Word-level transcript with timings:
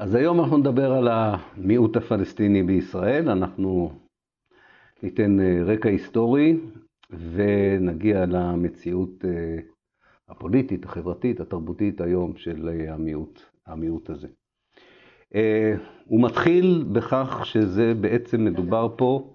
אז 0.00 0.14
היום 0.14 0.40
אנחנו 0.40 0.58
נדבר 0.58 0.92
על 0.92 1.08
המיעוט 1.08 1.96
הפלסטיני 1.96 2.62
בישראל, 2.62 3.28
אנחנו 3.28 3.92
ניתן 5.02 5.40
אה, 5.40 5.62
רקע 5.64 5.88
היסטורי 5.88 6.56
ונגיע 7.10 8.26
למציאות 8.26 9.24
אה, 9.24 9.56
הפוליטית, 10.28 10.84
החברתית, 10.84 11.40
התרבותית 11.40 12.00
היום 12.00 12.36
של 12.36 12.68
אה, 12.68 12.94
המיעוט, 12.94 13.40
המיעוט 13.66 14.10
הזה. 14.10 14.28
הוא 16.04 16.22
מתחיל 16.22 16.84
בכך 16.92 17.40
שזה 17.44 17.94
בעצם 18.00 18.44
מדובר 18.44 18.88
פה 18.96 19.34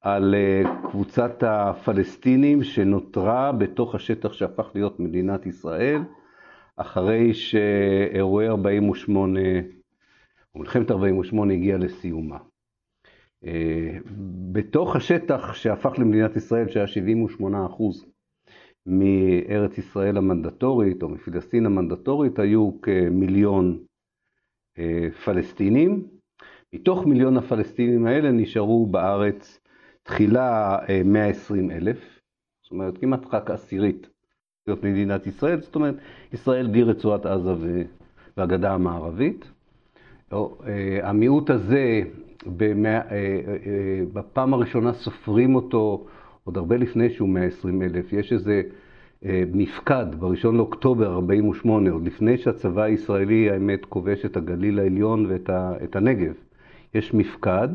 על 0.00 0.34
קבוצת 0.90 1.42
הפלסטינים 1.42 2.62
שנותרה 2.62 3.52
בתוך 3.52 3.94
השטח 3.94 4.32
שהפך 4.32 4.70
להיות 4.74 5.00
מדינת 5.00 5.46
ישראל, 5.46 6.00
אחרי 6.76 7.34
שאירועי 7.34 8.48
48 8.48 9.40
ומלחמת 10.56 10.90
48' 10.90 11.54
הגיעה 11.54 11.78
לסיומה. 11.78 12.38
אה, 13.44 13.98
בתוך 14.52 14.96
השטח 14.96 15.54
שהפך 15.54 15.98
למדינת 15.98 16.36
ישראל, 16.36 16.68
שהיה 16.68 16.86
78 16.86 17.66
אחוז 17.66 18.06
מארץ 18.86 19.78
ישראל 19.78 20.16
המנדטורית, 20.16 21.02
או 21.02 21.08
מפלסטין 21.08 21.66
המנדטורית, 21.66 22.38
היו 22.38 22.80
כמיליון 22.82 23.78
אה, 24.78 25.08
פלסטינים. 25.24 26.06
מתוך 26.72 27.06
מיליון 27.06 27.36
הפלסטינים 27.36 28.06
האלה 28.06 28.30
נשארו 28.32 28.86
בארץ 28.86 29.60
תחילה 30.02 30.78
120 31.04 31.70
אה, 31.70 31.76
אלף, 31.76 32.20
זאת 32.62 32.70
אומרת 32.70 32.98
כמעט 32.98 33.34
רק 33.34 33.50
עשירית 33.50 34.08
להיות 34.66 34.84
מדינת 34.84 35.26
ישראל, 35.26 35.60
זאת 35.60 35.74
אומרת 35.74 35.94
ישראל 36.32 36.66
בלי 36.66 36.82
רצועת 36.82 37.26
עזה 37.26 37.84
והגדה 38.36 38.74
המערבית. 38.74 39.50
אה, 40.32 40.38
המיעוט 41.02 41.50
הזה, 41.50 42.02
אה, 42.60 42.72
אה, 42.86 43.00
בפעם 44.12 44.54
הראשונה 44.54 44.92
סופרים 44.92 45.54
אותו 45.54 46.06
עוד 46.44 46.56
הרבה 46.56 46.76
לפני 46.76 47.10
שהוא 47.10 47.28
120 47.28 47.82
אלף. 47.82 48.12
יש 48.12 48.32
איזה 48.32 48.62
מפקד 49.54 50.06
ב-1 50.18 50.48
לאוקטובר 50.52 51.14
48', 51.14 51.90
עוד 51.90 52.06
לפני 52.06 52.38
שהצבא 52.38 52.82
הישראלי, 52.82 53.50
האמת, 53.50 53.84
כובש 53.84 54.24
את 54.24 54.36
הגליל 54.36 54.78
העליון 54.78 55.26
ואת 55.28 55.96
הנגב. 55.96 56.32
יש 56.94 57.14
מפקד, 57.14 57.68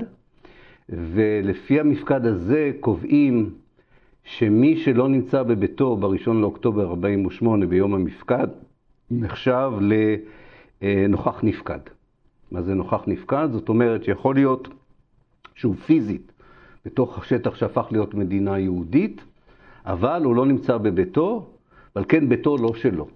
ולפי 0.90 1.80
המפקד 1.80 2.26
הזה 2.26 2.72
קובעים 2.80 3.50
שמי 4.24 4.78
שלא 4.78 5.10
נמצא 5.10 5.44
בביתו 5.44 5.98
ב-1 5.98 6.32
לאוקטובר 6.32 6.90
48' 6.90 7.66
ביום 7.66 7.94
המפקד, 7.94 8.48
נחשב 9.12 9.72
לנוכח 10.82 11.44
נפקד. 11.44 11.80
מה 12.52 12.62
זה 12.62 12.74
נוכח 12.74 13.04
נפקד? 13.08 13.48
זאת 13.52 13.70
אומרת 13.70 14.04
שיכול 14.04 14.36
להיות 14.36 14.68
שהוא 15.56 15.76
פיזית 15.76 16.32
בתוך 16.86 17.18
השטח 17.18 17.56
שהפך 17.56 17.88
להיות 17.92 18.14
מדינה 18.14 18.60
יהודית, 18.60 19.22
אבל 19.86 20.24
הוא 20.24 20.36
לא 20.36 20.46
נמצא 20.46 20.78
בביתו, 20.78 21.50
אבל 21.96 22.06
כן 22.08 22.30
ביתו 22.30 22.58
לא 22.58 22.74
שלו. 22.74 23.08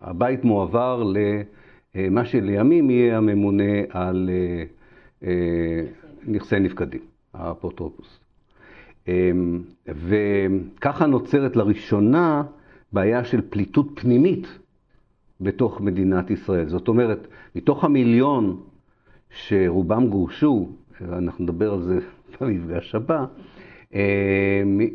הבית 0.00 0.44
מועבר 0.44 1.02
למה 1.94 2.24
שלימים 2.24 2.90
יהיה 2.90 3.16
הממונה 3.16 3.72
על 3.90 4.30
אה, 4.32 4.64
אה, 5.28 5.82
נכסי 6.26 6.58
נפקדים, 6.58 7.00
האפוטרופוס. 7.34 8.20
אמ, 9.08 9.62
וככה 9.88 11.06
נוצרת 11.06 11.56
לראשונה 11.56 12.42
בעיה 12.92 13.24
של 13.24 13.40
פליטות 13.50 13.86
פנימית 13.94 14.58
בתוך 15.40 15.80
מדינת 15.80 16.30
ישראל. 16.30 16.68
זאת 16.68 16.88
אומרת, 16.88 17.26
מתוך 17.54 17.84
המיליון 17.84 18.60
שרובם 19.30 20.06
גורשו, 20.08 20.68
אנחנו 21.12 21.44
נדבר 21.44 21.72
על 21.72 21.82
זה 21.82 21.98
במפגש 22.40 22.94
הבא, 22.94 23.24
אה, 23.94 24.00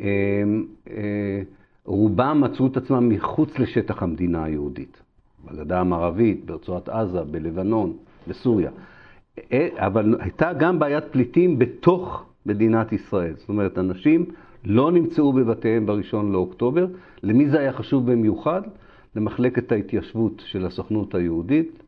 אה, 0.02 0.44
אה, 0.90 1.42
רובם 1.84 2.40
מצאו 2.40 2.66
את 2.66 2.76
עצמם 2.76 3.08
מחוץ 3.08 3.58
לשטח 3.58 4.02
המדינה 4.02 4.44
היהודית, 4.44 5.02
בגדה 5.44 5.80
המערבית, 5.80 6.44
ברצועת 6.44 6.88
עזה, 6.88 7.24
בלבנון, 7.24 7.96
בסוריה. 8.28 8.70
אבל 9.76 10.14
הייתה 10.20 10.52
גם 10.52 10.78
בעיית 10.78 11.04
פליטים 11.04 11.58
בתוך 11.58 12.26
מדינת 12.46 12.92
ישראל. 12.92 13.34
זאת 13.36 13.48
אומרת, 13.48 13.78
אנשים 13.78 14.26
לא 14.64 14.92
נמצאו 14.92 15.32
בבתיהם 15.32 15.86
בראשון 15.86 16.32
לאוקטובר. 16.32 16.86
למי 17.22 17.48
זה 17.48 17.60
היה 17.60 17.72
חשוב 17.72 18.12
במיוחד? 18.12 18.62
למחלקת 19.16 19.72
ההתיישבות 19.72 20.42
של 20.46 20.66
הסוכנות 20.66 21.14
היהודית, 21.14 21.82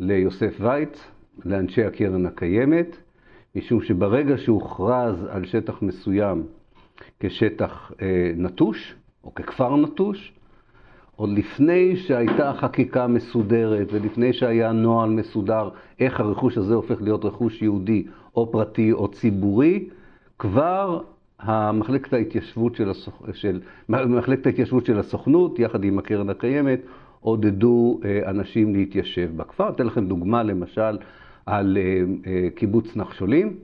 ליוסף 0.00 0.56
וייץ, 0.60 1.08
לאנשי 1.44 1.84
הקרן 1.84 2.26
הקיימת, 2.26 2.96
משום 3.56 3.82
שברגע 3.82 4.38
שהוכרז 4.38 5.26
על 5.30 5.44
שטח 5.44 5.82
מסוים 5.82 6.42
כשטח 7.20 7.92
אה, 8.02 8.32
נטוש, 8.36 8.94
או 9.24 9.34
ככפר 9.34 9.76
נטוש, 9.76 10.32
עוד 11.16 11.30
לפני 11.30 11.96
שהייתה 11.96 12.52
חקיקה 12.52 13.06
מסודרת 13.06 13.92
ולפני 13.92 14.32
שהיה 14.32 14.72
נוהל 14.72 15.10
מסודר 15.10 15.68
איך 16.00 16.20
הרכוש 16.20 16.58
הזה 16.58 16.74
הופך 16.74 17.02
להיות 17.02 17.24
רכוש 17.24 17.62
יהודי 17.62 18.06
או 18.36 18.52
פרטי 18.52 18.92
או 18.92 19.08
ציבורי, 19.08 19.88
כבר 20.38 21.00
המחלקת 21.38 22.12
ההתיישבות 22.12 22.74
של, 22.74 22.90
הסוכ... 22.90 23.22
של... 23.32 23.60
מחלקת 23.88 24.46
ההתיישבות 24.46 24.86
של 24.86 24.98
הסוכנות, 24.98 25.58
יחד 25.58 25.84
עם 25.84 25.98
הקרן 25.98 26.30
הקיימת, 26.30 26.80
עודדו 27.20 28.00
אה, 28.04 28.30
אנשים 28.30 28.74
להתיישב 28.74 29.30
בכפר. 29.36 29.68
אתן 29.68 29.86
לכם 29.86 30.06
דוגמה, 30.06 30.42
למשל, 30.42 30.98
על 31.48 31.78
אה, 31.80 32.02
אה, 32.26 32.48
קיבוץ 32.54 32.96
נחשולים, 32.96 33.56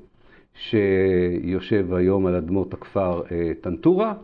שיושב 0.55 1.95
היום 1.95 2.27
על 2.27 2.35
אדמות 2.35 2.75
הכפר 2.75 3.23
טנטורה. 3.61 4.15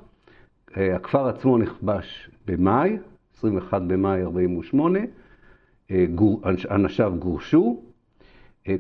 הכפר 0.77 1.29
עצמו 1.29 1.59
נכבש 1.59 2.31
במאי, 2.47 2.97
21 3.35 3.83
במאי 3.83 4.23
48', 4.23 4.99
אנשיו 6.71 7.13
גורשו. 7.19 7.83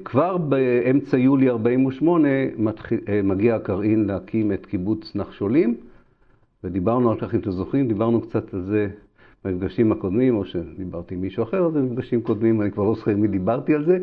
כבר 0.04 0.36
באמצע 0.36 1.18
יולי 1.18 1.50
48' 1.50 2.28
מגיע 3.24 3.56
הקרעין 3.56 4.04
להקים 4.04 4.52
את 4.52 4.66
קיבוץ 4.66 5.16
נחשולים, 5.16 5.76
ודיברנו 6.64 7.10
על 7.10 7.20
כך, 7.20 7.34
אם 7.34 7.40
אתם 7.40 7.50
זוכרים, 7.50 7.88
דיברנו 7.88 8.20
קצת 8.20 8.54
על 8.54 8.62
זה 8.62 8.88
במפגשים 9.44 9.92
הקודמים, 9.92 10.36
או 10.36 10.44
שדיברתי 10.44 11.14
עם 11.14 11.20
מישהו 11.20 11.42
אחר, 11.42 11.66
אז 11.66 11.72
במפגשים 11.72 12.22
קודמים, 12.22 12.62
אני 12.62 12.70
כבר 12.70 12.84
לא 12.84 12.94
זוכר 12.94 13.16
מי 13.16 13.28
דיברתי 13.28 13.74
על 13.74 13.84
זה, 13.84 13.98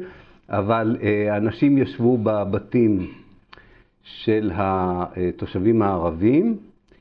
אבל 0.50 0.98
אה, 1.02 1.38
אנשים 1.38 1.78
ישבו 1.78 2.18
בבתים 2.18 3.08
של 4.04 4.52
התושבים 4.54 5.82
הערבים, 5.82 6.58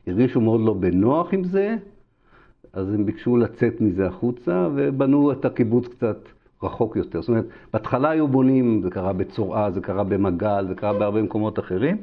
הרגישו 0.07 0.41
מאוד 0.41 0.61
לא 0.61 0.75
בנוח 0.75 1.35
עם 1.35 1.45
זה, 1.45 1.77
אז 2.73 2.95
הם 2.95 3.07
ביקשו 3.07 3.37
לצאת 3.37 3.81
מזה 3.81 4.07
החוצה, 4.07 4.69
ובנו 4.75 5.33
את 5.33 5.45
הקיבוץ 5.45 5.89
קצת 5.89 6.19
רחוק 6.63 6.97
יותר. 6.97 7.21
זאת 7.21 7.29
אומרת, 7.29 7.45
בהתחלה 7.73 8.11
היו 8.11 8.29
בונים, 8.29 8.81
זה 8.83 8.91
קרה 8.91 9.13
בצורעה, 9.13 9.71
זה 9.71 9.81
קרה 9.81 10.05
במגל, 10.05 10.65
זה 10.69 10.75
קרה 10.75 10.93
בהרבה 10.93 11.23
מקומות 11.23 11.59
אחרים. 11.59 11.97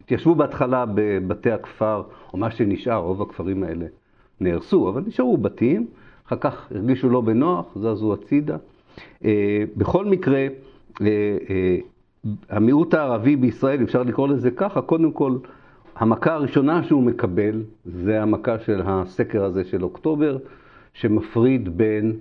התיישבו 0.00 0.34
בהתחלה 0.34 0.84
בבתי 0.94 1.50
הכפר, 1.50 2.02
או 2.32 2.38
מה 2.38 2.50
שנשאר, 2.50 2.96
רוב 2.96 3.22
הכפרים 3.22 3.62
האלה 3.62 3.86
נהרסו, 4.40 4.88
אבל 4.88 5.02
נשארו 5.06 5.36
בתים, 5.36 5.86
אחר 6.26 6.36
כך 6.36 6.72
הרגישו 6.74 7.08
לא 7.08 7.20
בנוח, 7.20 7.66
זזו 7.76 8.14
הצידה. 8.14 8.56
אה, 9.24 9.64
בכל 9.76 10.04
מקרה, 10.04 10.46
המיעוט 12.48 12.94
הערבי 12.94 13.36
בישראל, 13.36 13.82
אפשר 13.82 14.02
לקרוא 14.02 14.28
לזה 14.28 14.50
ככה, 14.50 14.82
קודם 14.82 15.12
כל, 15.12 15.36
המכה 15.96 16.34
הראשונה 16.34 16.82
שהוא 16.82 17.02
מקבל 17.02 17.62
זה 17.84 18.22
המכה 18.22 18.58
של 18.58 18.82
הסקר 18.84 19.44
הזה 19.44 19.64
של 19.64 19.84
אוקטובר, 19.84 20.38
שמפריד 20.94 21.76
בין 21.76 22.16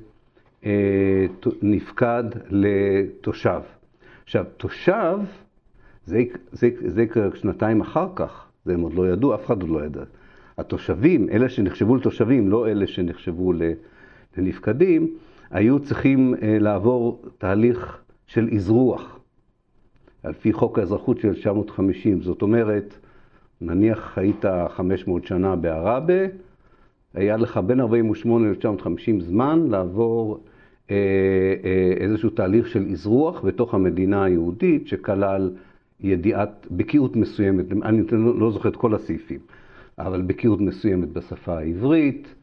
אה, 0.66 1.25
נפקד 1.61 2.23
לתושב. 2.49 3.61
עכשיו, 4.23 4.46
תושב, 4.58 5.17
זה, 6.05 6.23
זה, 6.52 6.69
זה 6.85 7.02
יקרה 7.03 7.29
שנתיים 7.35 7.81
אחר 7.81 8.08
כך, 8.16 8.47
זה 8.66 8.73
הם 8.73 8.81
עוד 8.81 8.93
לא 8.93 9.09
ידעו, 9.09 9.35
אף 9.35 9.46
אחד 9.46 9.61
עוד 9.61 9.69
לא 9.69 9.85
ידע. 9.85 10.03
התושבים, 10.58 11.29
אלה 11.29 11.49
שנחשבו 11.49 11.96
לתושבים, 11.96 12.49
לא 12.49 12.67
אלה 12.67 12.87
שנחשבו 12.87 13.53
לנפקדים, 14.37 15.08
היו 15.52 15.79
צריכים 15.79 16.35
לעבור 16.41 17.22
תהליך 17.37 18.03
של 18.28 18.49
אזרוח, 18.55 19.20
על 20.23 20.34
פי 20.34 20.53
חוק 20.53 20.79
האזרחות 20.79 21.20
של 21.20 21.28
1950. 21.28 22.22
זאת 22.22 22.41
אומרת, 22.41 22.97
נניח 23.61 24.17
היית 24.17 24.46
500 24.70 25.25
שנה 25.25 25.55
בעראבה, 25.55 26.23
היה 27.14 27.37
לך 27.37 27.58
בין 27.58 27.79
48 27.79 28.52
ל-1950 28.52 29.22
זמן 29.22 29.67
לעבור 29.70 30.40
אה, 30.91 30.96
אה, 31.64 31.93
איזשהו 31.97 32.29
תהליך 32.29 32.67
של 32.67 32.87
אזרוח 32.91 33.41
בתוך 33.41 33.73
המדינה 33.73 34.23
היהודית, 34.23 34.87
שכלל 34.87 35.52
ידיעת, 35.99 36.67
בקיאות 36.72 37.16
מסוימת, 37.16 37.66
אני 37.84 38.02
לא 38.40 38.52
זוכר 38.52 38.69
את 38.69 38.76
כל 38.76 38.96
הסעיפים, 38.96 39.40
אבל 39.99 40.22
בקיאות 40.22 40.61
מסוימת 40.61 41.09
בשפה 41.09 41.58
העברית, 41.58 42.35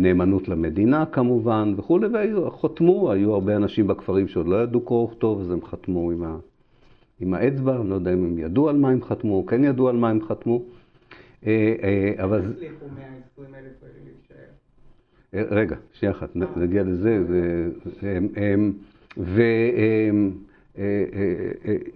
נאמנות 0.00 0.48
למדינה 0.48 1.06
כמובן 1.06 1.74
וכולי, 1.76 2.34
וחתמו, 2.34 3.12
היו 3.12 3.34
הרבה 3.34 3.56
אנשים 3.56 3.86
בכפרים 3.86 4.28
שעוד 4.28 4.48
לא 4.48 4.62
ידעו 4.62 4.80
קרוא 4.80 5.04
וכתוב, 5.04 5.40
אז 5.40 5.50
הם 5.50 5.64
חתמו 5.64 6.10
עם, 6.10 6.22
ה, 6.22 6.36
עם 7.20 7.34
האצבע, 7.34 7.80
אני 7.80 7.90
לא 7.90 7.94
יודע 7.94 8.12
אם 8.12 8.24
הם 8.24 8.38
ידעו 8.38 8.68
על 8.68 8.76
מה 8.76 8.90
הם 8.90 9.02
חתמו, 9.02 9.34
או 9.34 9.46
כן 9.46 9.64
ידעו 9.64 9.88
על 9.88 9.96
מה 9.96 10.10
הם 10.10 10.20
חתמו. 10.22 10.62
אה, 11.46 11.74
אה, 11.82 12.24
אבל... 12.24 12.40
הצליחו 12.40 12.84
120 12.94 13.54
אלף 13.54 13.72
להישאר. 15.32 15.56
רגע, 15.56 15.76
שנייה 15.92 16.12
אחת, 16.12 16.36
נגיע 16.56 16.82
לזה. 16.82 17.22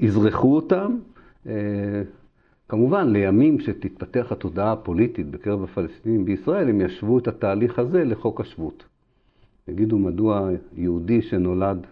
ואזרחו 0.00 0.56
אותם. 0.56 0.98
כמובן, 2.68 3.12
לימים 3.12 3.60
שתתפתח 3.60 4.32
התודעה 4.32 4.72
הפוליטית 4.72 5.30
בקרב 5.30 5.62
הפלסטינים 5.62 6.24
בישראל, 6.24 6.68
הם 6.68 6.80
ישוו 6.80 7.18
את 7.18 7.28
התהליך 7.28 7.78
הזה 7.78 8.04
לחוק 8.04 8.40
השבות. 8.40 8.84
יגידו 9.68 9.98
מדוע 9.98 10.50
יהודי 10.76 11.22
שנולד 11.22 11.86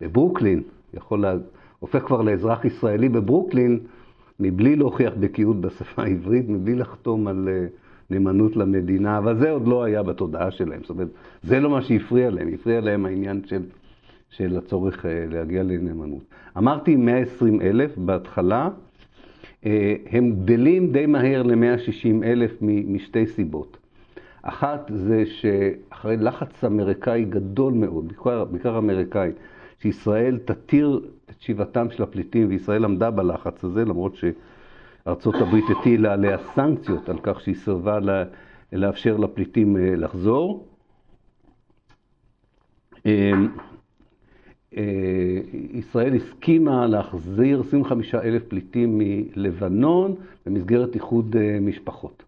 בברוקלין, 0.00 0.62
יכול 0.94 1.20
לה... 1.22 1.34
הופך 1.78 2.02
כבר 2.06 2.22
לאזרח 2.22 2.64
ישראלי 2.64 3.08
בברוקלין, 3.08 3.78
מבלי 4.40 4.76
להוכיח 4.76 5.12
בקיאות 5.20 5.60
בשפה 5.60 6.02
העברית, 6.02 6.48
מבלי 6.48 6.74
לחתום 6.74 7.26
על 7.26 7.48
אה, 7.48 7.66
נאמנות 8.10 8.56
למדינה, 8.56 9.18
אבל 9.18 9.38
זה 9.38 9.50
עוד 9.50 9.68
לא 9.68 9.84
היה 9.84 10.02
בתודעה 10.02 10.50
שלהם. 10.50 10.80
זאת 10.80 10.90
אומרת, 10.90 11.08
זה 11.42 11.60
לא 11.60 11.70
מה 11.70 11.82
שהפריע 11.82 12.30
להם, 12.30 12.48
הפריע 12.54 12.80
להם 12.80 13.06
העניין 13.06 13.42
של, 13.44 13.62
של 14.30 14.56
הצורך 14.56 15.06
אה, 15.06 15.24
להגיע 15.28 15.62
לנאמנות. 15.62 16.24
אמרתי 16.58 16.96
120 16.96 17.60
אלף 17.60 17.98
בהתחלה, 17.98 18.68
הם 20.10 20.32
גדלים 20.44 20.92
די 20.92 21.06
מהר 21.06 21.42
ל-160 21.42 22.24
אלף 22.24 22.52
משתי 22.62 23.26
סיבות. 23.26 23.76
אחת 24.42 24.90
זה 24.94 25.24
שאחרי 25.26 26.16
לחץ 26.16 26.64
אמריקאי 26.64 27.24
גדול 27.24 27.72
מאוד, 27.72 28.08
בעיקר, 28.08 28.44
בעיקר 28.44 28.78
אמריקאי, 28.78 29.30
שישראל 29.82 30.38
תתיר 30.44 31.00
את 31.30 31.40
שיבתם 31.40 31.90
של 31.90 32.02
הפליטים, 32.02 32.48
וישראל 32.48 32.84
עמדה 32.84 33.10
בלחץ 33.10 33.64
הזה, 33.64 33.84
למרות 33.84 34.12
שארצות 34.16 35.34
הברית 35.34 35.64
הטילה 35.80 36.12
עליה 36.12 36.38
סנקציות 36.38 37.08
על 37.08 37.18
כך 37.22 37.40
שהיא 37.40 37.54
סירבה 37.54 37.98
לאפשר 38.72 39.16
לפליטים 39.16 39.76
אה, 39.76 39.96
לחזור. 39.96 40.66
אה, 44.76 44.82
אה, 44.82 45.58
ישראל 45.72 46.14
הסכימה 46.14 46.86
להחזיר 46.86 47.60
25 47.60 48.14
אלף 48.14 48.42
פליטים 48.48 48.98
מלבנון 48.98 50.14
במסגרת 50.46 50.94
איחוד 50.94 51.36
משפחות. 51.60 52.22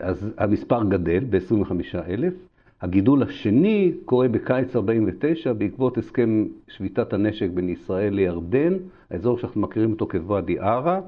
אז 0.00 0.32
המספר 0.38 0.84
גדל 0.84 1.24
ב-25 1.30 1.98
אלף. 2.08 2.34
הגידול 2.82 3.22
השני 3.22 3.92
קורה 4.04 4.28
בקיץ 4.28 4.76
49 4.76 5.52
בעקבות 5.52 5.98
הסכם 5.98 6.46
שביתת 6.68 7.12
הנשק 7.12 7.48
בין 7.54 7.68
ישראל 7.68 8.14
לירדן, 8.14 8.74
האזור 9.10 9.38
שאנחנו 9.38 9.60
מכירים 9.60 9.92
אותו 9.92 10.08
כוואדי 10.10 10.58
עארה, 10.58 11.00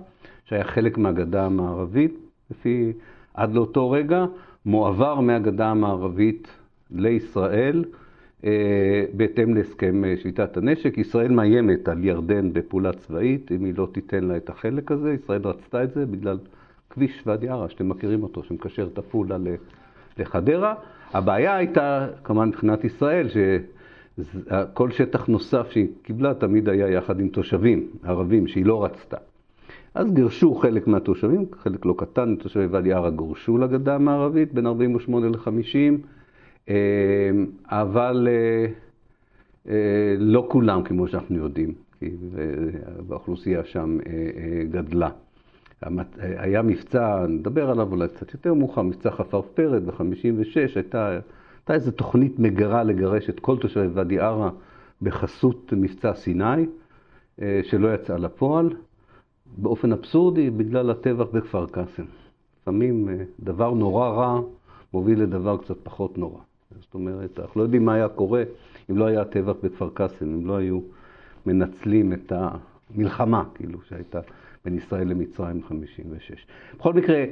שהיה 0.45 0.65
חלק 0.65 0.99
מהגדה 0.99 1.47
המערבית, 1.47 2.19
לפי 2.51 2.93
עד 3.35 3.55
לאותו 3.55 3.91
רגע, 3.91 4.25
מועבר 4.67 5.21
מהגדה 5.21 5.71
המערבית 5.71 6.49
לישראל 6.91 7.85
אה, 7.85 8.02
בהתאם 9.13 9.55
להסכם 9.55 10.05
אה, 10.05 10.15
שביתת 10.17 10.57
הנשק. 10.57 10.99
ישראל 10.99 11.33
מאיימת 11.33 11.89
על 11.89 12.05
ירדן 12.05 12.53
בפעולה 12.53 12.93
צבאית, 12.93 13.53
אם 13.53 13.65
היא 13.65 13.75
לא 13.77 13.89
תיתן 13.93 14.25
לה 14.25 14.37
את 14.37 14.51
החלק 14.51 14.93
הזה. 14.93 15.13
ישראל 15.13 15.41
רצתה 15.45 15.85
את 15.85 15.95
זה 15.95 16.07
בגלל 16.07 16.39
כביש 16.91 17.23
ואדי 17.27 17.49
עארה, 17.49 17.69
שאתם 17.69 17.89
מכירים 17.89 18.23
אותו, 18.23 18.43
שמקשר 18.43 18.89
את 18.93 18.99
עפולה 18.99 19.37
לחדרה. 20.19 20.75
הבעיה 21.13 21.57
הייתה, 21.57 22.09
כמובן 22.25 22.49
מבחינת 22.49 22.85
ישראל, 22.85 23.29
שכל 23.29 24.91
שטח 24.91 25.27
נוסף 25.27 25.71
שהיא 25.71 25.89
קיבלה 26.03 26.35
תמיד 26.35 26.69
היה 26.69 26.91
יחד 26.91 27.21
עם 27.21 27.29
תושבים 27.29 27.87
ערבים 28.05 28.47
שהיא 28.47 28.67
לא 28.67 28.85
רצתה. 28.85 29.17
אז 29.95 30.13
גירשו 30.13 30.55
חלק 30.55 30.87
מהתושבים, 30.87 31.47
חלק 31.59 31.85
לא 31.85 31.95
קטן, 31.99 32.37
תושבי 32.37 32.67
ואדי 32.67 32.93
ערה 32.93 33.11
גורשו 33.11 33.59
לגדה 33.59 33.95
המערבית 33.95 34.55
בין 34.55 34.67
48 34.67 35.29
ל-50, 35.29 35.49
אה, 35.49 35.91
אבל 37.67 38.29
אה, 38.31 38.67
אה, 39.69 40.15
לא 40.19 40.47
כולם, 40.51 40.83
כמו 40.83 41.09
שאנחנו 41.09 41.37
יודעים, 41.37 41.75
כי 41.99 42.11
האוכלוסייה 43.11 43.65
שם 43.65 43.99
גדלה. 44.71 45.11
היה 46.19 46.63
מבצע, 46.63 47.27
נדבר 47.29 47.71
עליו 47.71 47.93
אולי 47.93 48.09
קצת 48.09 48.33
יותר 48.35 48.55
מאוחר, 48.55 48.83
מבצע 48.83 49.11
חפרפרת 49.11 49.85
ב-56, 49.85 50.57
הייתה, 50.75 51.09
הייתה 51.09 51.75
איזו 51.75 51.91
תוכנית 51.91 52.39
מגרה 52.39 52.83
לגרש 52.85 53.31
את 53.31 53.41
כל 53.41 53.59
תושבי 53.59 53.87
ואדי 53.87 54.19
ערה 54.19 54.51
בחסות 55.03 55.73
מבצע 55.77 56.15
סיני, 56.15 56.67
אה, 57.43 57.61
שלא 57.63 57.95
יצא 57.95 58.17
לפועל, 58.17 58.71
באופן 59.57 59.93
אבסורדי 59.93 60.51
בגלל 60.51 60.91
הטבח 60.91 61.27
בכפר 61.33 61.67
קאסם. 61.67 62.05
לפעמים 62.61 63.09
אה, 63.09 63.25
דבר 63.41 63.71
נורא 63.75 64.09
רע 64.09 64.41
מוביל 64.95 65.23
לדבר 65.23 65.57
קצת 65.57 65.77
פחות 65.83 66.19
נורא. 66.19 66.41
זאת 66.81 66.95
אומרת, 66.95 67.41
אנחנו 67.41 67.61
לא 67.61 67.63
יודעים 67.63 67.85
מה 67.85 67.95
היה 67.95 68.09
קורה 68.09 68.43
אם 68.91 68.99
לא 68.99 69.05
היה 69.05 69.25
טבח 69.25 69.55
בכפר 69.63 69.89
קאסם, 69.95 70.25
אם 70.25 70.47
לא 70.47 70.57
היו 70.57 70.81
מנצלים 71.47 72.13
את 72.13 72.33
המלחמה, 72.37 73.45
כאילו, 73.55 73.79
שהייתה 73.89 74.21
בין 74.65 74.77
ישראל 74.77 75.09
למצרים 75.09 75.63
56. 75.63 76.47
בכל 76.79 76.93
מקרה, 76.93 77.25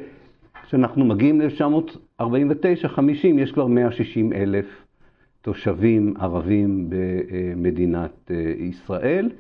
כשאנחנו 0.63 1.05
מגיעים 1.05 1.41
ל-1949-50, 1.41 3.27
יש 3.39 3.53
כבר 3.53 3.67
160 3.67 4.33
אלף 4.33 4.85
תושבים 5.43 6.15
ערבים 6.21 6.91
במדינת 6.91 8.31
אה, 8.31 8.53
ישראל. 8.59 9.31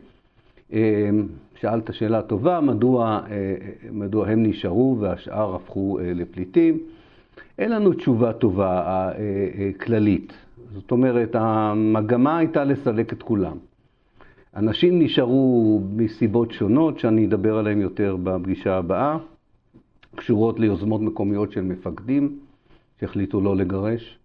אה, 0.72 1.10
שאלת 1.54 1.94
שאלה 1.94 2.22
טובה, 2.22 2.60
מדוע, 2.60 3.20
אה, 3.30 3.54
מדוע 3.92 4.28
הם 4.28 4.42
נשארו 4.42 4.96
והשאר 5.00 5.54
הפכו 5.54 5.98
לפליטים? 6.02 6.78
אין 7.60 7.72
לנו 7.72 7.92
תשובה 7.92 8.32
טובה 8.32 9.10
כללית. 9.80 10.32
זאת 10.72 10.90
אומרת, 10.90 11.34
המגמה 11.34 12.38
הייתה 12.38 12.64
לסלק 12.64 13.12
את 13.12 13.22
כולם. 13.22 13.56
אנשים 14.56 15.02
נשארו 15.02 15.80
מסיבות 15.96 16.52
שונות, 16.52 16.98
שאני 16.98 17.26
אדבר 17.26 17.58
עליהן 17.58 17.80
יותר 17.80 18.16
בפגישה 18.22 18.76
הבאה, 18.76 19.18
קשורות 20.14 20.60
ליוזמות 20.60 21.00
מקומיות 21.00 21.52
של 21.52 21.60
מפקדים 21.60 22.38
שהחליטו 23.00 23.40
לא 23.40 23.56
לגרש, 23.56 24.18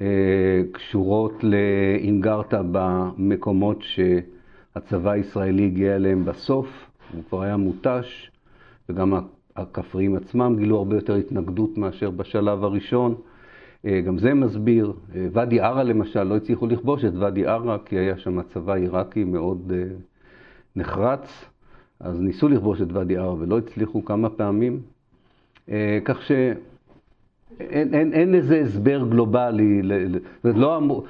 אה, 0.00 0.62
קשורות 0.72 1.44
לאם 1.44 2.20
גרת 2.20 2.54
במקומות 2.72 3.82
שהצבא 3.82 5.10
הישראלי 5.10 5.66
הגיע 5.66 5.96
אליהם 5.96 6.24
בסוף, 6.24 6.86
הוא 7.12 7.22
כבר 7.28 7.42
היה 7.42 7.56
מותש, 7.56 8.30
וגם 8.88 9.14
הכפריים 9.56 10.16
עצמם 10.16 10.56
גילו 10.58 10.78
הרבה 10.78 10.96
יותר 10.96 11.14
התנגדות 11.14 11.78
מאשר 11.78 12.10
בשלב 12.10 12.64
הראשון. 12.64 13.14
אה, 13.86 14.00
גם 14.00 14.18
זה 14.18 14.34
מסביר. 14.34 14.92
אה, 15.14 15.26
ואדי 15.32 15.60
ערה 15.60 15.82
למשל, 15.82 16.22
לא 16.22 16.36
הצליחו 16.36 16.66
לכבוש 16.66 17.04
את 17.04 17.12
ואדי 17.14 17.46
ערה 17.46 17.78
כי 17.84 17.98
היה 17.98 18.18
שם 18.18 18.42
צבא 18.42 18.74
עיראקי 18.74 19.24
מאוד 19.24 19.72
אה, 19.74 19.84
נחרץ, 20.76 21.44
אז 22.00 22.20
ניסו 22.20 22.48
לכבוש 22.48 22.80
את 22.80 22.92
ואדי 22.92 23.16
ערה 23.16 23.34
ולא 23.34 23.58
הצליחו 23.58 24.04
כמה 24.04 24.30
פעמים. 24.30 24.80
כך 26.04 26.22
שאין 27.58 27.94
אין, 27.94 28.12
אין 28.12 28.34
איזה 28.34 28.60
הסבר 28.60 29.04
גלובלי, 29.08 29.82
לא 30.44 30.76
אמור, 30.76 31.04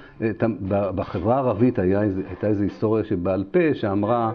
בחברה 0.68 1.34
הערבית 1.34 1.78
היה, 1.78 2.00
הייתה 2.00 2.46
איזו 2.46 2.62
היסטוריה 2.62 3.04
שבעל 3.04 3.44
פה 3.50 3.74
שאמרה, 3.74 4.32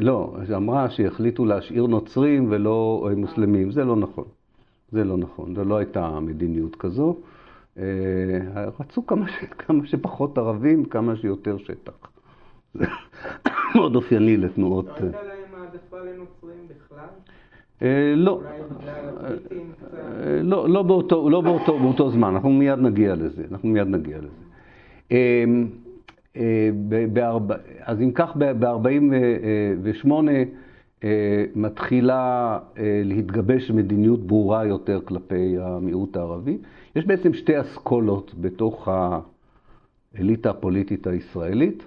לא, 0.00 0.36
שאמרה 0.46 0.90
שהחליטו 0.90 1.44
להשאיר 1.44 1.86
נוצרים 1.86 2.46
ולא 2.50 3.08
מוסלמים, 3.16 3.70
זה 3.70 3.84
לא 3.84 3.96
נכון. 3.96 4.24
זה 4.92 5.04
לא 5.04 5.16
נכון, 5.16 5.54
זו 5.54 5.64
לא 5.64 5.76
הייתה 5.76 6.20
מדיניות 6.20 6.76
כזו. 6.76 7.16
אה, 7.78 7.84
רצו 8.80 9.06
כמה, 9.06 9.28
ש... 9.28 9.44
כמה 9.58 9.86
שפחות 9.86 10.38
ערבים, 10.38 10.84
כמה 10.84 11.16
שיותר 11.16 11.58
שטח. 11.58 11.92
זה 12.74 12.86
מאוד 13.76 13.96
אופייני 13.96 14.36
לתנועות. 14.36 14.86
לא 14.86 14.92
הייתה 14.92 15.22
להם 15.22 15.62
העדפה 15.62 15.98
לנוצרים 15.98 16.68
בכלל? 16.68 17.06
אה, 17.82 18.12
לא. 18.16 18.40
אה, 19.24 20.42
לא, 20.42 20.68
לא, 20.68 20.82
באותו, 20.82 21.30
לא 21.30 21.40
באותו, 21.40 21.78
באותו 21.78 22.10
זמן, 22.10 22.28
אנחנו 22.28 22.50
מיד 22.50 22.78
נגיע 22.78 23.14
לזה, 23.14 23.42
אנחנו 23.50 23.68
מיד 23.68 23.86
נגיע 23.86 24.18
לזה. 24.18 24.50
אז 27.84 28.02
אם 28.02 28.10
כך, 28.14 28.36
ב-48' 28.38 30.10
מתחילה 31.54 32.58
להתגבש 33.04 33.70
מדיניות 33.70 34.26
ברורה 34.26 34.64
יותר 34.64 35.00
כלפי 35.04 35.56
המיעוט 35.60 36.16
הערבי. 36.16 36.58
יש 36.96 37.06
בעצם 37.06 37.32
שתי 37.32 37.60
אסכולות 37.60 38.34
בתוך 38.40 38.88
האליטה 40.14 40.50
הפוליטית 40.50 41.06
הישראלית. 41.06 41.86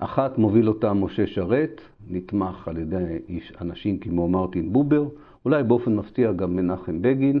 אחת 0.00 0.38
מוביל 0.38 0.68
אותה 0.68 0.92
משה 0.92 1.26
שרת, 1.26 1.80
נתמך 2.10 2.68
על 2.68 2.76
ידי 2.76 3.18
איש, 3.28 3.52
אנשים 3.60 3.98
כמו 3.98 4.28
מרטין 4.28 4.72
בובר, 4.72 5.04
אולי 5.44 5.62
באופן 5.62 5.96
מפתיע 5.96 6.32
גם 6.32 6.56
מנחם 6.56 7.02
בגין, 7.02 7.40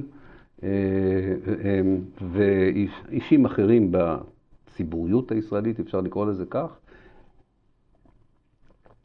ואישים 2.32 3.44
אחרים 3.44 3.92
בציבוריות 3.92 5.32
הישראלית, 5.32 5.80
אפשר 5.80 6.00
לקרוא 6.00 6.26
לזה 6.26 6.44
כך, 6.50 6.78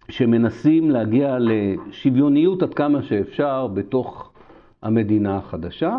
שמנסים 0.09 0.91
להגיע 0.91 1.37
לשוויוניות 1.39 2.63
עד 2.63 2.73
כמה 2.73 3.03
שאפשר 3.03 3.67
בתוך 3.67 4.31
המדינה 4.81 5.37
החדשה, 5.37 5.97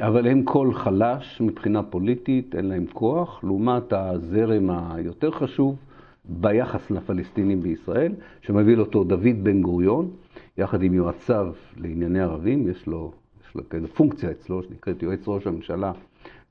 אבל 0.00 0.26
הם 0.26 0.42
קול 0.42 0.74
חלש 0.74 1.40
מבחינה 1.40 1.82
פוליטית, 1.82 2.54
אין 2.54 2.64
להם 2.64 2.86
כוח, 2.92 3.44
לעומת 3.44 3.92
הזרם 3.92 4.70
היותר 4.70 5.30
חשוב 5.30 5.76
ביחס 6.24 6.90
לפלסטינים 6.90 7.60
בישראל, 7.60 8.12
שמוביל 8.42 8.80
אותו 8.80 9.04
דוד 9.04 9.44
בן 9.44 9.62
גוריון, 9.62 10.10
יחד 10.58 10.82
עם 10.82 10.94
יועציו 10.94 11.52
לענייני 11.76 12.20
ערבים, 12.20 12.68
יש 12.68 12.86
לו, 12.86 13.12
יש 13.46 13.54
לו 13.54 13.62
כזה 13.70 13.88
פונקציה 13.88 14.30
אצלו 14.30 14.62
שנקראת 14.62 15.02
יועץ 15.02 15.28
ראש 15.28 15.46
הממשלה 15.46 15.92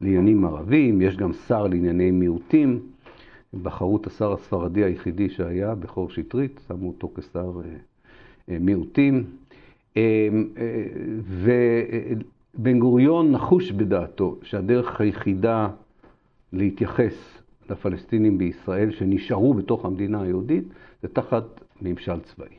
לעניינים 0.01 0.45
ערבים, 0.45 1.01
יש 1.01 1.17
גם 1.17 1.33
שר 1.33 1.67
לענייני 1.67 2.11
מיעוטים, 2.11 2.79
בחרו 3.53 3.97
את 3.97 4.07
השר 4.07 4.33
הספרדי 4.33 4.83
היחידי 4.83 5.29
שהיה, 5.29 5.75
בכור 5.75 6.09
שטרית, 6.09 6.61
שמו 6.67 6.87
אותו 6.87 7.11
כשר 7.15 7.51
אה, 7.65 7.69
אה, 8.49 8.57
מיעוטים. 8.59 9.23
אה, 9.97 10.27
ובן 12.55 12.79
גוריון 12.79 13.31
נחוש 13.31 13.71
בדעתו 13.71 14.37
שהדרך 14.43 15.01
היחידה 15.01 15.69
להתייחס 16.53 17.38
לפלסטינים 17.71 18.37
בישראל 18.37 18.91
שנשארו 18.91 19.53
בתוך 19.53 19.85
המדינה 19.85 20.21
היהודית 20.21 20.63
זה 21.01 21.07
תחת 21.07 21.43
ממשל 21.81 22.19
צבאי. 22.19 22.55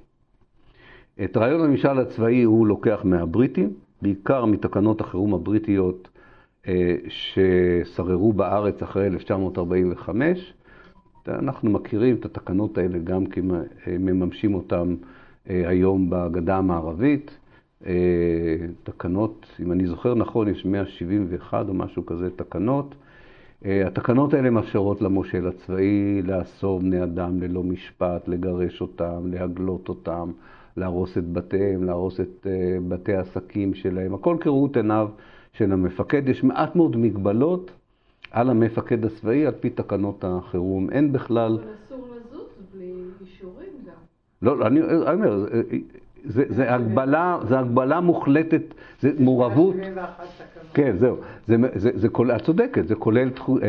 את 1.24 1.36
רעיון 1.36 1.60
הממשל 1.60 1.98
הצבאי 1.98 2.42
הוא 2.42 2.66
לוקח 2.66 3.00
מהבריטים, 3.04 3.72
בעיקר 4.02 4.44
מתקנות 4.44 5.00
החירום 5.00 5.34
הבריטיות 5.34 6.08
ששררו 7.08 8.32
בארץ 8.32 8.82
אחרי 8.82 9.06
1945, 9.06 10.54
אנחנו 11.28 11.70
מכירים 11.70 12.16
את 12.16 12.24
התקנות 12.24 12.78
האלה 12.78 12.98
גם 12.98 13.26
כי 13.26 13.40
מממשים 13.98 14.54
אותן 14.54 14.94
אה, 15.50 15.68
היום 15.68 16.10
בגדה 16.10 16.56
המערבית. 16.56 17.38
אה, 17.86 17.92
תקנות, 18.82 19.46
אם 19.60 19.72
אני 19.72 19.86
זוכר 19.86 20.14
נכון, 20.14 20.48
יש 20.48 20.64
171 20.64 21.68
או 21.68 21.74
משהו 21.74 22.06
כזה 22.06 22.30
תקנות. 22.36 22.94
אה, 23.64 23.86
התקנות 23.86 24.34
האלה 24.34 24.50
מאפשרות 24.50 25.02
למושל 25.02 25.48
הצבאי 25.48 26.22
לאסור 26.22 26.80
בני 26.80 27.02
אדם 27.02 27.42
ללא 27.42 27.62
משפט, 27.62 28.28
לגרש 28.28 28.80
אותם, 28.80 29.26
להגלות 29.26 29.88
אותם, 29.88 30.30
להרוס 30.76 31.18
את 31.18 31.32
בתיהם, 31.32 31.84
להרוס 31.84 32.20
את 32.20 32.46
בתי 32.88 33.14
העסקים 33.14 33.74
שלהם, 33.74 34.14
הכל 34.14 34.36
כראות 34.40 34.76
עיניו 34.76 35.08
של 35.52 35.72
המפקד. 35.72 36.28
יש 36.28 36.44
מעט 36.44 36.76
מאוד 36.76 36.96
מגבלות 36.96 37.70
על 38.30 38.50
המפקד 38.50 39.04
הצבאי 39.04 39.46
על 39.46 39.54
פי 39.60 39.70
תקנות 39.70 40.24
החירום. 40.24 40.90
אין 40.90 41.12
בכלל... 41.12 41.58
אבל 41.62 41.72
אסור 41.86 42.08
לזוז 42.16 42.48
בלי 42.74 42.92
אישורים 43.20 43.68
גם. 43.86 43.92
לא, 44.42 44.66
אני 44.66 44.80
אומר, 45.14 45.46
זה, 46.24 46.44
זה 46.48 46.74
הגבלה, 46.74 47.38
זה 47.48 47.58
הגבלה 47.58 48.00
מוחלטת, 48.00 48.62
זה 49.00 49.10
מעורבות. 49.18 49.74
כן, 50.74 50.96
זהו. 50.96 51.16
זה, 51.46 51.56
זה, 51.74 51.90
זה 51.94 52.08
כולל, 52.08 52.36
את 52.36 52.42
צודקת, 52.42 52.86
זה 52.86 52.94
כולל 52.94 53.28
אה, 53.28 53.54
אה, 53.62 53.68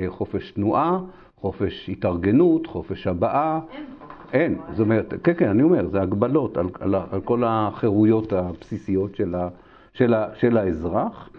אה, 0.00 0.10
חופש 0.10 0.50
תנועה, 0.50 1.00
חופש 1.36 1.90
התארגנות, 1.90 2.66
חופש 2.66 3.06
הבעה. 3.06 3.60
אין. 3.72 3.84
אין, 4.32 4.58
זאת 4.72 4.80
אומרת, 4.80 5.14
כן, 5.24 5.32
כן, 5.36 5.48
אני 5.48 5.62
אומר, 5.62 5.88
זה 5.88 6.02
הגבלות 6.02 6.56
על, 6.56 6.66
על, 6.80 6.94
על 6.94 7.20
כל 7.20 7.42
החירויות 7.46 8.32
הבסיסיות 8.32 9.16
של, 9.16 9.34
ה, 9.34 9.48
של, 9.94 10.14
ה, 10.14 10.26
של 10.34 10.56
האזרח. 10.56 11.30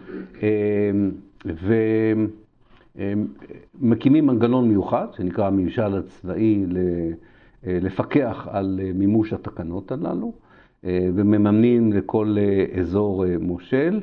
ומקימים 3.82 4.28
מנגנון 4.28 4.70
מיוחד, 4.70 5.08
שנקרא 5.18 5.48
הממשל 5.48 5.98
הצבאי, 5.98 6.66
לפקח 7.64 8.48
על 8.52 8.80
מימוש 8.94 9.34
התקנות 9.34 9.92
הללו, 9.92 10.34
ומממנים 10.84 11.94
לכל 11.94 12.36
אזור 12.80 13.26
מושל. 13.40 14.00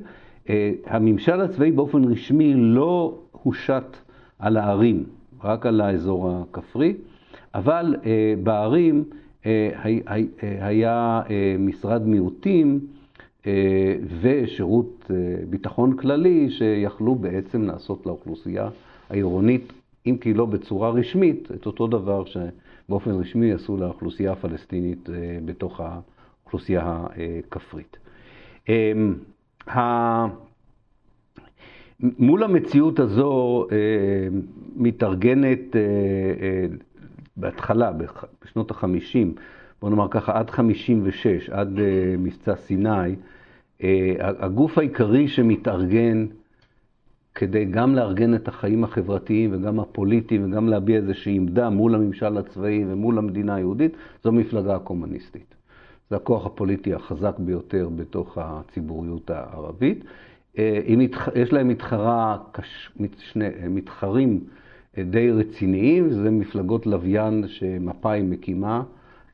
הממשל 0.86 1.40
הצבאי 1.40 1.70
באופן 1.70 2.04
רשמי 2.04 2.54
לא 2.54 3.18
הושת 3.32 3.96
על 4.38 4.56
הערים, 4.56 5.04
רק 5.44 5.66
על 5.66 5.80
האזור 5.80 6.30
הכפרי, 6.30 6.94
אבל 7.54 7.96
בערים 8.42 9.04
היה 10.60 11.22
משרד 11.58 12.06
מיעוטים 12.06 12.80
אה, 13.46 13.96
ושירות 14.20 15.10
אה, 15.10 15.16
ביטחון 15.50 15.96
כללי 15.96 16.50
שיכלו 16.50 17.14
בעצם 17.14 17.62
לעשות 17.62 18.06
לאוכלוסייה 18.06 18.68
העירונית, 19.10 19.72
אם 20.06 20.16
כי 20.20 20.34
לא 20.34 20.46
בצורה 20.46 20.90
רשמית, 20.90 21.48
את 21.54 21.66
אותו 21.66 21.86
דבר 21.86 22.24
שבאופן 22.88 23.10
רשמי 23.10 23.52
עשו 23.52 23.76
לאוכלוסייה 23.76 24.32
הפלסטינית 24.32 25.10
אה, 25.10 25.38
בתוך 25.44 25.80
האוכלוסייה 25.80 27.06
הכפרית. 27.46 27.96
מול 32.00 32.44
המציאות 32.44 32.98
הזו 32.98 33.66
מתארגנת 34.76 35.76
בהתחלה, 37.36 37.92
בשנות 38.44 38.70
ה-50, 38.70 39.40
בוא 39.80 39.90
נאמר 39.90 40.08
ככה, 40.10 40.38
עד 40.38 40.50
56, 40.50 41.50
עד 41.50 41.78
מבצע 42.18 42.56
סיני, 42.56 43.14
אה, 43.82 44.14
הגוף 44.18 44.78
העיקרי 44.78 45.28
שמתארגן 45.28 46.26
כדי 47.38 47.64
גם 47.64 47.94
לארגן 47.94 48.34
את 48.34 48.48
החיים 48.48 48.84
החברתיים 48.84 49.50
וגם 49.52 49.80
הפוליטיים 49.80 50.44
וגם 50.44 50.68
להביע 50.68 50.96
איזושהי 50.96 51.36
עמדה 51.36 51.70
מול 51.70 51.94
הממשל 51.94 52.38
הצבאי 52.38 52.84
ומול 52.88 53.18
המדינה 53.18 53.54
היהודית, 53.54 53.92
זו 54.24 54.28
המפלגה 54.28 54.76
הקומוניסטית. 54.76 55.54
זה 56.10 56.16
הכוח 56.16 56.46
הפוליטי 56.46 56.94
החזק 56.94 57.38
ביותר 57.38 57.88
בתוך 57.96 58.38
הציבוריות 58.40 59.30
הערבית. 59.30 60.04
אה, 60.58 60.80
יש 61.34 61.52
להם 61.52 61.68
מתחרה, 61.68 62.36
מתחרים 63.68 64.40
אה, 64.98 65.02
די 65.02 65.30
רציניים, 65.30 66.10
זה 66.10 66.30
מפלגות 66.30 66.86
לוויין 66.86 67.44
שמפא"י 67.48 68.22
מקימה. 68.22 68.82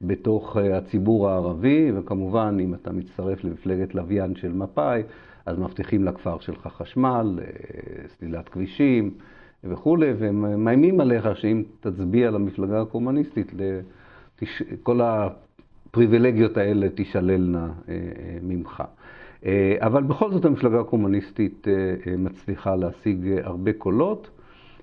בתוך 0.03 0.57
אה, 0.57 0.79
הציבור 0.79 1.29
הערבי, 1.29 1.93
וכמובן, 1.95 2.57
אם 2.61 2.75
אתה 2.75 2.93
מצטרף 2.93 3.45
למפלגת 3.45 3.95
לוויין 3.95 4.37
של 4.37 4.53
מפא"י, 4.53 5.03
אז 5.47 5.59
מבטיחים 5.59 6.05
לכפר 6.05 6.39
שלך 6.41 6.67
חשמל, 6.67 7.39
אה, 7.43 8.09
סלילת 8.09 8.49
כבישים 8.49 9.11
וכולי, 9.65 10.13
והם 10.13 10.65
מאיימים 10.65 11.01
עליך 11.01 11.29
שאם 11.37 11.63
תצביע 11.81 12.31
למפלגה 12.31 12.83
הקומוניסטית, 12.83 13.53
כל 14.83 15.01
הפריבילגיות 15.01 16.57
האלה 16.57 16.89
תישללנה 16.89 17.69
אה, 17.89 17.95
ממך. 18.43 18.83
אבל 19.79 20.03
בכל 20.03 20.31
זאת 20.31 20.45
המפלגה 20.45 20.81
הקומוניסטית 20.81 21.67
מצליחה 22.19 22.77
להשיג 22.77 23.39
הרבה 23.43 23.73
קולות. 23.73 24.31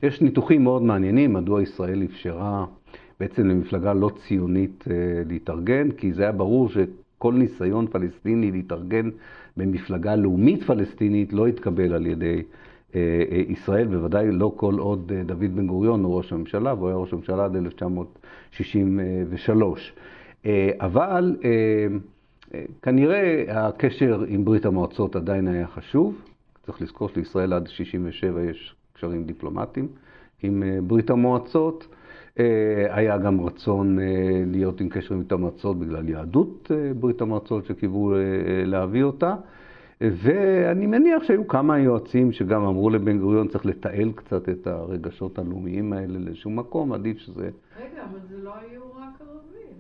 יש 0.04 0.22
ניתוחים 0.22 0.64
מאוד 0.64 0.82
מעניינים, 0.82 1.34
מדוע 1.34 1.62
ישראל 1.62 2.04
אפשרה 2.04 2.66
בעצם 3.22 3.48
למפלגה 3.48 3.94
לא 3.94 4.10
ציונית 4.16 4.86
אה, 4.92 4.96
להתארגן, 5.28 5.92
כי 5.92 6.14
זה 6.14 6.24
היה 6.24 6.32
ברור 6.32 6.70
שכל 6.70 7.34
ניסיון 7.34 7.88
פלסטיני 7.88 8.52
להתארגן 8.52 9.10
במפלגה 9.58 10.16
לאומית 10.16 10.64
פלסטינית 10.64 11.34
לא 11.34 11.48
התקבל 11.48 11.94
על 11.94 12.06
ידי 12.06 12.42
אה, 12.96 13.24
אה, 13.32 13.42
ישראל, 13.48 13.88
בוודאי 13.88 14.32
לא 14.32 14.54
כל 14.56 14.80
עוד 14.80 15.12
דוד 15.26 15.56
בן 15.56 15.68
גוריון 15.68 16.04
הוא 16.04 16.18
ראש 16.18 16.34
הממשלה, 16.34 16.74
והוא 16.74 16.88
היה 16.88 16.98
ראש 16.98 17.14
הממשלה 17.14 17.46
עד 17.46 17.56
1963. 17.56 19.94
אבל 20.80 21.36
כנראה 22.82 23.44
הקשר 23.48 24.24
עם 24.28 24.46
ברית 24.46 24.66
המועצות 24.66 25.16
עדיין 25.16 25.48
היה 25.48 25.68
חשוב. 25.68 26.22
צריך 26.66 26.82
לזכור 26.82 27.10
שלישראל 27.10 27.54
עד 27.54 27.68
67' 27.68 28.44
יש 28.44 28.76
קשרים 28.94 29.24
דיפלומטיים 29.24 29.88
עם 30.44 30.64
ברית 30.84 31.10
המועצות. 31.10 31.88
אה, 32.40 32.88
היה 32.90 33.18
גם 33.18 33.42
רצון 33.42 34.00
אה, 34.00 34.06
להיות 34.48 34.82
עם 34.82 34.90
קשר 34.90 35.14
עם 35.14 35.20
ברית 35.20 35.32
המועצות 35.32 35.80
בגלל 35.80 36.10
יהדות 36.10 36.72
אה, 36.72 36.94
ברית 36.94 37.22
המועצות 37.22 37.66
שקיוו 37.66 38.14
להביא 38.66 39.04
אותה. 39.04 39.36
ואני 40.02 40.88
מניח 40.88 41.24
שהיו 41.24 41.48
כמה 41.48 41.80
יועצים 41.80 42.32
שגם 42.32 42.64
אמרו 42.64 42.90
לבן 42.90 43.20
גוריון 43.20 43.48
צריך 43.48 43.66
לתעל 43.66 44.12
קצת 44.12 44.50
את 44.50 44.68
הרגשות 44.68 45.40
הלאומיים 45.40 45.94
האלה 45.94 46.20
לאיזשהו 46.20 46.52
מקום, 46.52 46.94
עדיף 46.94 47.18
שזה... 47.18 47.50
רגע, 47.78 48.04
אבל 48.10 48.20
זה 48.30 48.44
לא 48.44 48.52
היו 48.56 48.82
רק 48.82 49.22
ערבים. 49.22 49.74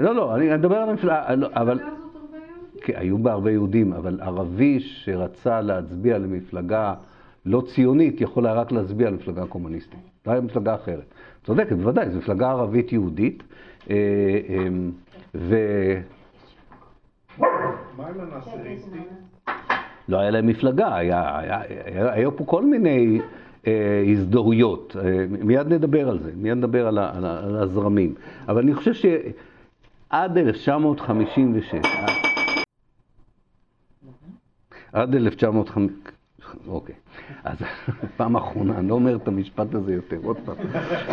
לא, 0.00 0.14
לא, 0.14 0.36
אני 0.36 0.56
מדבר 0.56 0.76
על 0.76 0.88
המפלגה, 0.90 1.34
לא, 1.34 1.48
אבל... 1.52 1.80
היו 2.94 3.18
בה 3.18 3.32
הרבה 3.32 3.50
יהודים, 3.50 3.92
אבל 3.92 4.20
ערבי 4.20 4.80
שרצה 4.80 5.60
להצביע 5.60 6.18
למפלגה 6.18 6.94
לא 7.46 7.62
ציונית, 7.74 8.20
יכול 8.20 8.46
היה 8.46 8.54
רק 8.54 8.72
להצביע 8.72 9.10
למפלגה 9.10 9.46
קומוניסטית. 9.46 10.00
לא 10.26 10.32
היה 10.32 10.40
מפלגה 10.40 10.74
אחרת. 10.74 11.14
צודקת, 11.46 11.72
בוודאי, 11.72 12.10
זו 12.10 12.18
מפלגה 12.18 12.50
ערבית 12.50 12.92
יהודית. 12.92 13.42
אה, 13.90 13.96
אמ, 14.48 14.90
ו... 15.34 15.56
מה 17.38 17.46
עם 17.98 18.20
הנאסריסטים? 18.20 19.02
לא 20.08 20.18
היה 20.18 20.30
להם 20.30 20.46
מפלגה, 20.46 20.96
היו 22.12 22.36
פה 22.36 22.44
כל 22.44 22.64
מיני 22.64 23.20
אה, 23.66 24.04
הזדהויות. 24.12 24.96
אה, 25.04 25.26
מיד 25.28 25.66
נדבר 25.72 26.08
על 26.08 26.18
זה, 26.18 26.32
מיד 26.36 26.56
נדבר 26.56 26.86
על, 26.86 26.98
הזרמים. 27.62 28.14
אבל 28.48 28.62
אני 28.62 28.74
חושב 28.74 28.92
שעד 28.94 30.38
1956, 30.38 31.74
עד 34.92 35.14
1950, 35.14 36.15
אוקיי, 36.68 36.94
אז 37.44 37.56
פעם 38.16 38.36
אחרונה, 38.36 38.78
אני 38.78 38.88
לא 38.88 38.94
אומר 38.94 39.16
את 39.16 39.28
המשפט 39.28 39.74
הזה 39.74 39.94
יותר, 39.94 40.18
עוד 40.22 40.36
פעם. 40.44 40.56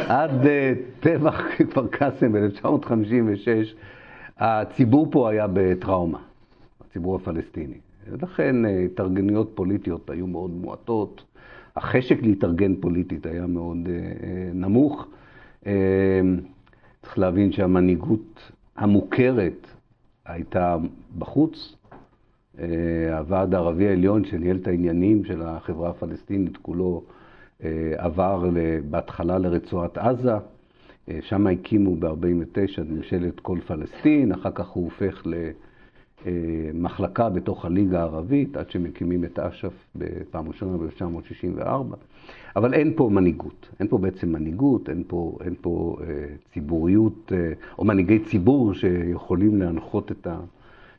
עד 0.07 0.45
אה, 0.47 0.73
טבח 0.99 1.41
כפר 1.57 1.87
קאסם 1.87 2.31
ב-1956, 2.31 3.75
הציבור 4.37 5.07
פה 5.11 5.29
היה 5.29 5.47
בטראומה, 5.53 6.19
הציבור 6.81 7.15
הפלסטיני. 7.15 7.77
לכן 8.21 8.65
אה, 8.65 8.79
התארגנויות 8.79 9.51
פוליטיות 9.55 10.09
היו 10.09 10.27
מאוד 10.27 10.51
מועטות, 10.51 11.23
החשק 11.75 12.21
להתארגן 12.21 12.75
פוליטית 12.75 13.25
היה 13.25 13.47
מאוד 13.47 13.77
אה, 13.87 14.51
נמוך. 14.53 15.07
צריך 17.01 17.17
להבין 17.19 17.51
שהמנהיגות 17.51 18.51
המוכרת 18.75 19.67
הייתה 20.25 20.77
בחוץ, 21.17 21.75
הוועד 23.11 23.53
הערבי 23.53 23.87
העליון 23.87 24.25
שניהל 24.25 24.57
את 24.61 24.67
העניינים 24.67 25.25
של 25.25 25.41
החברה 25.41 25.89
הפלסטינית 25.89 26.57
כולו 26.57 27.03
אה, 27.63 27.93
עבר 27.97 28.49
בהתחלה 28.89 29.37
לרצועת 29.37 29.97
עזה, 29.97 30.33
אה, 31.09 31.19
שם 31.21 31.47
הקימו 31.47 31.95
ב-49' 31.95 32.81
את 32.81 32.89
ממשלת 32.89 33.39
כל 33.39 33.57
פלסטין, 33.67 34.31
אחר 34.31 34.51
כך 34.51 34.67
הוא 34.67 34.83
הופך 34.85 35.23
למחלקה 36.25 37.29
בתוך 37.29 37.65
הליגה 37.65 37.99
הערבית, 37.99 38.57
עד 38.57 38.71
שמקימים 38.71 39.23
את 39.23 39.39
אש"ף 39.39 39.73
בפעם 39.95 40.47
ראשונה 40.47 40.77
ב-1964. 40.77 41.95
אבל 42.55 42.73
אין 42.73 42.93
פה 42.95 43.09
מנהיגות, 43.13 43.69
אין 43.79 43.87
פה 43.87 43.97
בעצם 43.97 44.31
מנהיגות, 44.31 44.89
אין 44.89 45.03
פה, 45.07 45.37
אין 45.43 45.55
פה 45.61 45.97
ציבוריות, 46.53 47.31
או 47.77 47.85
מנהיגי 47.85 48.19
ציבור 48.19 48.73
שיכולים 48.73 49.61
להנחות 49.61 50.11
את, 50.11 50.27
ה, 50.27 50.39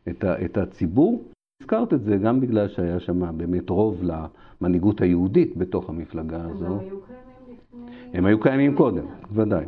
את, 0.09 0.25
ה, 0.25 0.45
את 0.45 0.57
הציבור. 0.57 1.25
הזכרת 1.65 1.95
את 1.95 2.03
זה 2.03 2.17
גם 2.17 2.41
בגלל 2.41 2.69
שהיה 2.69 3.01
שם 3.01 3.37
באמת 3.39 3.71
רוב 3.71 4.03
למנהיגות 4.03 5.01
היהודית 5.01 5.57
בתוך 5.57 5.89
המפלגה 5.89 6.45
הזו. 6.45 6.67
הם 6.67 6.77
היו 6.77 7.01
קיימים 7.07 7.55
לפני... 7.57 7.85
הם 8.15 8.27
היו 8.27 8.41
קיימים 8.41 8.77
קודם, 8.77 9.05
ודאי, 9.33 9.65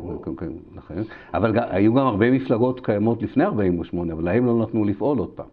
נכון. 0.75 0.97
אבל 1.33 1.59
היו 1.69 1.93
גם 1.93 2.07
הרבה 2.07 2.31
מפלגות 2.31 2.85
קיימות 2.85 3.23
לפני 3.23 3.43
48', 3.43 4.13
אבל 4.13 4.23
להם 4.23 4.45
לא 4.45 4.61
נתנו 4.61 4.85
לפעול 4.85 5.17
עוד 5.17 5.29
פעם. 5.29 5.47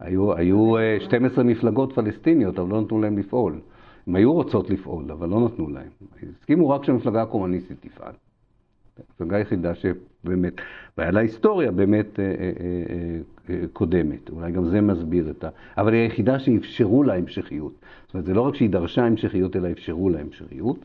היו, 0.00 0.34
היו 0.34 0.74
12 1.00 1.44
מפלגות 1.44 1.92
פלסטיניות, 1.92 2.58
אבל 2.58 2.70
לא 2.70 2.80
נתנו 2.80 3.00
להם 3.00 3.18
לפעול. 3.18 3.60
הם 4.06 4.14
היו 4.14 4.32
רוצות 4.32 4.70
לפעול, 4.70 5.12
אבל 5.12 5.28
לא 5.28 5.40
נתנו 5.40 5.70
להם. 5.70 5.90
הסכימו 6.40 6.70
רק 6.70 6.84
שהמפלגה 6.84 7.22
הקומוניסטית 7.22 7.76
תפעל. 7.80 8.12
המפלגה 9.08 9.36
היחידה 9.36 9.72
שבאמת, 9.74 10.52
והיה 10.98 11.10
לה 11.10 11.20
היסטוריה 11.20 11.70
באמת 11.70 12.20
אה, 12.20 12.24
אה, 12.24 12.30
אה, 13.50 13.60
קודמת, 13.72 14.30
אולי 14.30 14.52
גם 14.52 14.64
זה 14.64 14.80
מסביר 14.80 15.30
את 15.30 15.44
ה... 15.44 15.48
אבל 15.78 15.92
היא 15.92 16.02
היחידה 16.02 16.38
שאפשרו 16.38 17.02
לה 17.02 17.14
המשכיות. 17.14 17.72
זאת 18.06 18.14
אומרת, 18.14 18.26
זה 18.26 18.34
לא 18.34 18.40
רק 18.40 18.54
שהיא 18.54 18.70
דרשה 18.70 19.04
המשכיות, 19.04 19.56
אלא 19.56 19.70
אפשרו 19.70 20.10
לה 20.10 20.20
המשכיות. 20.20 20.84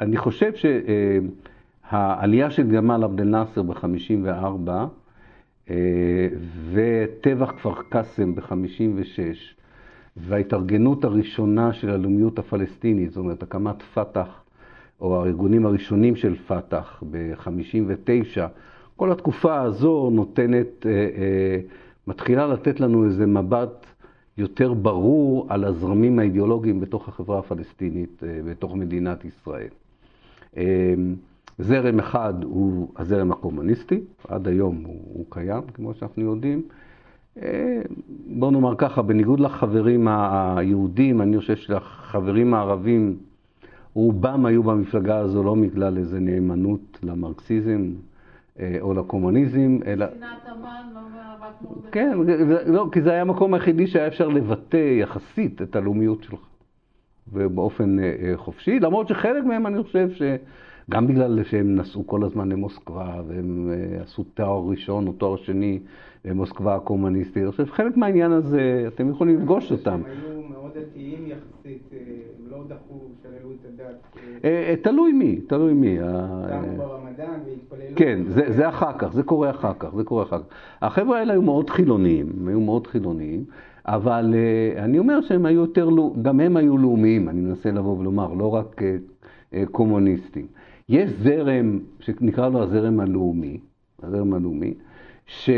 אני 0.00 0.16
חושב 0.16 0.52
שהעלייה 1.90 2.50
של 2.50 2.70
גמל 2.70 3.04
עבד 3.04 3.20
אל-נאצר 3.20 3.62
ב-54' 3.62 4.70
וטבח 6.72 7.50
כפר 7.50 7.74
קאסם 7.88 8.34
ב-56' 8.34 9.18
וההתארגנות 10.16 11.04
הראשונה 11.04 11.72
של 11.72 11.90
הלאומיות 11.90 12.38
הפלסטינית, 12.38 13.10
זאת 13.10 13.16
אומרת, 13.16 13.42
הקמת 13.42 13.82
פת"ח 13.82 14.43
או 15.00 15.22
הארגונים 15.22 15.66
הראשונים 15.66 16.16
של 16.16 16.34
פת"ח 16.36 17.02
ב-59, 17.10 18.40
כל 18.96 19.12
התקופה 19.12 19.60
הזו 19.60 20.10
נותנת, 20.12 20.86
אה, 20.86 20.90
אה, 20.90 21.60
מתחילה 22.06 22.46
לתת 22.46 22.80
לנו 22.80 23.04
איזה 23.04 23.26
מבט 23.26 23.86
יותר 24.38 24.74
ברור 24.74 25.46
על 25.48 25.64
הזרמים 25.64 26.18
האידיאולוגיים 26.18 26.80
בתוך 26.80 27.08
החברה 27.08 27.38
הפלסטינית, 27.38 28.22
אה, 28.26 28.40
בתוך 28.44 28.74
מדינת 28.74 29.24
ישראל. 29.24 29.68
זרם 31.58 31.98
אחד 31.98 32.34
הוא 32.44 32.88
הזרם 32.96 33.32
הקומוניסטי, 33.32 34.00
עד 34.28 34.48
היום 34.48 34.84
הוא, 34.86 35.00
הוא 35.04 35.26
קיים, 35.28 35.62
כמו 35.74 35.94
שאנחנו 35.94 36.22
יודעים. 36.22 36.62
בואו 38.26 38.50
נאמר 38.50 38.74
ככה, 38.78 39.02
בניגוד 39.02 39.40
לחברים 39.40 40.08
היהודים, 40.08 41.22
אני 41.22 41.38
חושב 41.38 41.56
שלחברים 41.56 42.54
הערבים 42.54 43.16
רובם 43.94 44.46
היו 44.46 44.62
במפלגה 44.62 45.18
הזו 45.18 45.42
לא 45.42 45.54
בגלל 45.54 45.98
איזה 45.98 46.20
נאמנות 46.20 46.98
למרקסיזם 47.02 47.92
אה, 48.60 48.76
או 48.80 48.94
לקומוניזם, 48.94 49.78
אלא... 49.86 50.06
לא. 50.06 50.16
כן, 51.92 52.18
לא, 52.66 52.88
כי 52.92 53.02
זה 53.02 53.10
היה 53.10 53.20
המקום 53.20 53.54
היחידי 53.54 53.86
שהיה 53.86 54.06
אפשר 54.06 54.28
לבטא 54.28 54.76
יחסית 55.00 55.62
את 55.62 55.76
הלאומיות 55.76 56.22
שלך, 56.22 56.40
ובאופן 57.32 57.98
אה, 57.98 58.14
אה, 58.22 58.36
חופשי, 58.36 58.80
למרות 58.80 59.08
שחלק 59.08 59.44
מהם 59.44 59.66
אני 59.66 59.82
חושב 59.82 60.08
שגם 60.10 61.06
בגלל 61.06 61.44
שהם 61.44 61.76
נסעו 61.76 62.06
כל 62.06 62.24
הזמן 62.24 62.48
למוסקבה, 62.48 63.22
והם 63.28 63.70
עשו 64.02 64.24
תואר 64.24 64.62
ראשון 64.70 65.06
או 65.06 65.12
תואר 65.12 65.36
שני 65.36 65.80
במוסקבה 66.24 66.74
הקומוניסטית, 66.74 67.42
אני 67.42 67.50
חושב 67.50 67.66
שחלק 67.66 67.96
מהעניין 67.96 68.32
הזה, 68.32 68.84
אתם 68.94 69.10
יכולים 69.10 69.36
לפגוש 69.36 69.72
אותם. 69.72 69.92
הם 69.92 70.02
היו 70.04 70.42
מאוד 70.50 70.70
דתיים 70.78 71.26
יחסית, 71.26 71.82
הם 71.92 72.50
לא 72.50 72.64
דחו 72.68 73.00
שללו 73.22 73.50
את 73.52 73.66
הדת. 74.40 74.82
תלוי 74.82 75.12
מי, 75.12 75.40
תלוי 75.40 75.72
מי. 75.72 75.98
קמו 75.98 76.76
ברמדאן 76.76 77.38
והתפללו. 77.46 77.96
כן, 77.96 78.20
זה 78.26 78.68
אחר 78.68 78.98
כך, 78.98 79.12
זה 79.12 79.22
קורה 79.22 79.50
אחר 79.50 79.72
כך, 79.78 79.94
זה 79.94 80.04
קורה 80.04 80.22
אחר 80.22 80.38
כך. 80.38 80.44
החבר'ה 80.82 81.18
האלה 81.18 81.32
היו 81.32 81.42
מאוד 81.42 81.70
חילוניים, 81.70 82.32
הם 82.40 82.48
היו 82.48 82.60
מאוד 82.60 82.86
חילוניים, 82.86 83.44
אבל 83.86 84.34
אני 84.76 84.98
אומר 84.98 85.20
שהם 85.20 85.46
היו 85.46 85.60
יותר, 85.60 85.88
גם 86.22 86.40
הם 86.40 86.56
היו 86.56 86.78
לאומיים, 86.78 87.28
אני 87.28 87.40
מנסה 87.40 87.70
לבוא 87.70 87.98
ולומר, 87.98 88.34
לא 88.34 88.54
רק 88.54 88.82
קומוניסטים. 89.70 90.46
יש 90.88 91.10
זרם 91.10 91.78
שנקרא 92.00 92.48
לו 92.48 92.62
הזרם 92.62 93.00
הלאומי, 93.00 93.58
הזרם 94.02 94.34
הלאומי, 94.34 94.74
שפועל 95.26 95.56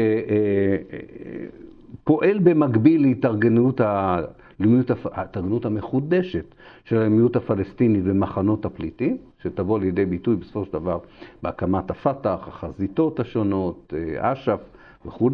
במקביל 2.39 3.03
להתארגנות 3.03 3.81
ההתארגנות 3.81 5.65
המחודשת 5.65 6.55
של 6.85 6.97
הלאומיות 6.97 7.37
הפלסטינית 7.37 8.05
במחנות 8.05 8.65
הפליטים, 8.65 9.17
שתבוא 9.43 9.79
לידי 9.79 10.05
ביטוי 10.05 10.37
בסופו 10.37 10.65
של 10.65 10.73
דבר 10.73 10.99
בהקמת 11.43 11.91
הפת"ח, 11.91 12.49
החזיתות 12.49 13.21
השונות, 13.21 13.95
אש"ף 14.19 14.61
וכו'. 15.07 15.31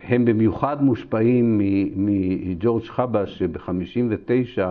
הם 0.00 0.24
במיוחד 0.24 0.82
מושפעים 0.82 1.60
מג'ורג' 1.96 2.82
חבש, 2.84 3.38
שב-59' 3.38 4.62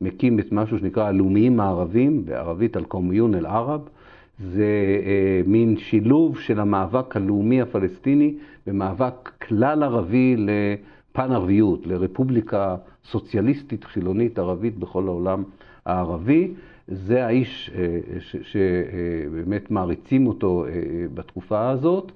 מקים 0.00 0.38
את 0.40 0.52
משהו 0.52 0.78
שנקרא 0.78 1.04
הלאומיים 1.06 1.60
הערבים, 1.60 2.24
בערבית 2.24 2.76
אל-קומיון 2.76 3.34
אל-ערב. 3.34 3.80
זה 4.44 5.00
אה, 5.06 5.40
מין 5.46 5.76
שילוב 5.76 6.38
של 6.38 6.60
המאבק 6.60 7.16
הלאומי 7.16 7.60
הפלסטיני 7.60 8.34
במאבק 8.66 9.30
כלל 9.48 9.82
ערבי 9.82 10.36
לפן 10.38 11.32
ערביות, 11.32 11.86
לרפובליקה 11.86 12.76
סוציאליסטית 13.04 13.84
חילונית 13.84 14.38
ערבית 14.38 14.78
בכל 14.78 15.06
העולם 15.06 15.42
הערבי. 15.86 16.50
זה 16.88 17.26
האיש 17.26 17.70
אה, 17.74 17.98
שבאמת 18.42 19.62
אה, 19.62 19.66
מעריצים 19.70 20.26
אותו 20.26 20.64
אה, 20.64 20.70
בתקופה 21.14 21.70
הזאת. 21.70 22.12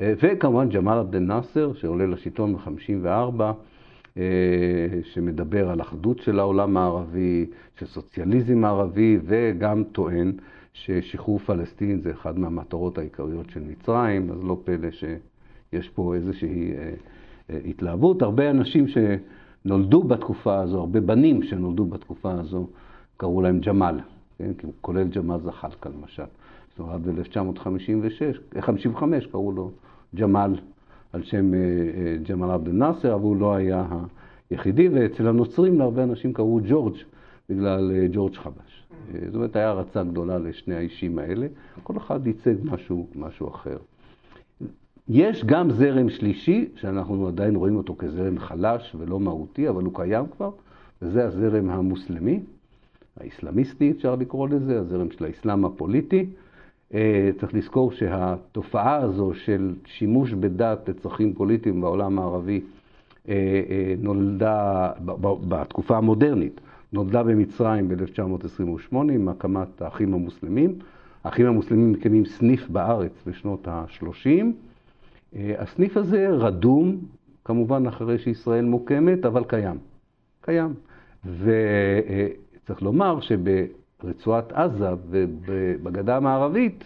וכמובן 0.00 0.68
ג'מאל 0.68 0.98
עבד 0.98 1.14
אל-נאצר, 1.14 1.72
שעולה 1.74 2.06
לשלטון 2.06 2.56
ב-54'. 2.56 3.42
אה, 4.18 4.22
שמדבר 5.02 5.70
על 5.70 5.80
אחדות 5.80 6.18
של 6.18 6.38
העולם 6.38 6.76
הערבי, 6.76 7.46
של 7.78 7.86
סוציאליזם 7.86 8.64
הערבי, 8.64 9.18
וגם 9.24 9.84
טוען 9.92 10.32
ששחרור 10.84 11.38
פלסטין 11.38 12.00
זה 12.00 12.10
אחד 12.10 12.38
מהמטרות 12.38 12.98
העיקריות 12.98 13.50
של 13.50 13.60
מצרים, 13.60 14.30
אז 14.30 14.44
לא 14.44 14.58
פלא 14.64 14.88
שיש 14.90 15.88
פה 15.88 16.14
איזושהי 16.14 16.72
אה, 16.72 16.90
אה, 17.50 17.58
התלהבות. 17.64 18.22
הרבה 18.22 18.50
אנשים 18.50 18.86
שנולדו 18.88 20.02
בתקופה 20.02 20.60
הזו, 20.60 20.78
הרבה 20.78 21.00
בנים 21.00 21.42
שנולדו 21.42 21.84
בתקופה 21.84 22.32
הזו, 22.32 22.66
קראו 23.16 23.42
להם 23.42 23.60
ג'מאל, 23.60 24.00
כן? 24.38 24.50
כולל 24.80 25.08
ג'מאל 25.08 25.40
זחאלקה 25.40 25.90
למשל. 25.90 26.22
זאת 26.70 26.78
אומרת, 26.78 27.00
ב-1956, 27.00 28.60
קראו 29.30 29.52
לו 29.52 29.70
ג'מאל 30.14 30.54
על 31.12 31.22
שם 31.22 31.52
ג'מאל 32.28 32.50
עבד 32.50 32.68
אל-נאצר, 32.68 33.14
אבל 33.14 33.22
הוא 33.22 33.36
לא 33.36 33.54
היה 33.54 33.86
היחידי, 34.50 34.88
ואצל 34.88 35.28
הנוצרים 35.28 35.78
להרבה 35.78 36.02
אנשים 36.02 36.32
קראו 36.32 36.60
ג'ורג' 36.68 36.96
בגלל 37.48 37.92
ג'ורג' 38.12 38.34
חבש. 38.34 38.87
זאת 39.26 39.34
אומרת, 39.34 39.56
היה 39.56 39.66
הערצה 39.66 40.02
גדולה 40.02 40.38
לשני 40.38 40.74
האישים 40.74 41.18
האלה, 41.18 41.46
כל 41.82 41.96
אחד 41.96 42.26
ייצג 42.26 42.54
משהו, 42.64 43.06
משהו 43.14 43.48
אחר. 43.48 43.76
יש 45.08 45.44
גם 45.44 45.70
זרם 45.70 46.10
שלישי, 46.10 46.68
שאנחנו 46.76 47.28
עדיין 47.28 47.56
רואים 47.56 47.76
אותו 47.76 47.94
כזרם 47.98 48.38
חלש 48.38 48.94
ולא 48.98 49.20
מהותי, 49.20 49.68
אבל 49.68 49.84
הוא 49.84 49.94
קיים 49.94 50.24
כבר, 50.36 50.50
וזה 51.02 51.26
הזרם 51.26 51.70
המוסלמי, 51.70 52.40
האסלאמיסטי 53.20 53.90
אפשר 53.90 54.14
לקרוא 54.14 54.48
לזה, 54.48 54.80
הזרם 54.80 55.10
של 55.10 55.24
האסלאם 55.24 55.64
הפוליטי. 55.64 56.26
אה, 56.94 57.30
צריך 57.40 57.54
לזכור 57.54 57.92
שהתופעה 57.92 58.96
הזו 58.96 59.34
של 59.34 59.74
שימוש 59.84 60.32
בדת 60.32 60.88
לצרכים 60.88 61.34
פוליטיים 61.34 61.80
בעולם 61.80 62.18
הערבי 62.18 62.60
אה, 63.28 63.34
אה, 63.70 63.94
נולדה 63.98 64.90
בתקופה 65.48 65.96
המודרנית, 65.96 66.60
נולדה 66.92 67.22
במצרים 67.22 67.88
ב-1928 67.88 68.96
עם 68.96 69.28
הקמת 69.28 69.82
האחים 69.82 70.14
המוסלמים. 70.14 70.78
האחים 71.24 71.46
המוסלמים 71.46 71.92
מקימים 71.92 72.24
סניף 72.24 72.68
בארץ 72.68 73.12
בשנות 73.26 73.68
ה-30. 73.68 74.44
הסניף 75.58 75.96
הזה 75.96 76.28
רדום, 76.28 76.96
כמובן 77.44 77.86
אחרי 77.86 78.18
שישראל 78.18 78.64
מוקמת, 78.64 79.26
אבל 79.26 79.44
קיים. 79.44 79.78
קיים. 80.40 80.74
וצריך 81.24 82.82
לומר 82.82 83.18
שברצועת 83.20 84.52
עזה 84.52 84.90
ובגדה 85.10 86.16
המערבית, 86.16 86.84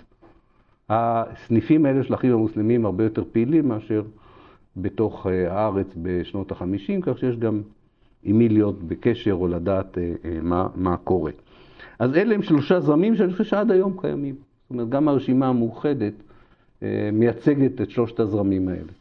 הסניפים 0.88 1.86
האלה 1.86 2.04
של 2.04 2.12
האחים 2.12 2.32
המוסלמים 2.32 2.84
הרבה 2.86 3.04
יותר 3.04 3.24
פעילים 3.32 3.68
מאשר 3.68 4.02
בתוך 4.76 5.26
אה, 5.26 5.52
הארץ 5.52 5.86
בשנות 6.02 6.52
ה-50, 6.52 7.02
כך 7.02 7.18
שיש 7.18 7.36
גם 7.36 7.62
עם 8.22 8.38
מי 8.38 8.48
להיות 8.48 8.82
בקשר 8.82 9.32
או 9.32 9.48
לדעת 9.48 9.98
אה, 9.98 10.12
אה, 10.24 10.38
מה, 10.42 10.68
מה 10.74 10.96
קורה. 10.96 11.32
אז 11.98 12.16
אלה 12.16 12.34
הם 12.34 12.42
שלושה 12.42 12.80
זרמים 12.80 13.16
שאני 13.16 13.32
חושב 13.32 13.44
שעד 13.44 13.70
היום 13.70 13.96
קיימים. 14.00 14.34
זאת 14.34 14.70
אומרת, 14.70 14.88
גם 14.88 15.08
הרשימה 15.08 15.48
המאוחדת 15.48 16.12
מייצגת 17.12 17.80
את 17.80 17.90
שלושת 17.90 18.20
הזרמים 18.20 18.68
האלה. 18.68 18.92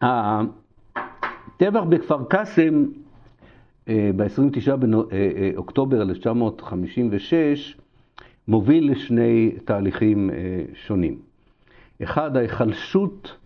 הטבח 0.00 1.82
בכפר 1.88 2.24
קאסם 2.24 2.84
ב-29 3.88 4.76
באוקטובר 4.76 6.02
1956 6.02 7.76
מוביל 8.48 8.90
לשני 8.90 9.52
תהליכים 9.64 10.30
שונים. 10.74 11.18
אחד, 12.02 12.36
ההיחלשות 12.36 13.36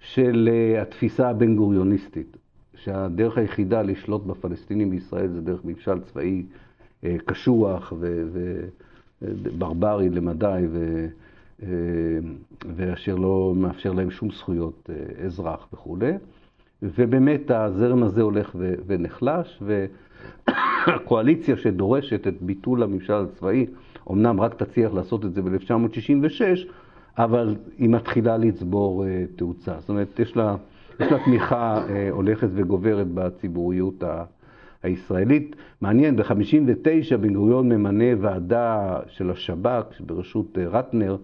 של 0.00 0.48
אה, 0.52 0.82
התפיסה 0.82 1.28
הבן-גוריוניסטית, 1.28 2.36
שהדרך 2.84 3.38
היחידה 3.38 3.82
לשלוט 3.82 4.26
בפלסטינים 4.26 4.90
בישראל 4.90 5.28
זה 5.28 5.40
דרך 5.40 5.64
ממשל 5.64 6.00
צבאי 6.00 6.42
אה, 7.04 7.16
קשוח 7.24 7.92
וברברי 9.22 10.10
למדי, 10.10 10.66
ו... 10.70 11.06
אה, 11.62 11.68
ואשר 12.76 13.14
לא 13.14 13.52
מאפשר 13.56 13.92
להם 13.92 14.10
שום 14.10 14.30
זכויות 14.30 14.90
אזרח 15.24 15.68
וכולי. 15.72 16.12
ובאמת 16.82 17.50
הזרם 17.50 18.02
הזה 18.02 18.22
הולך 18.22 18.56
ונחלש, 18.86 19.62
והקואליציה 20.46 21.56
שדורשת 21.56 22.26
את 22.26 22.42
ביטול 22.42 22.82
הממשל 22.82 23.12
הצבאי, 23.12 23.66
אמנם 24.10 24.40
רק 24.40 24.54
תצליח 24.62 24.94
לעשות 24.94 25.24
את 25.24 25.34
זה 25.34 25.42
ב-1966, 25.42 26.68
אבל 27.18 27.56
היא 27.78 27.88
מתחילה 27.88 28.36
לצבור 28.36 29.04
אה, 29.04 29.24
תאוצה. 29.36 29.80
זאת 29.80 29.88
אומרת, 29.88 30.18
יש 30.18 30.36
לה, 30.36 30.56
יש 31.00 31.12
לה 31.12 31.24
תמיכה 31.24 31.82
אה, 31.88 32.10
הולכת 32.10 32.48
וגוברת 32.54 33.06
בציבוריות 33.14 34.04
הישראלית. 34.82 35.56
מעניין, 35.80 36.16
ב-59' 36.16 37.16
בן 37.20 37.34
גוריון 37.34 37.68
ממנה 37.68 38.04
ועדה 38.20 38.98
של 39.06 39.30
השב"כ, 39.30 40.00
בראשות 40.00 40.58
אה, 40.58 40.68
רטנר, 40.68 41.16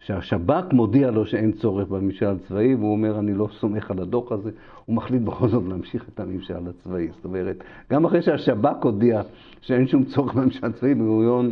שהשב"כ 0.00 0.72
מודיע 0.72 1.10
לו 1.10 1.26
שאין 1.26 1.52
צורך 1.52 1.88
בממשל 1.88 2.26
הצבאי, 2.26 2.74
והוא 2.74 2.92
אומר, 2.92 3.18
אני 3.18 3.34
לא 3.34 3.48
סומך 3.60 3.90
על 3.90 4.00
הדוח 4.00 4.32
הזה, 4.32 4.50
הוא 4.84 4.96
מחליט 4.96 5.22
בכל 5.22 5.48
זאת 5.48 5.62
להמשיך 5.68 6.08
את 6.14 6.20
הממשל 6.20 6.68
הצבאי. 6.68 7.08
זאת 7.16 7.24
אומרת, 7.24 7.64
גם 7.90 8.04
אחרי 8.04 8.22
שהשב"כ 8.22 8.84
הודיע 8.84 9.22
שאין 9.60 9.86
שום 9.86 10.04
צורך 10.04 10.34
בממשל 10.34 10.66
הצבאי, 10.66 10.94
בן 10.94 11.06
גוריון 11.06 11.50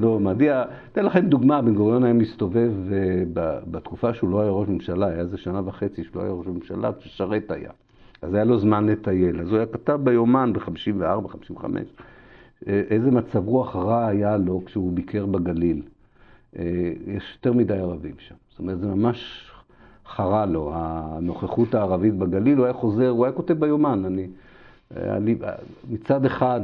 לא 0.00 0.20
מדיע. 0.20 0.64
אתן 0.92 1.04
לכם 1.04 1.26
דוגמה, 1.26 1.62
בן 1.62 1.74
גוריון 1.74 2.04
היה 2.04 2.12
מסתובב 2.12 2.72
אה, 2.92 3.22
בתקופה 3.70 4.14
שהוא 4.14 4.30
לא 4.30 4.40
היה 4.40 4.50
ראש 4.50 4.68
ממשלה, 4.68 5.06
היה 5.06 5.20
איזה 5.20 5.38
שנה 5.38 5.60
וחצי 5.64 6.04
שהוא 6.04 6.16
לא 6.16 6.22
היה 6.22 6.32
ראש 6.32 6.46
ממשלה, 6.46 6.90
כששרת 6.92 7.50
היה. 7.50 7.70
אז 8.22 8.34
היה 8.34 8.44
לו 8.44 8.58
זמן 8.58 8.86
לטייל. 8.86 9.40
אז 9.40 9.48
הוא 9.48 9.56
היה 9.56 9.66
כתב 9.66 10.00
ביומן 10.04 10.52
ב-54, 10.52 11.28
55, 11.28 11.82
אה, 12.68 12.82
איזה 12.90 13.10
מצב 13.10 13.48
רוח 13.48 13.76
רע 13.76 14.06
היה 14.06 14.36
לו 14.36 14.62
כשהוא 14.66 14.92
ביקר 14.92 15.26
בגליל. 15.26 15.82
אה, 16.58 16.92
יש 17.06 17.34
יותר 17.36 17.52
מדי 17.52 17.78
ערבים 17.78 18.14
שם. 18.18 18.34
זאת 18.50 18.58
אומרת, 18.58 18.80
זה 18.80 18.86
ממש 18.86 19.50
חרה 20.06 20.46
לו, 20.46 20.70
הנוכחות 20.74 21.74
הערבית 21.74 22.14
בגליל. 22.14 22.58
הוא 22.58 22.64
היה 22.64 22.74
חוזר, 22.74 23.08
הוא 23.08 23.24
היה 23.24 23.32
כותב 23.32 23.54
ביומן. 23.54 24.04
אני, 24.04 24.26
אני 24.96 25.34
מצד 25.90 26.24
אחד, 26.24 26.60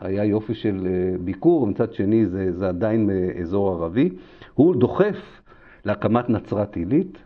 היה 0.00 0.24
יופי 0.24 0.54
של 0.54 0.86
אה, 0.86 1.18
ביקור, 1.18 1.62
ומצד 1.62 1.92
שני 1.92 2.26
זה, 2.26 2.52
זה 2.52 2.68
עדיין 2.68 3.10
אזור 3.40 3.72
ערבי. 3.72 4.10
הוא 4.54 4.76
דוחף 4.76 5.16
להקמת 5.84 6.30
נצרת 6.30 6.76
עילית, 6.76 7.18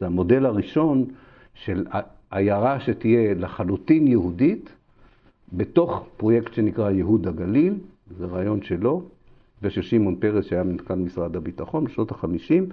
זה 0.00 0.06
המודל 0.06 0.46
הראשון 0.46 1.04
של 1.54 1.86
עיירה 2.30 2.80
שתהיה 2.80 3.34
לחלוטין 3.34 4.06
יהודית, 4.06 4.70
בתוך 5.52 6.06
פרויקט 6.16 6.54
שנקרא 6.54 6.90
ייהוד 6.90 7.28
הגליל, 7.28 7.74
זה 8.18 8.26
רעיון 8.26 8.62
שלו, 8.62 9.02
ושל 9.62 9.82
שמעון 9.82 10.16
פרס 10.16 10.44
שהיה 10.44 10.64
מנכ"ל 10.64 10.94
משרד 10.94 11.36
הביטחון 11.36 11.84
בשנות 11.84 12.10
החמישים. 12.10 12.66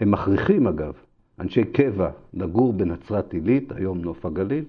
הם 0.00 0.10
מכריחים 0.10 0.66
אגב 0.66 0.92
אנשי 1.40 1.64
קבע 1.64 2.10
לגור 2.34 2.72
בנצרת 2.72 3.32
עילית, 3.32 3.72
היום 3.72 3.98
נוף 3.98 4.26
הגליל. 4.26 4.64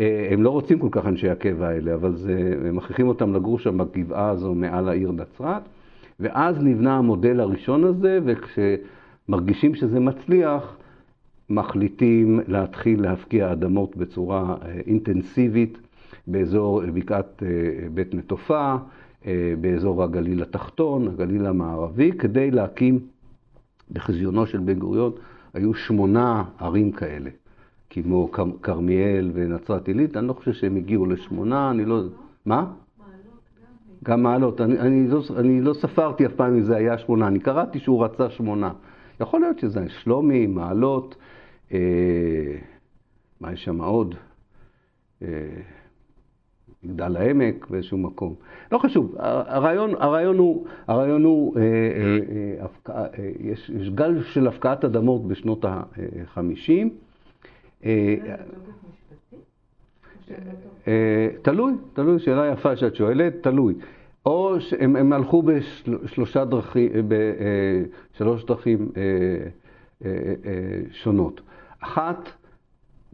אה, 0.00 0.28
הם 0.30 0.42
לא 0.42 0.50
רוצים 0.50 0.78
כל 0.78 0.88
כך 0.90 1.06
אנשי 1.06 1.28
הקבע 1.28 1.68
האלה, 1.68 1.94
אבל 1.94 2.16
זה, 2.16 2.58
הם 2.66 2.76
מכריחים 2.76 3.08
אותם 3.08 3.34
לגור 3.34 3.58
שם 3.58 3.78
בגבעה 3.78 4.30
הזו 4.30 4.54
מעל 4.54 4.88
העיר 4.88 5.12
נצרת, 5.12 5.62
ואז 6.20 6.62
נבנה 6.62 6.96
המודל 6.96 7.40
הראשון 7.40 7.84
הזה, 7.84 8.18
וכשמרגישים 8.24 9.74
שזה 9.74 10.00
מצליח, 10.00 10.76
מחליטים 11.50 12.40
להתחיל 12.48 13.02
להפקיע 13.02 13.52
אדמות 13.52 13.96
בצורה 13.96 14.56
אה, 14.62 14.80
אינטנסיבית 14.86 15.78
באזור 16.26 16.82
בקעת 16.94 17.42
אה, 17.42 17.88
בית 17.94 18.14
נטופה, 18.14 18.76
באזור 19.60 20.02
הגליל 20.02 20.42
התחתון, 20.42 21.08
הגליל 21.08 21.46
המערבי, 21.46 22.12
כדי 22.12 22.50
להקים, 22.50 22.98
בחזיונו 23.92 24.46
של 24.46 24.58
בן 24.58 24.78
גוריון, 24.78 25.12
היו 25.54 25.74
שמונה 25.74 26.44
ערים 26.58 26.92
כאלה. 26.92 27.30
כמו 27.90 28.30
כרמיאל 28.62 29.30
ונצרת 29.34 29.88
עילית, 29.88 30.16
אני 30.16 30.28
לא 30.28 30.32
חושב 30.32 30.52
שהם 30.52 30.76
הגיעו 30.76 31.06
לשמונה, 31.06 31.70
אני 31.70 31.84
לא... 31.84 32.02
מה? 32.46 32.66
גם 34.04 34.22
מעלות. 34.22 34.60
אני, 34.60 34.78
אני, 34.78 35.08
לא, 35.08 35.22
אני 35.36 35.60
לא 35.60 35.74
ספרתי 35.74 36.26
אף 36.26 36.32
פעם 36.32 36.54
אם 36.54 36.62
זה 36.62 36.76
היה 36.76 36.98
שמונה, 36.98 37.28
אני 37.28 37.40
קראתי 37.40 37.78
שהוא 37.78 38.04
רצה 38.04 38.30
שמונה. 38.30 38.72
יכול 39.20 39.40
להיות 39.40 39.58
שזה 39.58 39.88
שלומי, 39.88 40.46
מעלות, 40.46 41.16
אה, 41.72 41.78
מה 43.40 43.52
יש 43.52 43.64
שם 43.64 43.82
עוד? 43.82 44.14
אה, 45.22 45.28
מגדל 46.82 47.16
העמק 47.16 47.66
באיזשהו 47.70 47.98
מקום. 47.98 48.34
לא 48.72 48.78
חשוב, 48.78 49.14
הרעיון, 49.18 49.94
הרעיון 49.98 50.38
הוא, 50.38 50.66
הרעיון 50.86 51.24
הוא 51.24 51.56
אה, 51.56 51.62
אה, 51.62 52.66
אה, 52.96 53.06
אה, 53.18 53.30
יש, 53.40 53.70
יש 53.70 53.90
גל 53.90 54.22
של 54.22 54.46
הפקעת 54.46 54.84
אדמות 54.84 55.28
בשנות 55.28 55.64
ה-50. 55.64 56.88
אה, 57.84 58.16
אה, 60.88 61.28
תלוי, 61.42 61.72
תלוי, 61.92 62.18
שאלה 62.18 62.52
יפה 62.52 62.76
שאת 62.76 62.96
שואלת, 62.96 63.42
תלוי. 63.42 63.74
או 64.26 64.60
שהם 64.60 65.12
הלכו 65.12 65.42
בשלושה 65.42 66.44
דרכים, 66.44 66.90
בשלוש 67.08 68.44
דרכים 68.44 68.88
אה, 68.96 70.10
שונות. 70.90 71.40
אחת, 71.80 72.28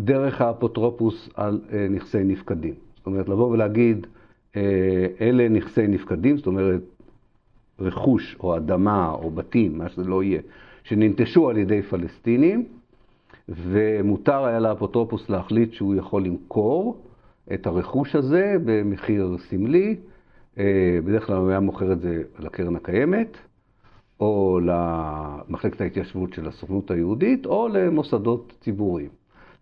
דרך 0.00 0.40
האפוטרופוס 0.40 1.28
על 1.34 1.60
נכסי 1.90 2.24
נפקדים. 2.24 2.74
זאת 2.96 3.06
אומרת, 3.06 3.28
לבוא 3.28 3.50
ולהגיד, 3.50 4.06
אלה 5.20 5.48
נכסי 5.48 5.86
נפקדים, 5.86 6.36
זאת 6.36 6.46
אומרת, 6.46 6.80
רכוש 7.78 8.36
או 8.40 8.56
אדמה 8.56 9.10
או 9.10 9.30
בתים, 9.30 9.78
מה 9.78 9.88
שזה 9.88 10.04
לא 10.04 10.22
יהיה, 10.22 10.40
שננטשו 10.84 11.50
על 11.50 11.56
ידי 11.58 11.82
פלסטינים, 11.82 12.66
ומותר 13.48 14.44
היה 14.44 14.60
לאפוטרופוס 14.60 15.28
להחליט 15.28 15.72
שהוא 15.72 15.94
יכול 15.94 16.24
למכור 16.24 17.02
את 17.54 17.66
הרכוש 17.66 18.16
הזה 18.16 18.56
במחיר 18.64 19.36
סמלי. 19.38 19.96
אה, 20.58 20.98
בדרך 21.04 21.26
כלל 21.26 21.36
הוא 21.36 21.50
היה 21.50 21.60
מוכר 21.60 21.92
את 21.92 22.00
זה 22.00 22.22
לקרן 22.38 22.76
הקיימת, 22.76 23.36
או 24.20 24.60
למחלקת 24.62 25.80
ההתיישבות 25.80 26.32
של 26.32 26.48
הסוכנות 26.48 26.90
היהודית, 26.90 27.46
או 27.46 27.68
למוסדות 27.68 28.52
ציבוריים. 28.60 29.08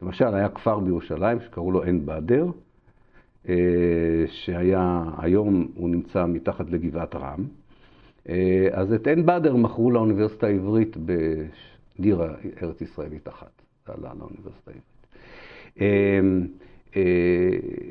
למשל, 0.02 0.34
היה 0.34 0.48
כפר 0.48 0.78
בירושלים 0.78 1.40
שקראו 1.40 1.70
לו 1.70 1.82
עין 1.82 2.06
באדר, 2.06 2.46
אה, 3.48 3.54
שהיה, 4.26 5.04
היום 5.18 5.68
הוא 5.74 5.88
נמצא 5.88 6.26
מתחת 6.26 6.70
לגבעת 6.70 7.14
רם. 7.14 7.44
אה, 8.28 8.68
אז 8.72 8.92
את 8.92 9.06
עין 9.06 9.26
באדר 9.26 9.56
מכרו 9.56 9.90
לאוניברסיטה 9.90 10.46
העברית 10.46 10.96
דירה 12.00 12.34
ארץ 12.62 12.80
ישראלית 12.80 13.28
אחת, 13.28 13.61
עלה 13.88 14.12
לאוניברסיטה 14.18 14.70
העברית. 14.70 14.92
אמ, 15.80 16.46
אה, 16.96 17.02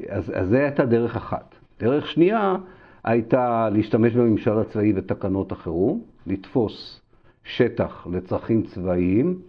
אז, 0.09 0.31
אז 0.35 0.49
זו 0.49 0.55
הייתה 0.55 0.85
דרך 0.85 1.15
אחת. 1.15 1.55
דרך 1.79 2.07
שנייה 2.07 2.55
הייתה 3.03 3.69
להשתמש 3.69 4.13
בממשל 4.13 4.59
הצבאי 4.59 4.93
ותקנות 4.95 5.51
החירום, 5.51 6.01
לתפוס 6.27 7.01
שטח 7.43 8.07
לצרכים 8.11 8.63
צבאיים, 8.63 9.39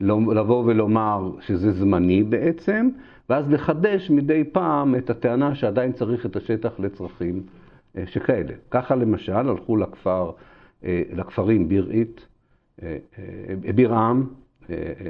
לבוא 0.00 0.64
ולומר 0.66 1.30
שזה 1.40 1.72
זמני 1.72 2.22
בעצם, 2.22 2.88
ואז 3.30 3.50
לחדש 3.50 4.10
מדי 4.10 4.44
פעם 4.52 4.94
את 4.94 5.10
הטענה 5.10 5.54
שעדיין 5.54 5.92
צריך 5.92 6.26
את 6.26 6.36
השטח 6.36 6.80
לצרכים 6.80 7.42
אה, 7.96 8.06
שכאלה. 8.06 8.54
ככה 8.70 8.94
למשל 8.94 9.32
הלכו 9.32 9.76
לכפר, 9.76 10.30
אה, 10.84 11.02
לכפרים 11.12 11.68
בירעית, 11.68 12.26
בירעם, 13.74 14.26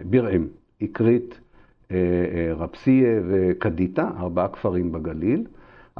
בירעם, 0.04 0.46
אקרית, 0.84 1.40
רפסיה 2.56 3.20
וקדיטה, 3.28 4.10
ארבעה 4.18 4.48
כפרים 4.48 4.92
בגליל. 4.92 5.44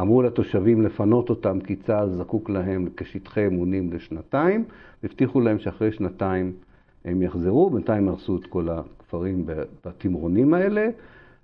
אמרו 0.01 0.23
לתושבים 0.23 0.83
לפנות 0.83 1.31
אותם 1.31 1.61
כי 1.61 1.77
צה"ל 1.77 2.11
זקוק 2.11 2.51
להם 2.51 2.89
כשטחי 2.97 3.47
אמונים 3.47 3.93
לשנתיים, 3.93 4.65
והבטיחו 5.03 5.41
להם 5.41 5.59
שאחרי 5.59 5.93
שנתיים 5.93 6.53
הם 7.05 7.23
יחזרו, 7.23 7.71
בינתיים 7.71 8.09
הרסו 8.09 8.37
את 8.37 8.47
כל 8.47 8.69
הכפרים 8.69 9.45
בתמרונים 9.85 10.55
האלה, 10.55 10.89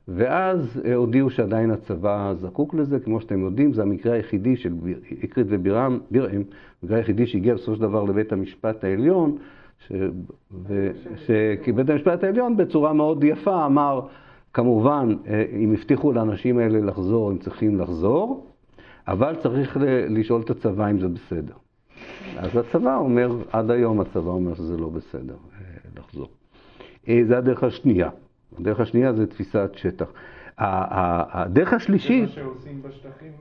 ואז 0.08 0.82
אה, 0.84 0.94
הודיעו 0.94 1.30
שעדיין 1.30 1.70
הצבא 1.70 2.34
זקוק 2.36 2.74
לזה, 2.74 3.00
כמו 3.00 3.20
שאתם 3.20 3.40
יודעים, 3.40 3.72
זה 3.72 3.82
המקרה 3.82 4.14
היחידי 4.14 4.56
של 4.56 4.72
אקרית 5.24 5.46
ובירם, 5.50 5.98
בירם, 6.10 6.42
המקרה 6.82 6.96
היחידי 6.96 7.26
שהגיע 7.26 7.54
בסופו 7.54 7.74
של 7.74 7.82
דבר 7.82 8.04
לבית 8.04 8.32
המשפט 8.32 8.84
העליון, 8.84 9.38
ש... 9.88 9.92
ו... 10.66 10.90
ש... 11.16 11.30
כי 11.62 11.72
בית 11.72 11.90
המשפט 11.90 12.24
העליון 12.24 12.56
בצורה 12.56 12.92
מאוד 12.92 13.24
יפה 13.24 13.66
אמר, 13.66 14.00
כמובן, 14.52 15.14
אה, 15.26 15.44
אם 15.52 15.72
הבטיחו 15.72 16.12
לאנשים 16.12 16.58
האלה 16.58 16.80
לחזור, 16.80 17.30
הם 17.30 17.38
צריכים 17.38 17.80
לחזור, 17.80 18.46
אבל 19.08 19.36
צריך 19.36 19.76
לשאול 20.08 20.40
את 20.40 20.50
הצבא 20.50 20.90
אם 20.90 20.98
זה 20.98 21.08
בסדר. 21.08 21.54
אז 22.36 22.56
הצבא 22.56 22.96
אומר, 22.96 23.36
עד 23.52 23.70
היום 23.70 24.00
הצבא 24.00 24.30
אומר 24.30 24.54
שזה 24.54 24.76
לא 24.76 24.88
בסדר 24.88 25.34
אה, 25.34 25.66
לחזור. 25.96 26.28
אה, 27.08 27.20
זה 27.24 27.38
הדרך 27.38 27.64
השנייה. 27.64 28.10
הדרך 28.58 28.80
השנייה 28.80 29.12
זה 29.12 29.26
תפיסת 29.26 29.70
שטח. 29.74 30.12
הדרך 30.58 31.72
השלישית... 31.72 32.28
זה 32.28 32.42
מה 32.42 32.48
שעושים 32.50 32.82
בשטחים... 32.82 33.32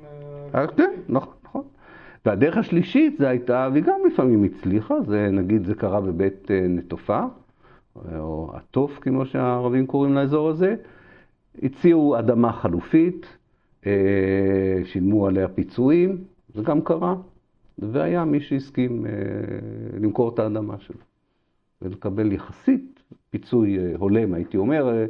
כן, 0.78 0.92
נכון. 1.10 1.34
והדרך 2.26 2.58
השלישית 2.58 3.18
זה 3.18 3.30
הייתה, 3.30 3.70
והיא 3.72 3.84
גם 3.84 4.00
לפעמים 4.14 4.44
הצליחה, 4.44 5.02
זה 5.02 5.30
נגיד 5.32 5.66
זה 5.66 5.76
קרה 5.76 6.02
בבית 6.02 6.52
נטופה, 6.70 7.24
או 7.96 8.52
עטוף 8.54 9.00
כמו 9.02 9.26
שהערבים 9.26 9.88
קוראים 9.88 10.14
לאזור 10.14 10.50
הזה, 10.50 10.76
הציעו 11.64 12.20
אדמה 12.20 12.54
חלופית, 12.54 13.38
אה, 13.86 14.82
שילמו 14.86 15.28
עליה 15.28 15.48
פיצויים, 15.48 16.24
זה 16.54 16.62
גם 16.62 16.82
קרה, 16.82 17.16
והיה 17.78 18.26
מי 18.26 18.40
שהסכים 18.40 19.06
אה, 19.06 19.12
למכור 20.00 20.34
את 20.34 20.40
האדמה 20.40 20.80
שלו 20.80 21.00
ולקבל 21.82 22.32
יחסית 22.32 23.00
פיצוי 23.30 23.80
אה, 23.80 23.94
הולם, 23.98 24.34
הייתי 24.34 24.58
אומר, 24.58 25.06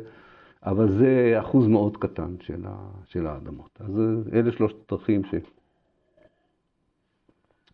אבל 0.63 0.91
זה 0.91 1.35
אחוז 1.39 1.67
מאוד 1.67 1.97
קטן 1.97 2.35
של 3.05 3.27
האדמות. 3.27 3.79
אז 3.79 4.01
אלה 4.33 4.51
שלושת 4.51 4.75
הדרכים 4.91 5.23
ש... 5.23 5.35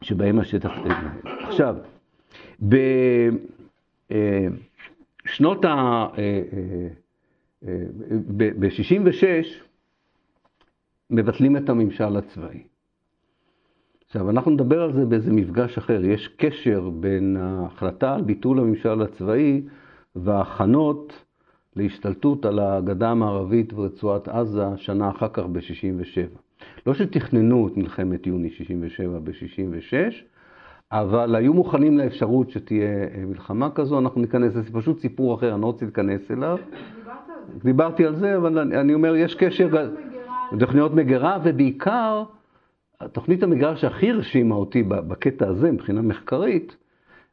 שבהם 0.03 0.39
השטח 0.39 0.71
התנהל. 0.77 1.07
עכשיו, 1.47 1.75
בשנות 5.25 5.65
ה... 5.65 6.07
ב-66 8.38 9.23
מבטלים 11.09 11.57
את 11.57 11.69
הממשל 11.69 12.17
הצבאי. 12.17 12.63
עכשיו, 14.07 14.29
אנחנו 14.29 14.51
נדבר 14.51 14.81
על 14.81 14.93
זה 14.93 15.05
באיזה 15.05 15.33
מפגש 15.33 15.77
אחר. 15.77 16.05
יש 16.05 16.27
קשר 16.27 16.89
בין 16.89 17.38
ההחלטה 17.38 18.15
על 18.15 18.21
ביטול 18.21 18.59
הממשל 18.59 19.01
הצבאי 19.01 19.62
וההכנות 20.15 21.23
להשתלטות 21.75 22.45
על 22.45 22.59
הגדה 22.59 23.09
המערבית 23.09 23.73
ורצועת 23.73 24.27
עזה 24.27 24.65
שנה 24.75 25.09
אחר 25.09 25.27
כך 25.33 25.43
ב-67. 25.43 26.48
לא 26.87 26.93
שתכננו 26.93 27.67
את 27.67 27.77
מלחמת 27.77 28.27
יוני 28.27 28.49
67 28.49 29.19
ב-66, 29.19 30.13
אבל 30.91 31.35
היו 31.35 31.53
מוכנים 31.53 31.97
לאפשרות 31.97 32.49
שתהיה 32.49 33.07
מלחמה 33.27 33.69
כזו, 33.69 33.99
אנחנו 33.99 34.21
ניכנס, 34.21 34.53
זה 34.53 34.61
פשוט 34.73 34.99
סיפור 34.99 35.35
אחר, 35.35 35.53
אני 35.53 35.61
לא 35.61 35.65
רוצה 35.65 35.85
להיכנס 35.85 36.31
אליו. 36.31 36.57
דיברתי 37.63 38.05
על 38.05 38.15
זה, 38.15 38.37
אבל 38.37 38.59
אני, 38.59 38.77
אני 38.79 38.93
אומר, 38.93 39.15
יש 39.15 39.35
קשר, 39.35 39.89
תוכניות 40.59 40.93
מגירה, 40.93 41.37
ובעיקר, 41.43 42.23
תוכנית 43.11 43.43
המגירה 43.43 43.75
שהכי 43.75 44.09
הרשימה 44.09 44.55
אותי 44.55 44.83
בקטע 44.83 45.47
הזה, 45.47 45.71
מבחינה 45.71 46.01
מחקרית, 46.01 46.75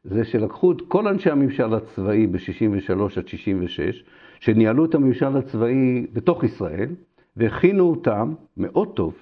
זה 0.03 0.25
שלקחו 0.25 0.71
את 0.71 0.77
כל 0.87 1.07
אנשי 1.07 1.31
הממשל 1.31 1.73
הצבאי 1.73 2.27
ב-63 2.27 3.01
עד 3.17 3.27
66, 3.27 4.03
שניהלו 4.39 4.85
את 4.85 4.95
הממשל 4.95 5.37
הצבאי 5.37 6.07
בתוך 6.13 6.43
ישראל, 6.43 6.89
והכינו 7.37 7.89
אותם 7.89 8.33
מאוד 8.57 8.95
טוב 8.95 9.13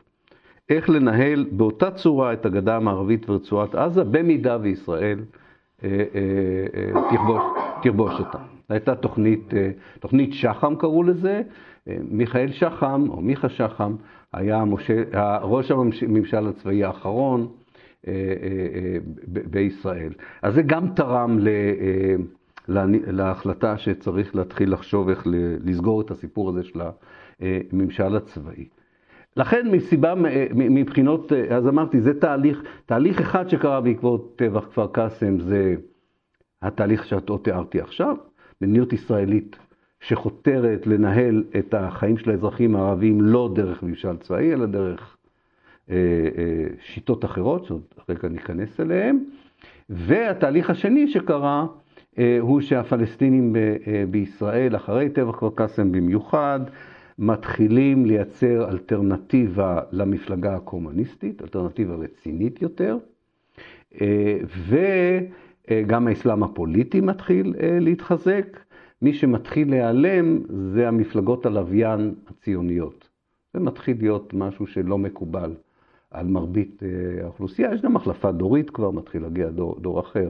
איך 0.69 0.89
לנהל 0.89 1.45
באותה 1.51 1.91
צורה 1.91 2.33
את 2.33 2.45
הגדה 2.45 2.75
המערבית 2.75 3.29
ורצועת 3.29 3.75
עזה, 3.75 4.03
במידה 4.03 4.57
וישראל 4.61 5.19
אה, 5.83 5.89
אה, 5.89 6.95
אה, 6.95 7.01
תכבוש, 7.11 7.43
תכבוש 7.83 8.19
אותה. 8.19 8.37
הייתה 8.69 8.95
תוכנית, 8.95 9.53
תוכנית 9.99 10.33
שחם 10.33 10.75
קראו 10.75 11.03
לזה, 11.03 11.41
מיכאל 11.87 12.51
שחם, 12.51 13.05
או 13.09 13.21
מיכה 13.21 13.49
שחם, 13.49 13.95
היה 14.33 14.65
משה, 14.65 15.03
ראש 15.41 15.71
הממשל 15.71 16.47
הצבאי 16.47 16.83
האחרון 16.83 17.47
בישראל. 19.27 20.13
אז 20.41 20.53
זה 20.53 20.61
גם 20.61 20.87
תרם 20.95 21.39
להחלטה 23.07 23.77
שצריך 23.77 24.35
להתחיל 24.35 24.73
לחשוב 24.73 25.09
איך 25.09 25.27
לסגור 25.63 26.01
את 26.01 26.11
הסיפור 26.11 26.49
הזה 26.49 26.63
של 26.63 26.81
הממשל 27.39 28.15
הצבאי. 28.15 28.65
לכן 29.37 29.71
מסיבה, 29.71 30.13
מבחינות, 30.55 31.31
אז 31.49 31.67
אמרתי, 31.67 32.01
זה 32.01 32.19
תהליך, 32.19 32.63
תהליך 32.85 33.21
אחד 33.21 33.49
שקרה 33.49 33.81
בעקבות 33.81 34.33
טבח 34.35 34.65
כפר 34.65 34.87
קאסם, 34.87 35.39
זה 35.39 35.75
התהליך 36.61 37.05
שאותו 37.05 37.37
תיארתי 37.37 37.81
עכשיו. 37.81 38.15
מדיניות 38.61 38.93
ישראלית 38.93 39.55
שחותרת 39.99 40.87
לנהל 40.87 41.43
את 41.59 41.73
החיים 41.73 42.17
של 42.17 42.31
האזרחים 42.31 42.75
הערבים 42.75 43.21
לא 43.21 43.51
דרך 43.55 43.83
ממשל 43.83 44.17
צבאי, 44.17 44.53
אלא 44.53 44.65
דרך 44.65 45.17
אה, 45.89 45.95
אה, 46.37 46.65
שיטות 46.79 47.25
אחרות, 47.25 47.65
שעוד 47.65 47.81
רגע 48.09 48.27
ניכנס 48.27 48.79
אליהן. 48.79 49.19
והתהליך 49.89 50.69
השני 50.69 51.07
שקרה 51.07 51.65
אה, 52.19 52.37
הוא 52.41 52.61
שהפלסטינים 52.61 53.53
ב, 53.53 53.57
אה, 53.57 54.03
בישראל, 54.11 54.75
אחרי 54.75 55.09
טבח 55.09 55.35
כפר 55.35 55.49
קאסם 55.55 55.91
במיוחד, 55.91 56.59
מתחילים 57.19 58.05
לייצר 58.05 58.69
אלטרנטיבה 58.69 59.81
למפלגה 59.91 60.55
הקומוניסטית, 60.55 61.41
אלטרנטיבה 61.41 61.95
רצינית 61.95 62.61
יותר, 62.61 62.97
אה, 64.01 64.37
ו... 64.45 64.77
אה, 65.71 65.83
גם 65.87 66.07
האסלאם 66.07 66.43
הפוליטי 66.43 67.01
מתחיל 67.01 67.53
אה, 67.59 67.77
להתחזק. 67.81 68.59
מי 69.01 69.13
שמתחיל 69.13 69.69
להיעלם 69.69 70.41
זה 70.73 70.87
המפלגות 70.87 71.45
הלוויין 71.45 72.13
הציוניות. 72.27 73.09
זה 73.53 73.59
מתחיל 73.59 73.97
להיות 73.99 74.33
משהו 74.33 74.67
שלא 74.67 74.97
מקובל 74.97 75.53
על 76.11 76.27
מרבית 76.27 76.83
אה, 76.83 77.23
האוכלוסייה. 77.23 77.73
יש 77.73 77.81
גם 77.81 77.95
החלפה 77.95 78.31
דורית 78.31 78.69
כבר, 78.69 78.91
מתחיל 78.91 79.21
להגיע 79.21 79.49
דור, 79.49 79.79
דור 79.79 79.99
אחר. 79.99 80.29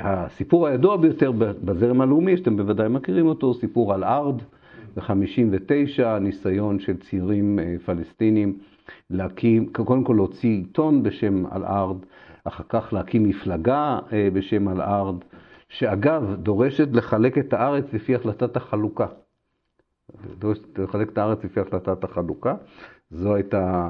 הסיפור 0.00 0.66
הידוע 0.66 0.96
ביותר 0.96 1.32
בזרם 1.64 2.00
הלאומי, 2.00 2.36
שאתם 2.36 2.56
בוודאי 2.56 2.88
מכירים 2.88 3.26
אותו, 3.26 3.46
הוא 3.46 3.54
סיפור 3.54 3.94
על 3.94 4.04
ארד 4.04 4.42
ב-59, 4.96 6.18
ניסיון 6.20 6.78
של 6.78 6.96
צעירים 6.96 7.58
פלסטינים 7.84 8.58
להקים, 9.10 9.72
קודם 9.72 10.04
כל 10.04 10.14
להוציא 10.16 10.50
עיתון 10.50 11.02
בשם 11.02 11.46
על 11.46 11.64
ארד, 11.64 11.96
אחר 12.44 12.64
כך 12.68 12.92
להקים 12.92 13.22
מפלגה 13.22 13.98
אה, 14.12 14.28
בשם 14.32 14.68
אל-ארד, 14.68 15.16
שאגב, 15.68 16.34
דורשת 16.34 16.88
לחלק 16.92 17.38
את 17.38 17.52
הארץ 17.52 17.84
לפי 17.92 18.14
החלטת 18.14 18.56
החלוקה. 18.56 19.06
דורשת 20.38 20.78
לחלק 20.78 21.08
את 21.08 21.18
הארץ 21.18 21.44
לפי 21.44 21.60
החלטת 21.60 22.04
החלוקה. 22.04 22.54
זו 23.10 23.34
הייתה 23.34 23.88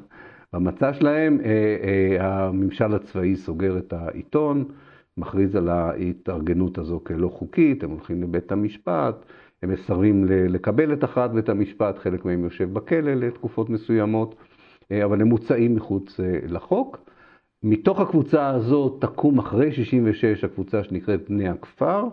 המצע 0.52 0.92
שלהם. 0.92 1.38
אה, 1.44 1.76
אה, 1.84 2.46
הממשל 2.46 2.94
הצבאי 2.94 3.36
סוגר 3.36 3.78
את 3.78 3.92
העיתון, 3.92 4.64
מכריז 5.16 5.56
על 5.56 5.68
ההתארגנות 5.68 6.78
הזו 6.78 7.00
כלא 7.04 7.28
חוקית, 7.28 7.84
הם 7.84 7.90
הולכים 7.90 8.22
לבית 8.22 8.52
המשפט, 8.52 9.24
הם 9.64 9.70
מסרבים 9.70 10.24
לקבל 10.28 10.92
את 10.92 11.04
הכרעת 11.04 11.32
בית 11.32 11.48
המשפט, 11.48 11.98
חלק 11.98 12.24
מהם 12.24 12.44
יושב 12.44 12.72
בכלא 12.72 13.14
לתקופות 13.14 13.70
מסוימות, 13.70 14.34
אבל 15.04 15.20
הם 15.20 15.28
מוצאים 15.28 15.74
מחוץ 15.74 16.20
לחוק. 16.48 16.98
מתוך 17.62 18.00
הקבוצה 18.00 18.48
הזאת 18.48 18.96
תקום 19.00 19.38
אחרי 19.38 19.72
66 19.72 20.44
הקבוצה 20.44 20.84
שנקראת 20.84 21.30
בני 21.30 21.48
הכפר, 21.48 22.04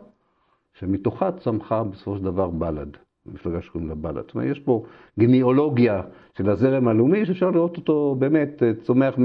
שמתוכה 0.74 1.32
צמחה 1.32 1.84
בסופו 1.84 2.18
של 2.18 2.24
דבר 2.24 2.50
בל"ד, 2.50 2.98
מפלגה 3.26 3.62
שקוראים 3.62 3.90
לה 3.90 3.96
בל"ד. 3.96 4.16
זאת 4.16 4.36
אומרת, 4.36 4.52
יש 4.52 4.60
פה 4.60 4.84
גניאולוגיה 5.20 6.02
של 6.38 6.50
הזרם 6.50 6.88
הלאומי, 6.88 7.26
שאפשר 7.26 7.52
לראות 7.52 7.78
אותו 7.78 8.16
באמת 8.20 8.64
צומח 8.82 9.16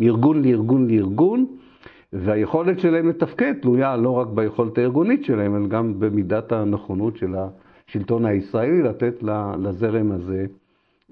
מארגון 0.00 0.42
לארגון 0.42 0.90
לארגון, 0.90 1.46
והיכולת 2.12 2.80
שלהם 2.80 3.08
לתפקד 3.08 3.52
תלויה 3.62 3.96
לא 3.96 4.10
רק 4.10 4.28
ביכולת 4.28 4.78
הארגונית 4.78 5.24
שלהם, 5.24 5.56
אלא 5.56 5.66
גם 5.66 6.00
במידת 6.00 6.52
הנכונות 6.52 7.16
של 7.16 7.34
השלטון 7.90 8.24
הישראלי 8.24 8.82
לתת 8.82 9.22
לזרם 9.62 10.12
הזה 10.12 10.46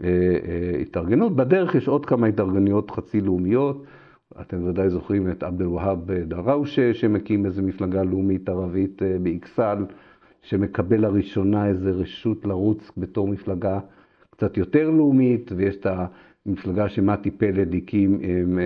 אה, 0.03 0.09
אה, 0.09 0.81
התארגנות. 0.81 1.37
בדרך 1.37 1.75
יש 1.75 1.89
עוד 1.89 2.07
כמה 2.07 2.27
התארגנויות 2.27 2.91
חצי 2.91 3.21
לאומיות. 3.21 3.85
אתם 4.41 4.67
ודאי 4.67 4.91
זוכרים 4.91 5.31
את 5.31 5.43
עבד 5.43 5.63
אל-והאב 5.63 6.13
דראושה, 6.13 6.95
שמקים 6.95 7.47
איזו 7.47 7.63
מפלגה 7.63 8.03
לאומית 8.03 8.49
ערבית 8.49 9.03
אה, 9.03 9.17
באכסל, 9.23 9.85
שמקבל 10.43 11.01
לראשונה 11.01 11.67
איזו 11.67 11.91
רשות 11.95 12.45
לרוץ 12.45 12.93
בתור 12.97 13.29
מפלגה 13.29 13.81
קצת 14.31 14.57
יותר 14.57 14.91
לאומית, 14.91 15.53
ויש 15.57 15.77
את 15.77 15.87
המפלגה 16.47 16.89
שמתי 16.89 17.31
פלד 17.31 17.75
הקים 17.75 18.21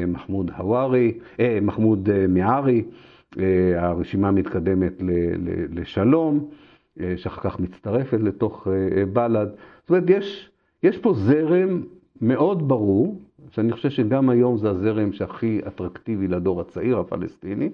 מחמוד 0.07 0.51
הווארי, 0.57 1.19
אה, 1.41 1.59
מחמוד 1.63 2.27
מיערי, 2.27 2.85
הרשימה 3.77 4.31
מתקדמת 4.31 5.03
לשלום, 5.71 6.49
שאחר 7.17 7.41
כך 7.43 7.61
מצטרפת 7.61 8.19
לתוך 8.21 8.67
בל"ד. 9.13 9.47
זאת 9.81 9.91
אומרת, 9.91 10.05
יש 10.09 10.51
יש 10.83 10.99
פה 10.99 11.13
זרם 11.13 11.83
מאוד 12.21 12.69
ברור, 12.69 13.21
שאני 13.51 13.73
חושב 13.73 13.91
שגם 13.91 14.29
היום 14.29 14.57
זה 14.57 14.71
הזרם 14.71 15.13
שהכי 15.13 15.61
אטרקטיבי 15.67 16.29
לדור 16.29 16.61
הצעיר 16.61 16.99
הפלסטיני. 16.99 17.71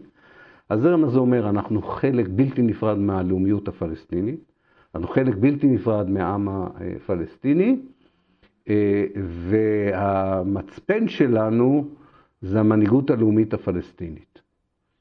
הזרם 0.70 1.04
הזה 1.04 1.18
אומר, 1.18 1.48
אנחנו 1.48 1.83
חלק 1.83 2.26
בלתי 2.31 2.62
נפרד 2.62 2.98
מהלאומיות 2.98 3.68
הפלסטינית, 3.68 4.40
אנחנו 4.94 5.09
חלק 5.09 5.35
בלתי 5.40 5.66
נפרד 5.66 6.11
מהעם 6.11 6.48
הפלסטיני, 6.48 7.76
והמצפן 9.48 11.09
שלנו 11.09 11.88
זה 12.42 12.61
המנהיגות 12.61 13.11
הלאומית 13.11 13.54
הפלסטינית. 13.54 14.42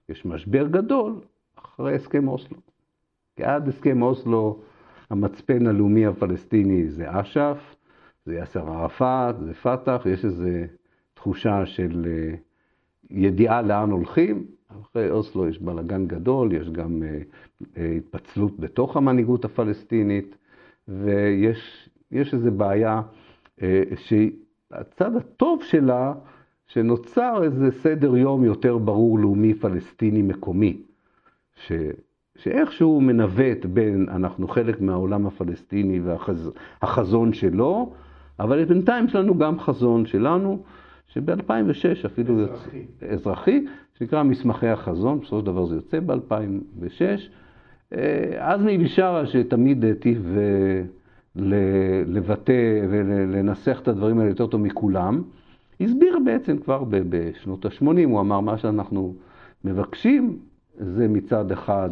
יש 0.10 0.26
משבר 0.26 0.68
גדול 0.68 1.16
אחרי 1.56 1.96
הסכם 1.96 2.28
אוסלו. 2.28 2.58
כי 3.38 3.44
עד 3.44 3.68
הסכם 3.68 4.02
אוסלו 4.02 4.60
המצפן 5.10 5.68
הלאומי 5.68 6.06
הפלסטיני 6.06 6.88
זה 6.90 7.06
אש"ף, 7.10 7.76
זה 8.26 8.36
יאסר 8.36 8.70
ערפאת, 8.70 9.40
זה 9.40 9.54
פת"ח, 9.54 10.06
יש 10.06 10.26
איזו 10.26 10.50
תחושה 11.14 11.66
של 11.66 12.06
אה, 12.08 12.36
ידיעה 13.10 13.62
לאן 13.62 13.92
הולכים. 13.92 14.46
אחרי 14.82 15.12
אוסלו 15.12 15.48
יש 15.48 15.60
בלאגן 15.60 16.08
גדול, 16.08 16.54
יש 16.54 16.70
גם 16.70 17.04
אה, 17.04 17.20
אה, 17.78 17.92
התפצלות 17.98 18.60
בתוך 18.60 18.98
המנהיגות 18.98 19.46
הפלסטינית, 19.46 20.38
ויש 20.88 21.90
איזו 22.34 22.52
בעיה 22.52 23.02
שהצד 23.96 25.16
הטוב 25.16 25.64
שלה, 25.64 26.14
שנוצר 26.68 27.44
איזה 27.44 27.72
סדר 27.72 28.18
יום 28.18 28.44
יותר 28.44 28.78
ברור 28.78 29.20
לאומי 29.20 29.54
פלסטיני 29.54 30.22
מקומי, 30.22 30.82
שאיכשהו 32.38 33.02
מנווט 33.02 33.66
בין 33.66 34.06
אנחנו 34.10 34.48
חלק 34.48 34.82
מהעולם 34.82 35.28
הפלסטיני 35.28 36.00
והחזון 36.00 37.34
שלו, 37.34 37.94
אבל 38.40 38.66
בינתיים 38.66 39.06
יש 39.06 39.16
לנו 39.16 39.38
גם 39.38 39.60
חזון 39.60 40.06
שלנו, 40.06 40.64
שב-2006 41.08 42.06
אפילו 42.06 42.44
אזרחי. 42.44 42.78
יוצא, 42.78 43.06
אזרחי, 43.14 43.66
שנקרא 43.98 44.24
מסמכי 44.24 44.68
החזון, 44.68 45.20
בסופו 45.20 45.40
של 45.40 45.46
דבר 45.46 45.66
זה 45.66 45.76
יוצא 45.76 46.00
ב-2006. 46.00 47.02
אה, 47.94 48.54
עזמי 48.54 48.78
בשארה, 48.78 49.26
שתמיד 49.26 49.84
היטיב 49.84 50.38
לבטא 52.06 52.82
ולנסח 52.90 53.80
את 53.82 53.88
הדברים 53.88 54.20
האלה 54.20 54.32
יותר 54.32 54.48
טוב 54.48 54.62
מכולם, 54.62 55.22
הסביר 55.82 56.20
בעצם 56.26 56.58
כבר 56.58 56.84
בשנות 56.90 57.66
ה-80, 57.66 57.86
הוא 58.06 58.20
אמר 58.20 58.40
מה 58.40 58.58
שאנחנו 58.58 59.16
מבקשים 59.66 60.38
זה 60.78 61.08
מצד 61.08 61.52
אחד 61.52 61.90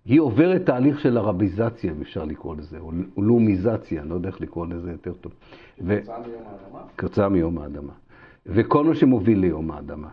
היא 0.08 0.20
עוברת 0.20 0.66
תהליך 0.66 1.00
של 1.00 1.18
ערביזציה, 1.18 1.92
אם 1.92 2.02
אפשר 2.02 2.26
לקרוא 2.26 2.56
לזה, 2.56 2.80
או 2.80 2.92
לאומיזציה, 3.18 4.02
אני 4.02 4.10
לא 4.10 4.16
יודע 4.16 4.30
איך 4.30 4.42
לקרוא 4.42 4.68
לזה 4.68 4.92
יותר 4.92 5.14
טוב. 5.14 5.32
כתוצאה 5.78 6.20
מיום 6.20 6.44
האדמה? 6.48 6.80
כתוצאה 6.98 7.30
מיום 7.30 7.58
האדמה. 7.58 7.94
וכל 8.46 8.84
מה 8.84 8.96
שמוביל 8.96 9.40
ליום 9.40 9.72
האדמה. 9.72 10.08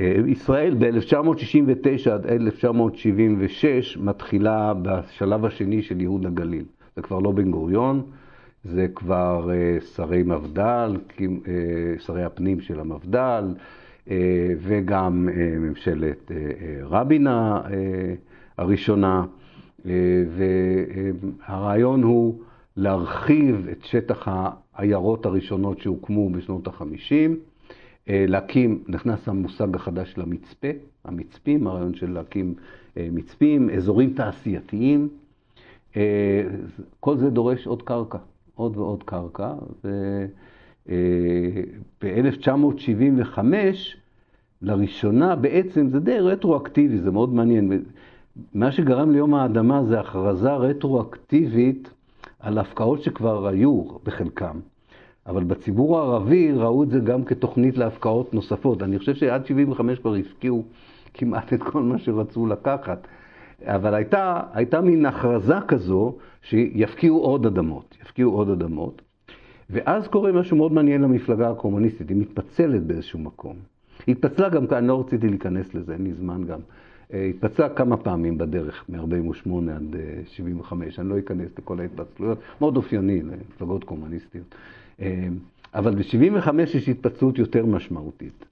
אה, 0.00 0.14
ישראל 0.26 0.74
ב-1969 0.78 2.10
עד 2.10 2.26
1976 2.26 3.96
מתחילה 3.96 4.72
בשלב 4.82 5.44
השני 5.44 5.82
של 5.82 6.00
ייהוד 6.00 6.26
הגליל. 6.26 6.64
זה 6.96 7.02
כבר 7.02 7.18
לא 7.18 7.32
בן 7.32 7.50
גוריון, 7.50 8.02
זה 8.64 8.86
כבר 8.94 9.50
אה, 9.52 9.80
שרי 9.80 10.22
מפד"ל, 10.22 10.96
אה, 11.20 11.24
שרי 11.98 12.24
הפנים 12.24 12.60
של 12.60 12.80
המפד"ל, 12.80 13.54
וגם 14.58 15.28
ממשלת 15.60 16.32
רבין 16.82 17.26
הראשונה, 18.58 19.24
אה, 19.86 19.92
והרעיון 21.48 22.02
הוא 22.02 22.40
להרחיב 22.76 23.66
את 23.72 23.84
שטח 23.84 24.28
העיירות 24.74 25.26
הראשונות 25.26 25.78
שהוקמו 25.80 26.30
בשנות 26.30 26.66
ה-50, 26.66 27.30
אה, 28.08 28.24
להקים, 28.28 28.84
נכנס 28.88 29.28
המושג 29.28 29.76
החדש 29.76 30.14
למצפה, 30.16 30.68
המצפים, 31.04 31.66
הרעיון 31.66 31.94
של 31.94 32.12
להקים 32.12 32.54
אה, 32.96 33.08
מצפים, 33.12 33.70
אזורים 33.70 34.14
תעשייתיים, 34.14 35.08
כל 37.00 37.16
זה 37.16 37.30
דורש 37.30 37.66
עוד 37.66 37.82
קרקע, 37.82 38.18
עוד 38.54 38.76
ועוד 38.76 39.02
קרקע, 39.02 39.52
וב-1975 40.90 43.38
לראשונה 44.62 45.36
בעצם 45.36 45.88
זה 45.88 46.00
די 46.00 46.18
רטרואקטיבי, 46.18 46.98
זה 46.98 47.10
מאוד 47.10 47.34
מעניין. 47.34 47.82
מה 48.54 48.72
שגרם 48.72 49.10
ליום 49.10 49.34
האדמה 49.34 49.84
זה 49.84 50.00
הכרזה 50.00 50.54
רטרואקטיבית 50.54 51.90
על 52.40 52.58
הפקעות 52.58 53.02
שכבר 53.02 53.46
היו 53.46 53.84
בחלקם. 54.04 54.60
אבל 55.26 55.44
בציבור 55.44 55.98
הערבי 55.98 56.52
ראו 56.52 56.82
את 56.82 56.90
זה 56.90 56.98
גם 56.98 57.24
כתוכנית 57.24 57.78
להפקעות 57.78 58.34
נוספות. 58.34 58.82
אני 58.82 58.98
חושב 58.98 59.14
שעד 59.14 59.46
75 59.46 59.98
כבר 59.98 60.14
הפקיעו 60.14 60.64
כמעט 61.14 61.52
את 61.52 61.62
כל 61.62 61.82
מה 61.82 61.98
שרצו 61.98 62.46
לקחת. 62.46 63.06
אבל 63.64 63.94
הייתה, 63.94 64.40
הייתה 64.52 64.80
מין 64.80 65.06
הכרזה 65.06 65.54
כזו 65.68 66.14
שיפקיעו 66.42 67.18
עוד 67.18 67.46
אדמות, 67.46 67.96
יפקיעו 68.02 68.32
עוד 68.32 68.50
אדמות. 68.50 69.02
ואז 69.70 70.08
קורה 70.08 70.32
משהו 70.32 70.56
מאוד 70.56 70.72
מעניין 70.72 71.02
למפלגה 71.02 71.50
הקומוניסטית, 71.50 72.08
היא 72.08 72.16
מתפצלת 72.16 72.82
באיזשהו 72.82 73.18
מקום. 73.18 73.56
היא 74.06 74.14
התפצלה 74.14 74.48
גם 74.48 74.66
כאן, 74.66 74.86
לא 74.86 75.00
רציתי 75.00 75.28
להיכנס 75.28 75.74
לזה, 75.74 75.92
אין 75.92 76.04
לי 76.04 76.12
זמן 76.12 76.44
גם. 76.44 76.58
אה, 77.12 77.24
התפצע 77.24 77.68
כמה 77.68 77.96
פעמים 77.96 78.38
בדרך, 78.38 78.84
מ-48 78.88 79.50
עד 79.76 79.96
75, 80.26 80.98
אה, 80.98 81.02
אני 81.02 81.10
לא 81.10 81.18
אכנס 81.18 81.58
לכל 81.58 81.80
ההתפצלויות, 81.80 82.38
מאוד 82.60 82.76
אופייני 82.76 83.22
למפלגות 83.22 83.84
קומוניסטיות. 83.84 84.54
אה, 85.00 85.28
אבל 85.74 85.94
ב-75 85.94 86.50
יש 86.76 86.88
התפצלות 86.88 87.38
יותר 87.38 87.66
משמעותית, 87.66 88.44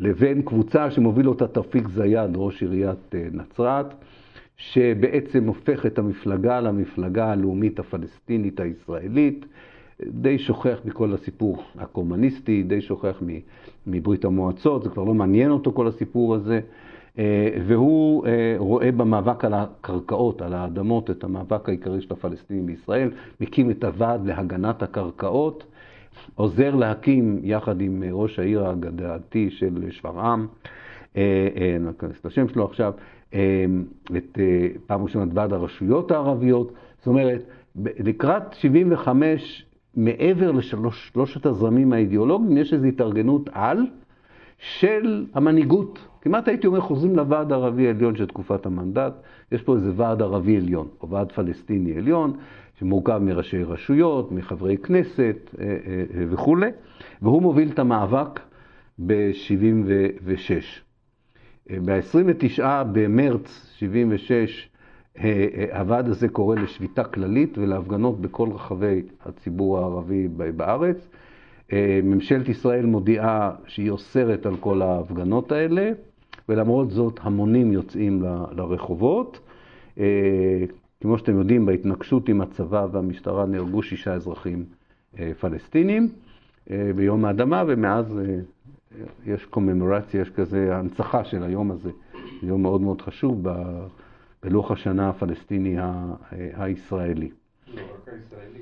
לבין 0.00 0.42
קבוצה 0.42 0.90
שמוביל 0.90 1.28
אותה 1.28 1.48
תרפיק 1.48 1.88
זיאד, 1.88 2.30
ראש 2.36 2.62
עיריית 2.62 3.14
נצרת, 3.32 3.94
שבעצם 4.56 5.46
הופך 5.46 5.86
את 5.86 5.98
המפלגה 5.98 6.60
למפלגה 6.60 7.32
הלאומית 7.32 7.78
הפלסטינית 7.78 8.60
הישראלית, 8.60 9.46
די 10.06 10.38
שוכח 10.38 10.78
מכל 10.84 11.12
הסיפור 11.12 11.62
הקומוניסטי, 11.78 12.62
די 12.62 12.80
שוכח 12.80 13.22
מברית 13.86 14.24
המועצות, 14.24 14.82
זה 14.82 14.88
כבר 14.88 15.04
לא 15.04 15.14
מעניין 15.14 15.50
אותו 15.50 15.72
כל 15.72 15.86
הסיפור 15.86 16.34
הזה. 16.34 16.60
אה, 17.18 17.48
והוא 17.66 18.26
אה, 18.26 18.54
רואה 18.58 18.92
במאבק 18.92 19.44
על 19.44 19.54
הקרקעות, 19.54 20.42
על 20.42 20.54
האדמות, 20.54 21.10
את 21.10 21.24
המאבק 21.24 21.68
העיקרי 21.68 22.00
של 22.00 22.12
הפלסטינים 22.12 22.66
בישראל, 22.66 23.10
מקים 23.40 23.70
את 23.70 23.84
הוועד 23.84 24.26
להגנת 24.26 24.82
הקרקעות, 24.82 25.64
עוזר 26.34 26.74
להקים 26.74 27.40
יחד 27.42 27.80
עם 27.80 28.04
ראש 28.12 28.38
העיר 28.38 28.66
האגדתי 28.66 29.50
של 29.50 29.90
שפרעם, 29.90 30.46
אה, 31.16 31.76
לא 31.80 31.90
אכנס 31.90 32.24
לשם 32.24 32.48
שלו 32.48 32.64
עכשיו, 32.64 32.92
את 34.16 34.38
פעם 34.86 35.02
ראשונה 35.02 35.24
את 35.24 35.30
ועד 35.34 35.52
הרשויות 35.52 36.10
הערביות. 36.10 36.72
זאת 36.98 37.06
אומרת, 37.06 37.42
לקראת 37.76 38.42
75, 38.54 39.67
מעבר 39.98 40.50
לשלושת 40.50 41.46
הזרמים 41.46 41.92
האידיאולוגיים, 41.92 42.56
יש 42.56 42.72
איזו 42.72 42.86
התארגנות 42.86 43.48
על 43.52 43.86
של 44.58 45.26
המנהיגות. 45.34 45.98
כמעט 46.20 46.48
הייתי 46.48 46.66
אומר, 46.66 46.80
חוזרים 46.80 47.16
לוועד 47.16 47.52
הערבי 47.52 47.86
העליון 47.86 48.16
של 48.16 48.26
תקופת 48.26 48.66
המנדט, 48.66 49.12
יש 49.52 49.62
פה 49.62 49.74
איזה 49.74 49.92
ועד 49.96 50.22
ערבי 50.22 50.56
עליון, 50.56 50.88
או 51.00 51.10
ועד 51.10 51.32
פלסטיני 51.32 51.96
עליון, 51.96 52.36
שמורכב 52.78 53.18
מראשי 53.18 53.62
רשויות, 53.62 54.32
מחברי 54.32 54.76
כנסת 54.76 55.36
אה, 55.60 55.64
אה, 55.66 56.24
וכולי, 56.30 56.70
והוא 57.22 57.42
מוביל 57.42 57.70
את 57.70 57.78
המאבק 57.78 58.40
ב-76. 59.06 60.50
ב-29 61.84 62.62
במרץ 62.92 63.74
76 63.78 64.68
הוועד 65.72 66.08
הזה 66.08 66.28
קורא 66.28 66.56
לשביתה 66.56 67.04
כללית 67.04 67.58
ולהפגנות 67.58 68.20
בכל 68.20 68.48
רחבי 68.52 69.02
הציבור 69.24 69.78
הערבי 69.78 70.28
בארץ. 70.28 71.08
ממשלת 72.02 72.48
ישראל 72.48 72.86
מודיעה 72.86 73.50
שהיא 73.66 73.90
אוסרת 73.90 74.46
על 74.46 74.56
כל 74.56 74.82
ההפגנות 74.82 75.52
האלה, 75.52 75.90
ולמרות 76.48 76.90
זאת 76.90 77.20
המונים 77.22 77.72
יוצאים 77.72 78.22
לרחובות. 78.56 79.40
כמו 81.00 81.18
שאתם 81.18 81.38
יודעים, 81.38 81.66
בהתנגשות 81.66 82.28
עם 82.28 82.40
הצבא 82.40 82.86
והמשטרה 82.92 83.46
נהרגו 83.46 83.82
שישה 83.82 84.14
אזרחים 84.14 84.64
פלסטינים 85.40 86.08
ביום 86.96 87.24
האדמה, 87.24 87.64
ומאז 87.66 88.20
יש 89.26 89.44
קוממורציה, 89.44 90.20
יש 90.20 90.30
כזה 90.30 90.76
הנצחה 90.76 91.24
של 91.24 91.42
היום 91.42 91.70
הזה, 91.70 91.90
יום 92.42 92.62
מאוד 92.62 92.80
מאוד 92.80 93.02
חשוב 93.02 93.42
בלוח 94.42 94.70
השנה 94.70 95.08
הפלסטיני 95.08 95.76
הישראלי. 96.32 97.30
לא 97.74 97.82
רק 97.82 98.08
הישראלי. 98.08 98.60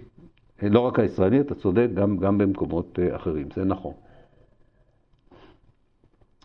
לא 0.63 0.81
רק 0.81 0.99
הישראלי, 0.99 1.41
אתה 1.41 1.55
צודק, 1.55 1.89
גם, 1.95 2.17
גם 2.17 2.39
במקומות 2.39 2.99
אחרים, 3.17 3.49
זה 3.55 3.65
נכון. 3.65 3.93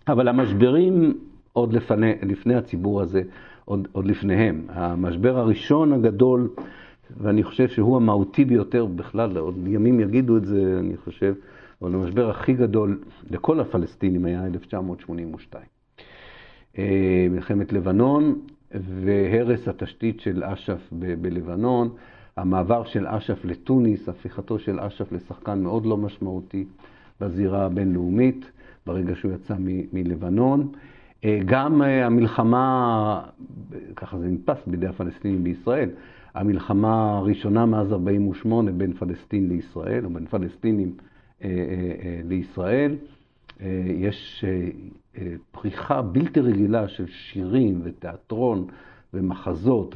אבל 0.08 0.28
המשברים 0.28 1.14
עוד 1.54 1.74
לפני, 1.74 2.14
לפני 2.22 2.56
הציבור 2.56 3.02
הזה, 3.02 3.22
עוד, 3.66 3.88
עוד 3.92 4.06
לפניהם. 4.06 4.66
המשבר 4.70 5.38
הראשון 5.38 5.94
הגדול, 5.94 6.50
ואני 7.18 7.44
חושב 7.44 7.68
שהוא 7.68 7.96
המהותי 7.96 8.46
ביותר 8.46 8.86
בכלל, 8.86 9.38
עוד 9.38 9.68
ימים 9.68 10.00
יגידו 10.00 10.38
את 10.38 10.46
זה, 10.46 10.78
אני 10.80 10.98
חושב, 10.98 11.34
אבל 11.82 11.96
המשבר 11.96 12.30
הכי 12.30 12.54
גדול 12.54 13.00
לכל 13.30 13.60
הפלסטינים 13.60 14.26
היה 14.26 14.46
1982. 14.46 15.64
אה, 16.78 17.28
מלחמת 17.30 17.74
לבנון 17.74 18.40
והרס 18.74 19.68
התשתית 19.68 20.20
של 20.20 20.44
אש"ף 20.44 20.90
בלבנון, 21.22 21.90
המעבר 22.38 22.84
של 22.84 23.08
אש"ף 23.08 23.46
לתוניס, 23.46 24.10
הפיכתו 24.10 24.60
של 24.60 24.80
אש"ף 24.80 25.12
לשחקן 25.12 25.64
מאוד 25.64 25.86
לא 25.86 25.98
משמעותי 25.98 26.66
בזירה 27.22 27.66
הבינלאומית, 27.66 28.52
ברגע 28.86 29.16
שהוא 29.16 29.32
יצא 29.34 29.56
מלבנון. 29.94 30.72
אה, 31.26 31.40
גם 31.46 31.82
אה, 31.82 32.06
המלחמה, 32.06 33.22
ככה 33.96 34.20
זה 34.20 34.28
נתפס 34.28 34.68
בידי 34.68 34.88
הפלסטינים 34.88 35.44
בישראל, 35.44 35.90
המלחמה 36.34 37.18
הראשונה 37.18 37.66
מאז 37.66 37.94
48' 37.94 38.72
בין 38.72 38.94
פלסטין 38.94 39.50
לישראל, 39.50 40.06
או 40.06 40.10
בין 40.10 40.26
פלסטינים 40.26 40.94
אה, 41.44 41.50
לישראל, 42.24 42.96
יש 43.86 44.46
פריחה 45.52 46.02
בלתי 46.02 46.40
רגילה 46.40 46.88
של 46.88 47.08
שירים 47.08 47.82
ותיאטרון 47.84 48.66
ומחזות 49.14 49.96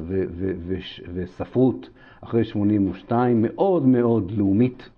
וספרות 1.13 1.89
אחרי 2.22 2.43
82, 2.43 3.41
מאוד 3.41 3.86
מאוד 3.86 4.32
לאומית, 4.32 4.89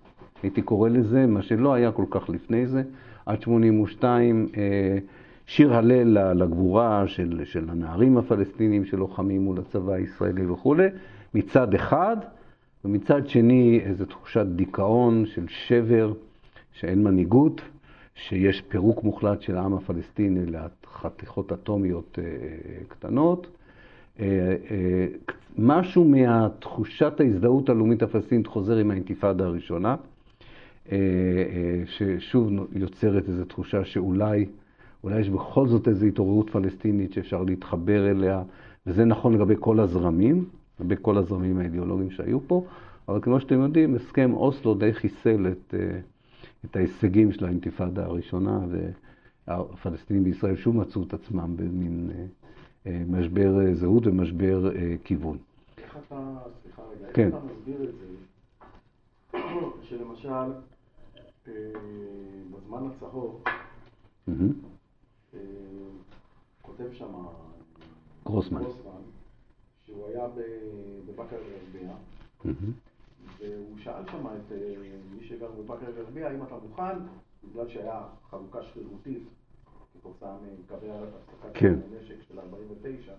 הייתי 0.43 0.61
קורא 0.61 0.89
לזה, 0.89 1.25
מה 1.25 1.41
שלא 1.41 1.73
היה 1.73 1.91
כל 1.91 2.05
כך 2.09 2.29
לפני 2.29 2.67
זה. 2.67 2.83
עד 3.25 3.41
82, 3.41 4.47
שיר 5.45 5.73
הלל 5.73 6.33
לגבורה 6.33 7.07
של, 7.07 7.41
של 7.43 7.69
הנערים 7.69 8.17
הפלסטינים 8.17 8.85
שלוחמים 8.85 9.41
מול 9.41 9.59
הצבא 9.59 9.93
הישראלי 9.93 10.45
וכולי, 10.45 10.87
מצד 11.33 11.73
אחד, 11.73 12.17
ומצד 12.85 13.27
שני 13.27 13.81
איזו 13.83 14.05
תחושת 14.05 14.45
דיכאון 14.45 15.25
של 15.25 15.45
שבר, 15.47 16.13
שאין 16.71 17.03
מנהיגות, 17.03 17.61
שיש 18.17 18.61
פירוק 18.61 19.03
מוחלט 19.03 19.41
של 19.41 19.57
העם 19.57 19.73
הפלסטיני 19.73 20.45
לחתיכות 20.45 21.51
אטומיות 21.51 22.19
קטנות. 22.87 23.47
משהו 25.57 26.05
מתחושת 26.05 27.19
ההזדהות 27.19 27.69
הלאומית 27.69 28.03
הפלסטינית 28.03 28.47
חוזר 28.47 28.77
עם 28.77 28.91
האינתיפאדה 28.91 29.45
הראשונה, 29.45 29.95
ששוב 31.85 32.51
יוצרת 32.75 33.29
איזו 33.29 33.45
תחושה 33.45 33.85
שאולי 33.85 34.45
אולי 35.03 35.19
יש 35.19 35.29
בכל 35.29 35.67
זאת 35.67 35.87
איזו 35.87 36.05
התעוררות 36.05 36.49
פלסטינית 36.49 37.13
שאפשר 37.13 37.43
להתחבר 37.43 38.11
אליה, 38.11 38.43
וזה 38.87 39.05
נכון 39.05 39.33
לגבי 39.33 39.55
כל 39.59 39.79
הזרמים, 39.79 40.45
לגבי 40.79 40.95
כל 41.01 41.17
הזרמים 41.17 41.57
האידיאולוגיים 41.57 42.11
שהיו 42.11 42.47
פה, 42.47 42.65
אבל 43.07 43.19
כמו 43.21 43.39
שאתם 43.39 43.61
יודעים, 43.61 43.95
הסכם 43.95 44.33
אוסלו 44.33 44.73
די 44.73 44.93
חיסל 44.93 45.47
את, 45.47 45.73
את 46.65 46.75
ההישגים 46.75 47.31
של 47.31 47.45
האינתיפאדה 47.45 48.05
הראשונה, 48.05 48.59
והפלסטינים 49.47 50.23
בישראל 50.23 50.55
שוב 50.55 50.75
מצאו 50.75 51.03
את 51.03 51.13
עצמם 51.13 51.57
במין 51.57 52.11
משבר 52.85 53.73
זהות 53.73 54.07
ומשבר 54.07 54.71
כיוון. 55.03 55.37
איך 55.77 55.97
אתה, 56.07 56.37
סליחה 56.63 56.81
רגע, 56.81 57.13
כן. 57.13 57.27
איך 57.27 57.35
אתה 57.35 57.45
מסביר 57.45 57.89
את 57.89 57.95
זה, 57.99 58.05
שלמשל, 59.89 60.51
בזמן 62.51 62.89
הצהוב. 62.95 63.43
כותב 66.61 66.93
שם 66.93 67.13
גרוסמן. 68.25 68.61
שהוא 69.85 70.07
היה 70.07 70.27
בבאקה 71.07 71.35
מהמם. 72.45 72.71
והוא 73.39 73.77
שאל 73.77 74.03
שם 74.11 74.27
את 74.27 74.51
אה, 74.51 74.73
מי 75.15 75.27
שגר 75.27 75.51
בבאקה 75.51 75.85
אל-גרבייה, 75.87 76.27
האם 76.29 76.43
אתה 76.43 76.55
מוכן, 76.69 76.97
בגלל 77.43 77.67
שהיה 77.67 78.01
חלוקה 78.29 78.63
שרירותית 78.63 79.23
כתוצאה 79.93 80.35
מקווי 80.59 80.89
הפסקת 80.91 81.49
כן. 81.53 81.73
הנשק 81.91 82.15
של 82.27 82.39
49 82.39 83.13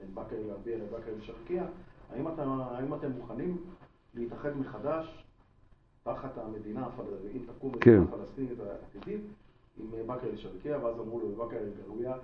בין 0.00 0.14
באקה 0.14 0.36
אל-גרבייה 0.36 0.78
לבאקה 0.78 1.10
אל-שרקייה, 1.10 1.64
האם 2.12 2.28
אתה- 2.28 2.42
האם 2.70 2.94
אתם 2.94 3.10
מוכנים 3.12 3.56
להתאחד 4.14 4.56
מחדש 4.58 5.24
תחת 6.02 6.38
המדינה 6.38 6.86
הפלסטינית, 6.86 7.36
אם 7.48 7.52
תקום 7.58 7.72
כן. 7.80 7.90
מדינה 8.00 8.16
פלסטינית 8.16 8.58
עתידית, 8.60 9.20
עם 9.78 10.06
באקה 10.06 10.26
אל-שרקייה, 10.26 10.84
ואז 10.84 11.00
אמרו 11.00 11.20
לו 11.20 11.28
בבאקה 11.28 11.56
אל-גרבייה, 11.56 12.14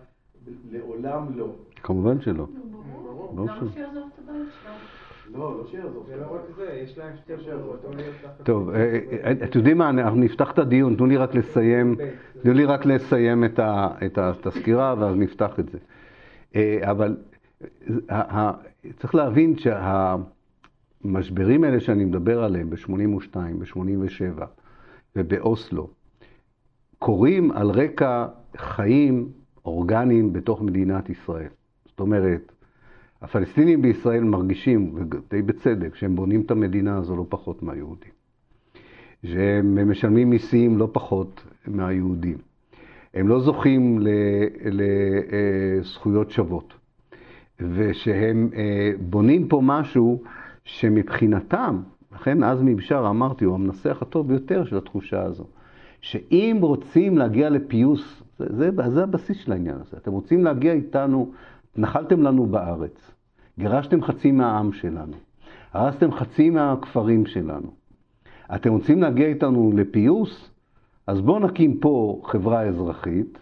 לעולם 0.71 1.39
לא. 1.39 1.49
כמובן 1.83 2.21
שלא. 2.21 2.47
ברור. 3.03 3.35
לא 3.37 3.45
למה. 3.47 3.73
שיעזוב 3.73 4.09
את 4.15 4.19
הבית 4.19 4.49
שלו? 4.63 4.73
לא, 5.33 5.59
לא 5.59 5.65
לא. 8.39 8.45
טוב, 8.45 8.71
אה, 8.71 8.99
אה, 9.25 9.33
אתם 9.33 9.59
יודעים 9.59 9.79
מה, 9.79 9.91
אנחנו 9.91 10.21
נפתח 10.21 10.51
את 10.51 10.59
הדיון, 10.59 10.97
תנו 10.97 11.07
לי 11.07 11.17
רק 11.17 11.35
לסיים, 11.35 11.97
תנו 12.43 12.53
לי 12.53 12.65
רק 12.65 12.87
לסיים 12.87 13.45
את 14.05 14.47
הסקירה 14.47 14.95
ואז 14.99 15.17
נפתח 15.17 15.61
את 15.61 15.69
זה. 15.69 15.79
אה, 16.57 16.79
אבל 16.91 17.17
צריך 18.97 19.15
להבין 19.15 19.55
שהמשברים 21.05 21.65
האלה 21.65 21.81
שאני 21.81 22.05
מדבר 22.05 22.45
עליהם 22.45 22.71
ב-82, 22.71 23.35
ב-87 23.35 24.45
ובאוסלו, 25.17 25.91
קורים 26.99 27.53
על 27.53 27.71
רקע 27.71 28.27
חיים 28.57 29.29
אורגניים 29.65 30.33
בתוך 30.33 30.63
מדינת 30.63 31.11
ישראל. 31.11 31.49
זאת 31.87 32.01
אומרת, 32.01 32.53
הפלסטינים 33.23 33.83
בישראל 33.83 34.25
מרגישים, 34.25 34.95
ודי 34.95 35.43
בצדק, 35.43 35.95
שהם 35.95 36.17
בונים 36.17 36.41
את 36.41 36.51
המדינה 36.51 36.97
הזו 36.97 37.17
לא 37.17 37.27
פחות 37.29 37.63
מהיהודים. 37.63 38.11
שהם 39.25 39.91
משלמים 39.91 40.31
מיסים 40.31 40.79
לא 40.79 40.89
פחות 40.93 41.45
מהיהודים. 41.67 42.39
הם 43.15 43.29
לא 43.29 43.41
זוכים 43.41 43.99
לזכויות 45.81 46.31
שוות. 46.31 46.75
ושהם 47.61 48.51
אה, 48.57 48.93
בונים 49.01 49.49
פה 49.49 49.61
משהו 49.65 50.23
שמבחינתם, 50.65 51.83
לכן 52.15 52.43
עזמי 52.43 52.75
בשארה, 52.75 53.11
אמרתי, 53.11 53.45
הוא 53.45 53.55
המנסח 53.55 53.99
הטוב 54.01 54.29
ביותר 54.29 54.65
של 54.65 54.77
התחושה 54.77 55.23
הזו, 55.23 55.45
שאם 56.01 56.59
רוצים 56.61 57.19
להגיע 57.19 57.51
לפיוס, 57.51 58.23
זה, 58.39 58.47
זה, 58.57 58.91
זה 58.91 59.03
הבסיס 59.03 59.37
של 59.37 59.53
העניין 59.53 59.77
הזה, 59.81 59.97
אתם 59.97 60.13
רוצים 60.13 60.45
להגיע 60.45 60.73
איתנו, 60.73 61.33
נחלתם 61.79 62.23
לנו 62.23 62.47
בארץ, 62.47 63.11
גירשתם 63.59 64.03
חצי 64.03 64.33
מהעם 64.33 64.73
שלנו, 64.73 65.17
הרסתם 65.73 66.13
חצי 66.13 66.51
מהכפרים 66.51 67.27
שלנו, 67.27 67.71
אתם 68.55 68.73
רוצים 68.73 69.03
להגיע 69.03 69.27
איתנו 69.27 69.73
לפיוס? 69.75 70.51
אז 71.07 71.21
בואו 71.21 71.39
נקים 71.39 71.79
פה 71.81 72.21
חברה 72.25 72.63
אזרחית, 72.63 73.39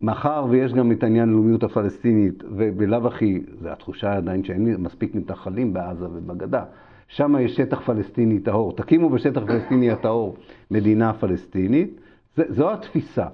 מאחר 0.00 0.46
ויש 0.50 0.72
גם 0.72 0.92
את 0.92 1.02
העניין 1.02 1.28
הלאומיות 1.28 1.62
הפלסטינית, 1.62 2.44
ובלאו 2.50 3.06
הכי, 3.06 3.42
זו 3.60 3.68
התחושה 3.68 4.16
עדיין 4.16 4.44
שאין 4.44 4.76
מספיק 4.78 5.14
מתנחלים 5.14 5.72
בעזה 5.72 6.06
ובגדה, 6.12 6.64
שם 7.08 7.34
יש 7.40 7.56
שטח 7.56 7.80
פלסטיני 7.80 8.40
טהור. 8.40 8.76
תקימו 8.76 9.10
בשטח 9.10 9.42
פלסטיני 9.46 9.90
הטהור 9.90 10.36
מדינה 10.70 11.12
פלסטינית, 11.12 12.00
זו 12.36 12.72
התפיסה. 12.72 13.26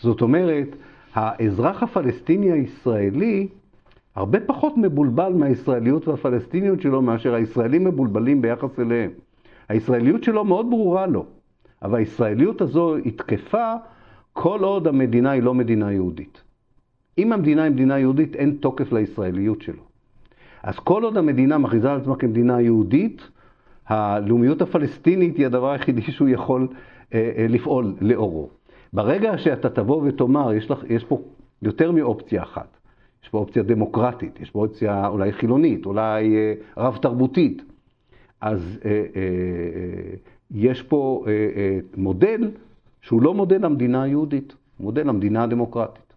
זאת 0.00 0.22
אומרת, 0.22 0.76
האזרח 1.14 1.82
הפלסטיני 1.82 2.52
הישראלי 2.52 3.48
הרבה 4.16 4.40
פחות 4.40 4.76
מבולבל 4.76 5.32
מהישראליות 5.32 6.08
והפלסטיניות 6.08 6.80
שלו 6.80 7.02
מאשר 7.02 7.34
הישראלים 7.34 7.84
מבולבלים 7.84 8.42
ביחס 8.42 8.80
אליהם. 8.80 9.10
הישראליות 9.68 10.24
שלו 10.24 10.44
מאוד 10.44 10.70
ברורה 10.70 11.06
לו, 11.06 11.26
אבל 11.82 11.98
הישראליות 11.98 12.60
הזו 12.60 12.96
היא 12.96 13.12
תקפה 13.18 13.74
כל 14.32 14.60
עוד 14.62 14.86
המדינה 14.86 15.30
היא 15.30 15.42
לא 15.42 15.54
מדינה 15.54 15.92
יהודית. 15.92 16.42
אם 17.18 17.32
המדינה 17.32 17.62
היא 17.62 17.72
מדינה 17.72 17.98
יהודית, 17.98 18.36
אין 18.36 18.56
תוקף 18.60 18.92
לישראליות 18.92 19.62
שלו. 19.62 19.82
אז 20.62 20.78
כל 20.78 21.04
עוד 21.04 21.16
המדינה 21.16 21.58
מכריזה 21.58 21.92
על 21.92 22.00
עצמה 22.00 22.16
כמדינה 22.16 22.60
יהודית, 22.60 23.28
הלאומיות 23.86 24.62
הפלסטינית 24.62 25.36
היא 25.36 25.46
הדבר 25.46 25.70
היחידי 25.70 26.02
שהוא 26.02 26.28
יכול 26.28 26.68
אה, 27.14 27.32
אה, 27.36 27.46
לפעול 27.48 27.94
לאורו. 28.00 28.50
ברגע 28.92 29.38
שאתה 29.38 29.70
תבוא 29.70 30.02
ותאמר, 30.04 30.52
יש, 30.52 30.70
לך, 30.70 30.84
יש 30.88 31.04
פה 31.04 31.20
יותר 31.62 31.90
מאופציה 31.90 32.42
אחת. 32.42 32.76
יש 33.26 33.30
פה 33.30 33.38
אופציה 33.38 33.62
דמוקרטית, 33.62 34.40
יש 34.40 34.50
פה 34.50 34.58
אופציה 34.58 35.08
אולי 35.08 35.32
חילונית, 35.32 35.86
אולי 35.86 36.36
אה, 36.36 36.54
רב-תרבותית. 36.76 37.62
אז 38.40 38.78
אה, 38.84 38.90
אה, 38.90 38.96
אה, 38.96 40.16
יש 40.50 40.82
פה 40.82 41.24
אה, 41.26 41.32
אה, 41.32 41.78
מודל 41.96 42.50
שהוא 43.00 43.22
לא 43.22 43.34
מודל 43.34 43.64
המדינה 43.64 44.02
היהודית, 44.02 44.54
מודל 44.80 45.08
המדינה 45.08 45.42
הדמוקרטית. 45.42 46.14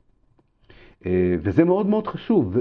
וזה 1.41 1.63
מאוד 1.63 1.87
מאוד 1.87 2.07
חשוב. 2.07 2.57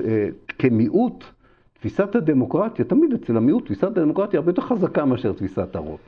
כמיעוט, 0.58 1.24
תפיסת 1.72 2.14
הדמוקרטיה, 2.14 2.84
תמיד 2.84 3.12
אצל 3.12 3.36
המיעוט 3.36 3.64
תפיסת 3.64 3.84
הדמוקרטיה 3.84 4.38
הרבה 4.38 4.50
יותר 4.50 4.62
חזקה 4.62 5.04
מאשר 5.04 5.32
תפיסת 5.32 5.76
הרוב. 5.76 5.98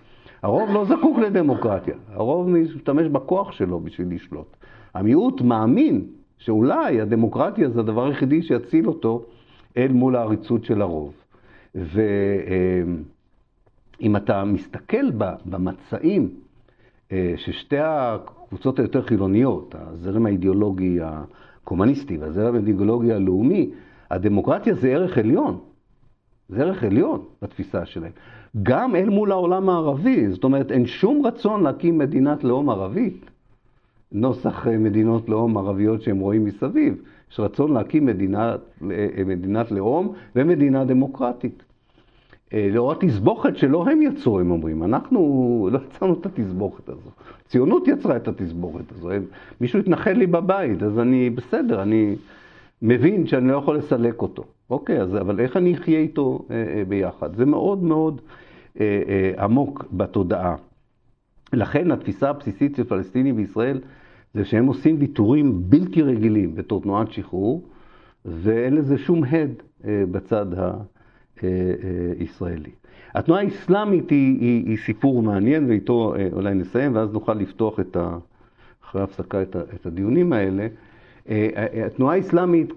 הרוב 0.43 0.71
לא 0.73 0.85
זקוק 0.85 1.19
לדמוקרטיה, 1.19 1.95
הרוב 2.13 2.49
משתמש 2.49 3.07
בכוח 3.07 3.53
שלו 3.53 3.81
בשביל 3.81 4.15
לשלוט. 4.15 4.57
המיעוט 4.95 5.41
מאמין 5.41 6.07
שאולי 6.41 7.01
הדמוקרטיה 7.01 7.71
זה 7.71 7.81
הדבר 7.81 8.07
היחידי 8.07 8.43
שיציל 8.43 8.89
אותו 8.89 9.25
אל 9.77 9.93
מול 9.93 10.17
העריצות 10.17 10.65
של 10.65 10.83
הרוב. 10.83 11.15
ואם 11.75 12.97
אתה 14.17 14.45
מסתכל 14.45 15.11
במצעים 15.45 16.35
אה, 17.13 17.35
ששתי 17.37 17.79
הקבוצות 17.79 18.79
היותר 18.79 19.03
חילוניות, 19.03 19.75
הזרם 19.79 20.27
האידיאולוגי 20.27 20.99
הקומוניסטי 21.03 22.19
והזרם 22.19 22.55
האידיאולוגי 22.55 23.13
הלאומי, 23.13 23.71
הדמוקרטיה 24.11 24.75
זה 24.75 24.89
ערך 24.89 25.19
עליון. 25.19 25.59
זה 26.49 26.63
ערך 26.63 26.85
עליון 26.85 27.25
בתפיסה 27.43 27.87
שלהם. 27.87 28.13
גם 28.63 28.97
אל 28.97 29.09
מול 29.09 29.33
העולם 29.33 29.69
הערבי, 29.69 30.31
זאת 30.31 30.45
אומרת, 30.45 30.73
אין 30.73 30.87
שום 30.87 31.27
רצון 31.27 31.63
להקים 31.63 31.99
מדינת 31.99 32.45
לאום 32.45 32.71
ערבית, 32.71 33.30
נוסח 34.13 34.67
אה, 34.67 34.79
מדינות 34.79 35.29
לאום 35.29 35.59
ערביות 35.59 36.03
שהם 36.03 36.19
רואים 36.19 36.45
מסביב. 36.45 37.03
יש 37.33 37.41
רצון 37.41 37.73
להקים 37.73 38.07
מדינת, 38.07 38.61
אה, 38.91 39.25
מדינת 39.27 39.71
לאום 39.71 40.13
ומדינה 40.37 40.85
דמוקרטית. 40.85 41.63
אה, 42.53 42.69
לאור 42.73 42.93
התסבוכת 42.93 43.57
שלא 43.57 43.87
הם 43.91 44.03
יצרו, 44.03 44.41
הם 44.41 44.51
אומרים. 44.51 44.83
אנחנו 44.83 45.69
לא 45.73 45.79
יצרנו 45.89 46.13
את 46.13 46.27
התסבוכת 46.27 46.89
הזו. 46.89 47.11
הציונות 47.47 47.89
יצרה 47.89 48.17
את 48.17 48.29
התסבוכת 48.29 48.93
הזו. 48.93 49.09
מישהו 49.61 49.79
התנחל 49.79 50.13
לי 50.13 50.27
בבית, 50.27 50.83
אז 50.83 50.99
אני 50.99 51.31
בסדר, 51.31 51.83
אני 51.83 52.17
מבין 52.83 53.27
שאני 53.27 53.49
לא 53.49 53.57
יכול 53.57 53.77
לסלק 53.77 54.23
אותו. 54.23 54.45
אוקיי, 54.71 55.01
אז, 55.01 55.17
אבל 55.17 55.41
איך 55.41 55.57
אני 55.57 55.75
אחיה 55.75 55.99
איתו 55.99 56.47
אה, 56.51 56.57
אה, 56.57 56.83
ביחד? 56.89 57.37
זה 57.37 57.45
מאוד 57.45 57.83
מאוד 57.83 58.21
אה, 58.81 59.03
אה, 59.09 59.45
עמוק 59.45 59.85
בתודעה. 59.93 60.57
לכן 61.53 61.91
התפיסה 61.91 62.31
הבסיסית 62.31 62.77
של 62.77 62.85
פלסטינים 62.85 63.37
בישראל 63.37 63.81
זה 64.35 64.45
שהם 64.45 64.67
עושים 64.67 64.97
ויתורים 64.99 65.71
בלתי 65.71 66.03
רגילים 66.03 66.55
בתור 66.55 66.83
תנועת 66.83 67.13
שחרור, 67.13 67.63
ואין 68.25 68.75
לזה 68.75 68.99
שום 68.99 69.25
הד 69.25 69.53
אה, 69.85 70.05
בצד 70.11 70.47
הישראלי. 72.19 72.71
התנועה 73.15 73.43
האסלאמית 73.43 74.11
היא, 74.11 74.41
היא, 74.41 74.67
היא 74.67 74.79
סיפור 74.79 75.23
מעניין, 75.23 75.69
ואיתו 75.69 76.15
אה, 76.17 76.29
אולי 76.33 76.55
נסיים, 76.55 76.95
ואז 76.95 77.13
נוכל 77.13 77.35
לפתוח 77.35 77.81
את 77.81 77.97
ה, 77.97 78.19
אחרי 78.85 79.01
ההפסקה 79.01 79.43
את, 79.43 79.57
את 79.57 79.87
הדיונים 79.87 80.33
האלה. 80.33 80.67
אה, 81.29 81.49
אה, 81.57 81.87
התנועה 81.87 82.17
האסלאמית, 82.17 82.73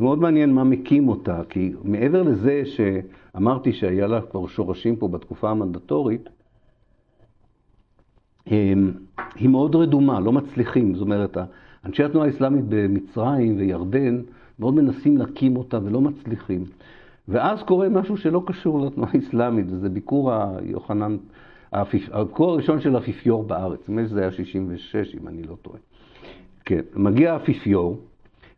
מאוד 0.00 0.18
מעניין 0.18 0.54
מה 0.54 0.64
מקים 0.64 1.08
אותה, 1.08 1.42
כי 1.48 1.72
מעבר 1.84 2.22
לזה 2.22 2.62
שאמרתי 2.64 3.72
שהיה 3.72 4.06
לה 4.06 4.20
כבר 4.20 4.46
שורשים 4.46 4.96
פה 4.96 5.08
בתקופה 5.08 5.50
המנדטורית, 5.50 6.28
היא 9.34 9.48
מאוד 9.48 9.76
רדומה, 9.76 10.20
לא 10.20 10.32
מצליחים. 10.32 10.94
זאת 10.94 11.02
אומרת, 11.02 11.36
אנשי 11.84 12.04
התנועה 12.04 12.26
האסלאמית 12.26 12.64
במצרים 12.68 13.56
וירדן 13.58 14.20
מאוד 14.58 14.74
מנסים 14.74 15.16
להקים 15.16 15.56
אותה 15.56 15.78
ולא 15.84 16.00
מצליחים. 16.00 16.64
ואז 17.28 17.62
קורה 17.62 17.88
משהו 17.88 18.16
שלא 18.16 18.42
קשור 18.46 18.86
לתנועה 18.86 19.10
האסלאמית, 19.14 19.66
וזה 19.68 19.88
ביקור 19.88 20.32
היוחנן, 20.32 21.16
הביקור 21.72 22.50
הראשון 22.50 22.80
של 22.80 22.96
האפיפיור 22.96 23.44
בארץ, 23.44 23.88
נדמה 23.88 24.02
לי 24.02 24.08
שזה 24.08 24.20
היה 24.20 24.32
66, 24.32 25.14
אם 25.14 25.28
אני 25.28 25.42
לא 25.42 25.56
טועה. 25.62 25.78
כן, 26.64 26.80
מגיע 26.96 27.32
האפיפיור, 27.32 27.98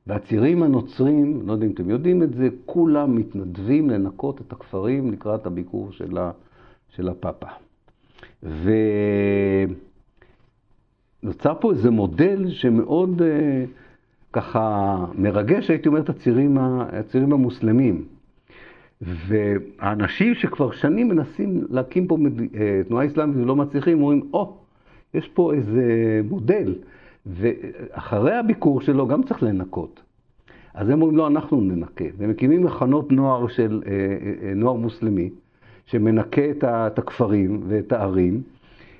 והצירים 0.06 0.62
הנוצרים, 0.62 1.42
לא 1.46 1.52
יודע 1.52 1.66
אם 1.66 1.70
אתם 1.70 1.90
יודעים 1.90 2.22
את 2.22 2.34
זה, 2.34 2.48
כולם 2.66 3.16
מתנדבים 3.16 3.90
לנקות 3.90 4.40
את 4.40 4.52
הכפרים 4.52 5.12
לקראת 5.12 5.46
הביקור 5.46 5.92
של, 5.92 6.18
ה, 6.18 6.30
של 6.88 7.08
הפאפה. 7.08 7.46
ונוצר 11.22 11.54
פה 11.60 11.70
איזה 11.70 11.90
מודל 11.90 12.50
שמאוד 12.50 13.22
אה, 13.22 13.64
ככה 14.32 14.96
מרגש, 15.14 15.70
הייתי 15.70 15.88
אומר, 15.88 16.00
את 16.00 16.08
הצירים, 16.08 16.58
הצירים 16.60 17.32
המוסלמים. 17.32 18.04
והאנשים 19.00 20.34
שכבר 20.34 20.70
שנים 20.70 21.08
מנסים 21.08 21.64
להקים 21.70 22.06
פה 22.06 22.18
אה, 22.54 22.80
תנועה 22.88 23.06
אסלאמית 23.06 23.36
ולא 23.36 23.56
מצליחים, 23.56 24.02
אומרים, 24.02 24.22
או, 24.32 24.42
oh, 24.42 25.18
יש 25.18 25.28
פה 25.28 25.54
איזה 25.54 26.20
מודל, 26.24 26.74
ואחרי 27.26 28.36
הביקור 28.36 28.80
שלו 28.80 29.06
גם 29.06 29.22
צריך 29.22 29.42
לנקות. 29.42 30.02
אז 30.74 30.88
הם 30.88 31.02
אומרים, 31.02 31.16
לא, 31.16 31.26
אנחנו 31.26 31.60
ננקה. 31.60 32.04
והם 32.18 32.30
מקימים 32.30 32.62
מחנות 32.62 33.12
נוער 33.12 33.48
של 33.48 33.82
אה, 33.86 34.54
נוער 34.54 34.74
מוסלמי, 34.74 35.30
שמנקה 35.86 36.42
את 36.60 36.98
הכפרים 36.98 37.60
ואת 37.68 37.92
הערים, 37.92 38.42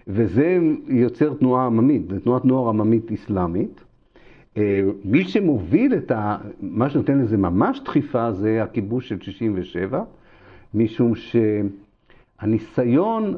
וזה 0.07 0.59
יוצר 0.87 1.35
תנועה 1.35 1.67
עממית, 1.67 2.09
זו 2.09 2.19
תנועת 2.21 2.45
נוער 2.45 2.69
עממית 2.69 3.13
אסלאמית. 3.13 3.85
אה, 4.57 4.81
מי 5.05 5.25
שמוביל 5.25 5.95
את 5.95 6.11
ה... 6.11 6.37
מה 6.61 6.91
שנותן 6.91 7.19
לזה 7.19 7.37
ממש 7.37 7.81
דחיפה 7.85 8.33
זה 8.33 8.63
הכיבוש 8.63 9.09
של 9.09 9.21
67, 9.21 10.03
משום 10.75 11.13
שהניסיון 12.41 13.37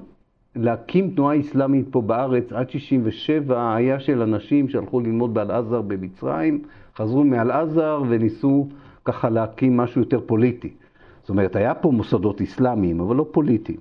להקים 0.57 1.11
תנועה 1.11 1.40
אסלאמית 1.40 1.86
פה 1.90 2.01
בארץ 2.01 2.53
עד 2.53 2.70
67 2.70 3.74
היה 3.76 4.01
של 4.01 4.22
אנשים 4.22 4.68
שהלכו 4.68 5.01
ללמוד 5.01 5.34
באל-עזר 5.34 5.82
במצרים, 5.82 6.62
חזרו 6.97 7.24
מאל-עזר 7.24 8.03
וניסו 8.09 8.68
ככה 9.05 9.30
להקים 9.30 9.76
משהו 9.76 10.01
יותר 10.01 10.20
פוליטי. 10.26 10.70
זאת 11.22 11.30
אומרת, 11.30 11.56
היה 11.56 11.74
פה 11.74 11.90
מוסדות 11.90 12.40
אסלאמיים, 12.40 13.00
אבל 13.00 13.16
לא 13.16 13.26
פוליטיים. 13.30 13.78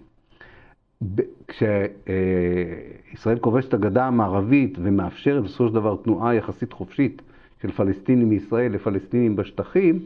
כשישראל 1.48 3.38
כובשת 3.42 3.68
את 3.68 3.74
הגדה 3.74 4.08
המערבית 4.08 4.78
ומאפשרת 4.82 5.44
בסופו 5.44 5.68
של 5.68 5.74
דבר 5.74 5.96
תנועה 5.96 6.36
יחסית 6.36 6.74
חופשית 6.74 7.22
של 7.62 7.72
פלסטינים 7.72 8.30
מישראל 8.30 8.72
לפלסטינים 8.72 9.36
בשטחים, 9.36 10.00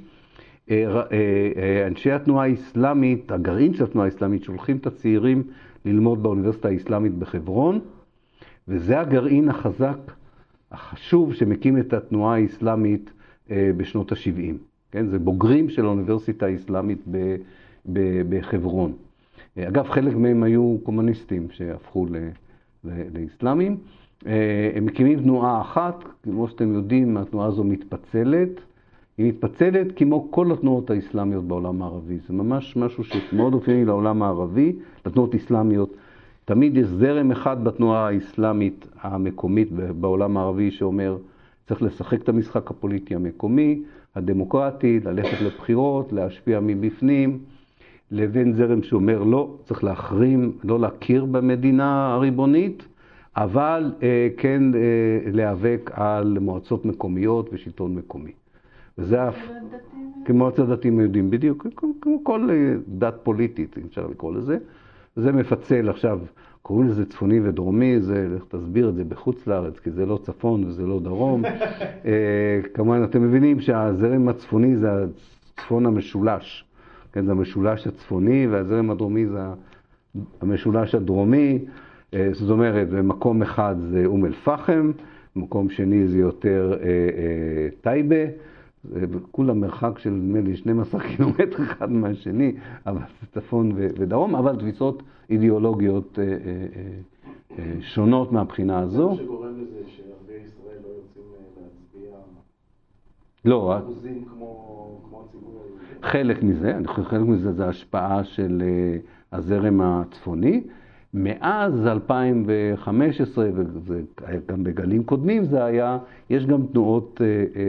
אה, 0.71 0.85
אה, 0.95 1.01
אה, 1.11 1.87
אנשי 1.87 2.11
התנועה 2.11 2.45
האסלאמית, 2.45 3.31
הגרעין 3.31 3.73
של 3.73 3.83
התנועה 3.83 4.07
האסלאמית, 4.07 4.43
שולחים 4.43 4.77
את 4.77 4.87
הצעירים 4.87 5.43
ללמוד 5.85 6.23
באוניברסיטה 6.23 6.67
האסלאמית 6.67 7.15
בחברון, 7.15 7.79
וזה 8.67 8.99
הגרעין 8.99 9.49
החזק, 9.49 9.97
החשוב, 10.71 11.33
שמקים 11.33 11.77
את 11.77 11.93
התנועה 11.93 12.35
האסלאמית 12.35 13.11
בשנות 13.49 14.11
ה-70. 14.11 14.55
כן? 14.95 15.07
זה 15.07 15.19
בוגרים 15.19 15.69
של 15.69 15.85
האוניברסיטה 15.85 16.45
האסלאמית 16.45 17.03
בחברון. 18.29 18.93
אגב, 19.59 19.87
חלק 19.89 20.15
מהם 20.15 20.43
היו 20.43 20.77
קומוניסטים 20.83 21.47
שהפכו 21.51 22.07
לאסלאמים. 22.83 23.77
אה, 24.27 24.71
הם 24.75 24.85
מקימים 24.85 25.21
תנועה 25.21 25.61
אחת, 25.61 26.03
כמו 26.23 26.47
שאתם 26.47 26.73
יודעים, 26.73 27.17
התנועה 27.17 27.47
הזו 27.47 27.63
מתפצלת. 27.63 28.49
היא 29.17 29.27
מתפצלת 29.27 29.87
כמו 29.95 30.31
כל 30.31 30.51
התנועות 30.51 30.89
האסלאמיות 30.89 31.43
בעולם 31.43 31.81
הערבי. 31.81 32.17
זה 32.27 32.33
ממש 32.33 32.77
משהו 32.77 33.03
שמאוד 33.03 33.53
אופייני 33.53 33.85
לעולם 33.85 34.23
הערבי, 34.23 34.73
לתנועות 35.05 35.35
אסלאמיות. 35.35 35.95
תמיד 36.45 36.77
יש 36.77 36.87
זרם 36.87 37.31
אחד 37.31 37.63
בתנועה 37.63 38.07
האסלאמית 38.07 38.87
המקומית 39.01 39.71
בעולם 39.71 40.37
הערבי 40.37 40.71
שאומר, 40.71 41.17
צריך 41.67 41.81
לשחק 41.81 42.21
את 42.21 42.29
המשחק 42.29 42.71
הפוליטי 42.71 43.15
המקומי, 43.15 43.81
הדמוקרטי, 44.15 44.99
ללכת 44.99 45.41
לבחירות, 45.41 46.13
להשפיע 46.13 46.59
מבפנים, 46.59 47.39
לבין 48.11 48.53
זרם 48.53 48.83
שאומר 48.83 49.23
לא, 49.23 49.55
צריך 49.63 49.83
להחרים, 49.83 50.51
לא 50.63 50.79
להכיר 50.79 51.25
במדינה 51.25 52.13
הריבונית, 52.13 52.87
אבל 53.35 53.91
אה, 54.03 54.27
כן 54.37 54.75
אה, 54.75 54.79
להיאבק 55.31 55.91
על 55.93 56.37
מועצות 56.41 56.85
מקומיות 56.85 57.49
ושלטון 57.53 57.95
מקומי. 57.95 58.31
וזה 58.97 59.27
אף... 59.29 59.37
כמו 60.25 60.49
אצל 60.49 60.65
דתיים 60.65 60.99
יהודים, 60.99 61.29
בדיוק, 61.29 61.67
כמו 62.01 62.23
כל 62.23 62.49
אה, 62.49 62.75
דת 62.87 63.15
פוליטית, 63.23 63.77
אם 63.77 63.83
אפשר 63.89 64.07
לקרוא 64.07 64.33
לזה. 64.35 64.57
זה 65.15 65.31
מפצל 65.31 65.89
עכשיו, 65.89 66.19
קוראים 66.65 66.87
לזה 66.87 67.05
צפוני 67.05 67.39
ודרומי, 67.39 67.99
זה, 68.01 68.27
לך 68.35 68.43
תסביר 68.47 68.89
את 68.89 68.95
זה 68.95 69.03
בחוץ 69.03 69.47
לארץ, 69.47 69.79
כי 69.79 69.91
זה 69.91 70.05
לא 70.05 70.19
צפון 70.23 70.63
וזה 70.63 70.85
לא 70.85 70.99
דרום. 70.99 71.45
אה, 72.05 72.59
כמובן, 72.73 73.03
אתם 73.03 73.23
מבינים 73.23 73.59
שהזרם 73.61 74.29
הצפוני 74.29 74.77
זה 74.77 74.89
הצפון 75.57 75.85
המשולש. 75.85 76.65
כן, 77.13 77.25
זה 77.25 77.31
המשולש 77.31 77.87
הצפוני, 77.87 78.47
והזרם 78.47 78.91
הדרומי 78.91 79.25
זה 79.25 79.39
המשולש 80.41 80.95
הדרומי. 80.95 81.59
אה, 82.13 82.29
זאת 82.31 82.49
אומרת, 82.49 82.89
במקום 82.89 83.41
אחד 83.41 83.75
זה 83.79 84.05
אום 84.05 84.25
אל-פחם, 84.25 84.91
במקום 85.35 85.69
שני 85.69 86.07
זה 86.07 86.17
יותר 86.17 86.77
אה, 86.81 86.87
אה, 86.87 87.67
טייבה. 87.81 88.25
זה 88.89 89.05
כולה 89.31 89.53
מרחק 89.53 89.99
של 89.99 90.09
נדמה 90.09 90.41
לי 90.41 90.55
12 90.55 91.01
קילומטר 91.15 91.63
אחד 91.63 91.91
מהשני, 91.91 92.51
אבל 92.85 93.01
זה 93.21 93.27
צפון 93.41 93.71
ודרום, 93.75 94.35
אבל 94.35 94.55
תפיסות 94.55 95.03
אידיאולוגיות 95.29 96.19
אה, 96.19 96.23
אה, 96.23 96.29
אה, 97.59 97.81
שונות 97.81 98.31
מהבחינה 98.31 98.79
הזו. 98.79 99.15
זה 99.15 99.23
שגורם 99.23 99.53
לזה 99.61 99.79
שערביי 99.87 100.47
ישראל 100.47 100.77
לא 100.83 100.87
יוצאים 100.87 101.25
להצביע 101.57 102.17
לא, 103.45 103.77
אחוזים 103.77 104.25
כמו 104.25 104.99
כמו 105.09 105.25
הציבור 105.25 105.61
היהודי. 105.65 106.07
חלק 106.07 106.43
מזה, 106.43 106.75
אני 106.75 106.87
חושב 106.87 107.03
שחלק 107.03 107.27
מזה 107.27 107.51
זה 107.51 107.67
השפעה 107.67 108.23
של 108.23 108.63
הזרם 109.31 109.81
הצפוני. 109.81 110.63
מאז 111.13 111.87
2015, 111.87 113.49
וגם 113.85 114.63
בגלים 114.63 115.03
קודמים 115.03 115.45
זה 115.45 115.63
היה, 115.63 115.97
יש 116.29 116.45
גם 116.45 116.65
תנועות 116.65 117.21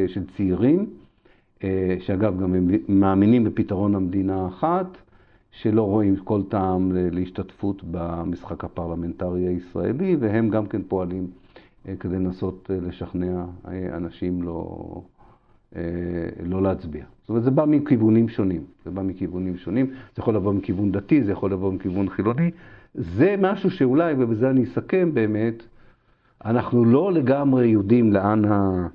של 0.06 0.22
צעירים 0.36 0.86
שאגב, 2.00 2.40
גם 2.40 2.54
הם 2.54 2.70
מאמינים 2.88 3.44
בפתרון 3.44 3.94
המדינה 3.94 4.44
האחת, 4.44 4.86
שלא 5.50 5.82
רואים 5.82 6.16
כל 6.16 6.42
טעם 6.48 6.92
להשתתפות 6.94 7.82
במשחק 7.90 8.64
הפרלמנטרי 8.64 9.46
הישראלי, 9.46 10.16
והם 10.20 10.50
גם 10.50 10.66
כן 10.66 10.82
פועלים 10.88 11.26
אה, 11.88 11.96
כדי 12.00 12.16
לנסות 12.16 12.70
אה, 12.70 12.80
לשכנע 12.88 13.44
אנשים 13.92 14.42
לא, 14.42 15.02
לא 16.44 16.62
להצביע. 16.62 17.04
זאת 17.20 17.28
אומרת, 17.28 17.44
זה 17.44 17.50
בא 17.50 17.64
מכיוונים 17.64 18.28
שונים. 18.28 18.64
זה 18.84 18.90
בא 18.90 19.02
מכיוונים 19.02 19.56
שונים. 19.56 19.86
זה 19.86 19.94
יכול 20.18 20.34
לבוא 20.34 20.52
מכיוון 20.52 20.92
דתי, 20.92 21.24
זה 21.24 21.32
יכול 21.32 21.52
לבוא 21.52 21.72
מכיוון 21.72 22.08
חילוני. 22.08 22.50
זה 22.94 23.34
משהו 23.38 23.70
שאולי, 23.70 24.14
ובזה 24.18 24.50
אני 24.50 24.64
אסכם 24.64 25.14
באמת, 25.14 25.62
אנחנו 26.44 26.84
לא 26.84 27.12
לגמרי 27.12 27.66
יודעים 27.66 28.12
לאן 28.12 28.44
ה... 28.44 28.86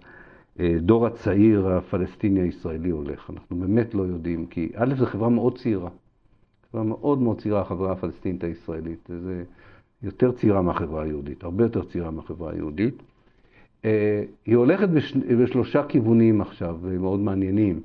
הדור 0.62 1.08
הצעיר 1.08 1.68
הפלסטיני 1.68 2.42
הישראלי 2.42 2.90
הולך. 2.90 3.30
אנחנו 3.30 3.56
באמת 3.56 3.94
לא 3.94 4.04
יודעים, 4.04 4.46
כי 4.46 4.72
א', 4.76 4.96
זו 4.98 5.06
חברה 5.06 5.30
מאוד 5.30 5.58
צעירה. 5.58 5.90
חברה 6.72 6.84
מאוד 6.84 7.22
מאוד 7.22 7.42
צעירה, 7.42 7.62
החברה 7.62 7.92
הפלסטינית 7.92 8.44
הישראלית. 8.44 9.10
זה 9.24 9.44
יותר 10.04 10.32
צעירה 10.32 10.62
מהחברה 10.62 11.04
היהודית, 11.04 11.44
הרבה 11.44 11.64
יותר 11.64 11.84
צעירה 11.84 12.12
מהחברה 12.12 12.52
היהודית. 12.52 12.96
אה, 13.86 14.24
היא 14.46 14.56
הולכת 14.56 14.90
בש... 14.90 15.18
בשלושה 15.18 15.84
כיוונים 15.88 16.42
עכשיו, 16.42 16.80
מאוד 17.00 17.20
מעניינים, 17.20 17.80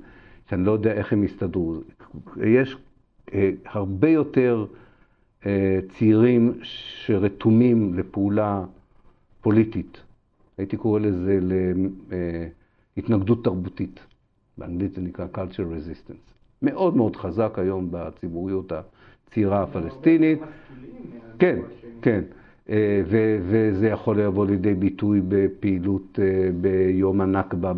שאני 0.49 0.65
לא 0.65 0.71
יודע 0.71 0.91
איך 0.91 1.13
הם 1.13 1.23
יסתדרו. 1.23 1.75
יש 2.43 2.77
אה, 3.33 3.51
הרבה 3.65 4.09
יותר 4.09 4.65
אה, 5.45 5.79
צעירים 5.89 6.53
שרתומים 6.61 7.93
לפעולה 7.93 8.63
פוליטית. 9.41 10.01
הייתי 10.57 10.77
קורא 10.77 10.99
לזה 10.99 11.39
התנגדות 12.97 13.43
תרבותית. 13.43 13.99
באנגלית 14.57 14.93
זה 14.93 15.01
נקרא 15.01 15.25
culture 15.35 15.57
resistance. 15.57 16.33
מאוד 16.61 16.97
מאוד 16.97 17.15
חזק 17.15 17.59
היום 17.59 17.87
בציבוריות 17.91 18.71
הצעירה 18.71 19.63
הפלסטינית. 19.63 20.39
כן, 21.39 21.59
כן. 22.01 22.21
אה, 22.69 23.01
וזה 23.41 23.87
יכול 23.87 24.21
לבוא 24.21 24.45
לידי 24.45 24.73
ביטוי 24.73 25.21
בפעילות 25.27 26.19
אה, 26.21 26.49
ביום 26.61 27.21
הנכבה 27.21 27.73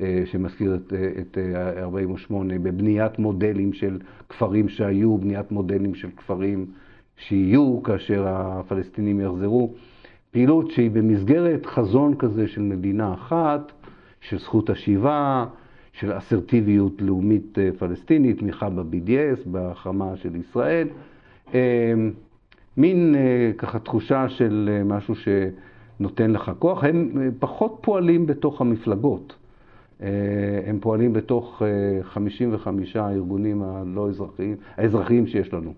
אה, 0.00 0.22
שמזכיר 0.24 0.74
את 1.20 1.38
48', 1.76 2.58
בבניית 2.58 3.18
מודלים 3.18 3.72
של 3.72 3.98
כפרים 4.28 4.68
שהיו, 4.68 5.18
בניית 5.18 5.52
מודלים 5.52 5.94
של 5.94 6.08
כפרים 6.16 6.66
שיהיו 7.16 7.82
כאשר 7.82 8.24
הפלסטינים 8.28 9.20
יחזרו. 9.20 9.74
פעילות 10.30 10.70
שהיא 10.70 10.90
במסגרת 10.90 11.66
חזון 11.66 12.14
כזה 12.14 12.48
של 12.48 12.62
מדינה 12.62 13.14
אחת, 13.14 13.72
של 14.20 14.38
זכות 14.38 14.70
השיבה, 14.70 15.46
של 15.92 16.18
אסרטיביות 16.18 17.02
לאומית 17.02 17.58
אה, 17.58 17.70
פלסטינית, 17.78 18.38
תמיכה 18.38 18.70
ב-BDS, 18.70 19.48
בהחרמה 19.48 20.16
של 20.16 20.36
ישראל. 20.36 20.88
אה, 21.54 21.94
מין 22.76 23.14
אה, 23.14 23.50
ככה 23.58 23.78
תחושה 23.78 24.28
של 24.28 24.82
משהו 24.84 25.14
שנותן 25.14 26.30
לך 26.30 26.52
כוח. 26.58 26.84
הם 26.84 27.30
פחות 27.38 27.78
פועלים 27.80 28.26
בתוך 28.26 28.60
המפלגות. 28.60 29.36
הם 30.66 30.78
פועלים 30.80 31.12
בתוך 31.12 31.62
55 32.02 32.96
הארגונים 32.96 33.62
הלא 33.62 34.08
אזרחיים, 34.08 34.56
האזרחיים 34.76 35.26
שיש 35.26 35.54
לנו. 35.54 35.74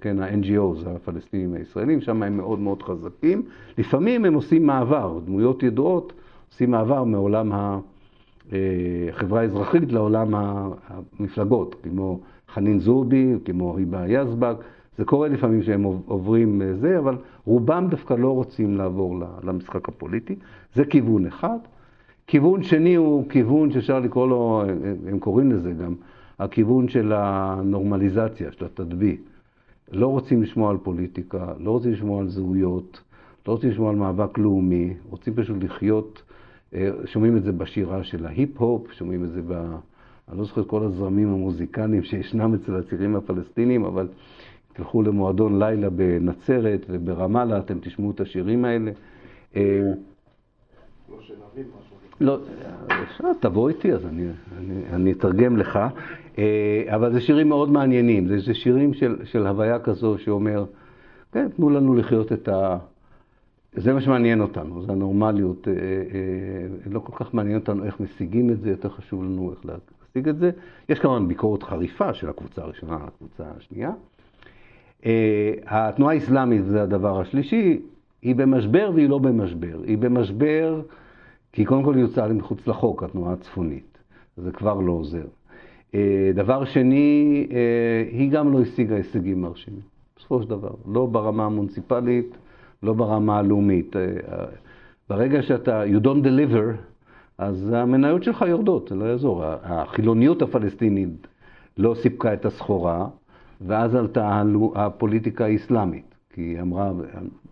כן, 0.00 0.22
ה-NGOs, 0.22 0.88
הפלסטינים 0.88 1.54
הישראלים, 1.54 2.00
שם 2.00 2.22
הם 2.22 2.36
מאוד 2.36 2.58
מאוד 2.58 2.82
חזקים. 2.82 3.42
לפעמים 3.78 4.24
הם 4.24 4.34
עושים 4.34 4.66
מעבר, 4.66 5.18
דמויות 5.24 5.62
ידועות 5.62 6.12
עושים 6.56 6.70
מעבר 6.70 7.04
מעולם 7.04 7.52
החברה 9.12 9.40
האזרחית 9.40 9.92
לעולם 9.92 10.34
המפלגות, 10.88 11.76
כמו 11.82 12.20
חנין 12.54 12.78
זועבי, 12.78 13.34
כמו 13.44 13.76
היבה 13.76 14.08
יזבק. 14.08 14.56
זה 14.98 15.04
קורה 15.04 15.28
לפעמים 15.28 15.62
שהם 15.62 15.84
עוברים 15.84 16.62
זה, 16.74 16.98
אבל 16.98 17.16
רובם 17.44 17.86
דווקא 17.90 18.14
לא 18.14 18.34
רוצים 18.34 18.76
לעבור 18.76 19.18
למשחק 19.42 19.88
הפוליטי. 19.88 20.36
זה 20.74 20.84
כיוון 20.84 21.26
אחד. 21.26 21.58
כיוון 22.26 22.62
שני 22.62 22.94
הוא 22.94 23.28
כיוון 23.28 23.70
שאפשר 23.70 24.00
לקרוא 24.00 24.28
לו, 24.28 24.62
הם 25.08 25.18
קוראים 25.18 25.52
לזה 25.52 25.72
גם, 25.72 25.94
הכיוון 26.38 26.88
של 26.88 27.12
הנורמליזציה, 27.16 28.52
של 28.52 28.64
התדבי. 28.64 29.16
לא 29.92 30.06
רוצים 30.06 30.42
לשמוע 30.42 30.70
על 30.70 30.76
פוליטיקה, 30.76 31.52
לא 31.58 31.70
רוצים 31.70 31.92
לשמוע 31.92 32.20
על 32.20 32.28
זהויות, 32.28 33.00
לא 33.48 33.52
רוצים 33.52 33.70
לשמוע 33.70 33.90
על 33.90 33.96
מאבק 33.96 34.38
לאומי, 34.38 34.94
רוצים 35.10 35.34
פשוט 35.34 35.64
לחיות 35.64 36.22
אה, 36.22 36.25
שומעים 37.04 37.36
את 37.36 37.42
זה 37.42 37.52
בשירה 37.52 38.04
של 38.04 38.26
ההיפ-הופ, 38.26 38.92
שומעים 38.92 39.24
את 39.24 39.30
זה 39.30 39.40
ב... 39.46 39.52
אני 40.28 40.38
לא 40.38 40.44
זוכר 40.44 40.60
את 40.60 40.66
כל 40.66 40.82
הזרמים 40.82 41.28
המוזיקליים 41.28 42.02
שישנם 42.02 42.54
אצל 42.54 42.76
הצעירים 42.76 43.16
הפלסטינים, 43.16 43.84
אבל 43.84 44.08
תלכו 44.72 45.02
למועדון 45.02 45.58
לילה 45.58 45.90
בנצרת 45.90 46.86
וברמאללה, 46.88 47.58
אתם 47.58 47.78
תשמעו 47.80 48.10
את 48.10 48.20
השירים 48.20 48.64
האלה. 48.64 48.90
אה, 49.56 49.80
לא 51.10 51.20
שנבין 51.20 51.64
משהו. 51.78 51.96
לא, 52.20 52.38
אפשר, 53.02 53.32
תבוא 53.40 53.68
איתי, 53.68 53.92
אז 53.92 54.06
אני, 54.06 54.26
אני, 54.58 54.82
אני 54.92 55.12
אתרגם 55.12 55.56
לך. 55.56 55.78
אה, 56.38 56.84
אבל 56.94 57.12
זה 57.12 57.20
שירים 57.20 57.48
מאוד 57.48 57.70
מעניינים, 57.70 58.26
זה, 58.26 58.38
זה 58.38 58.54
שירים 58.54 58.94
של, 58.94 59.16
של 59.24 59.46
הוויה 59.46 59.78
כזו 59.78 60.18
שאומר, 60.18 60.64
כן, 61.32 61.48
תנו 61.48 61.70
לנו 61.70 61.94
לחיות 61.94 62.32
את 62.32 62.48
ה... 62.48 62.78
זה 63.76 63.92
מה 63.92 64.00
שמעניין 64.00 64.40
אותנו, 64.40 64.82
זה 64.82 64.92
הנורמליות. 64.92 65.68
אה, 65.68 65.72
אה, 65.72 66.90
לא 66.90 67.00
כל 67.00 67.24
כך 67.24 67.34
מעניין 67.34 67.58
אותנו 67.58 67.84
איך 67.84 68.00
משיגים 68.00 68.50
את 68.50 68.60
זה, 68.60 68.70
יותר 68.70 68.88
חשוב 68.88 69.24
לנו 69.24 69.52
איך 69.52 69.64
להשיג 69.64 70.28
את 70.28 70.38
זה. 70.38 70.50
יש 70.88 70.98
כמובן 70.98 71.28
ביקורת 71.28 71.62
חריפה 71.62 72.14
של 72.14 72.28
הקבוצה 72.28 72.62
הראשונה 72.62 72.94
על 72.94 73.02
הקבוצה 73.06 73.44
השנייה. 73.56 73.90
אה, 75.06 75.52
התנועה 75.66 76.14
האסלאמית, 76.14 76.64
זה 76.64 76.82
הדבר 76.82 77.20
השלישי, 77.20 77.80
היא 78.22 78.34
במשבר 78.34 78.90
והיא 78.94 79.08
לא 79.08 79.18
במשבר. 79.18 79.80
היא 79.86 79.98
במשבר 79.98 80.82
כי 81.52 81.64
קודם 81.64 81.82
כל 81.82 81.94
היא 81.94 82.02
יוצאה 82.02 82.28
מחוץ 82.28 82.66
לחוק, 82.66 83.02
התנועה 83.02 83.32
הצפונית. 83.32 83.98
זה 84.36 84.52
כבר 84.52 84.80
לא 84.80 84.92
עוזר. 84.92 85.24
דבר 86.34 86.64
שני, 86.64 87.46
היא 88.10 88.30
גם 88.30 88.52
לא 88.52 88.60
השיגה 88.60 88.96
הישגים 88.96 89.40
מרשימים, 89.42 89.80
בסופו 90.16 90.42
של 90.42 90.48
דבר. 90.48 90.70
לא 90.86 91.06
ברמה 91.06 91.44
המוניציפלית, 91.44 92.36
לא 92.86 92.92
ברמה 92.92 93.38
הלאומית. 93.38 93.96
אה, 93.96 94.02
ברגע 95.08 95.42
שאתה, 95.42 95.84
you 95.84 96.04
don't 96.04 96.24
deliver, 96.24 96.76
אז 97.38 97.72
המניות 97.72 98.22
שלך 98.22 98.44
יורדות, 98.48 98.88
זה 98.88 98.94
לא 98.94 99.04
יעזור. 99.04 99.42
החילוניות 99.44 100.42
הפלסטינית 100.42 101.26
לא 101.78 101.94
סיפקה 101.94 102.32
את 102.32 102.46
הסחורה, 102.46 103.06
ואז 103.60 103.94
עלתה 103.94 104.42
הפוליטיקה 104.74 105.44
האסלאמית. 105.44 106.14
כי 106.32 106.40
היא 106.40 106.60
אמרה, 106.60 106.92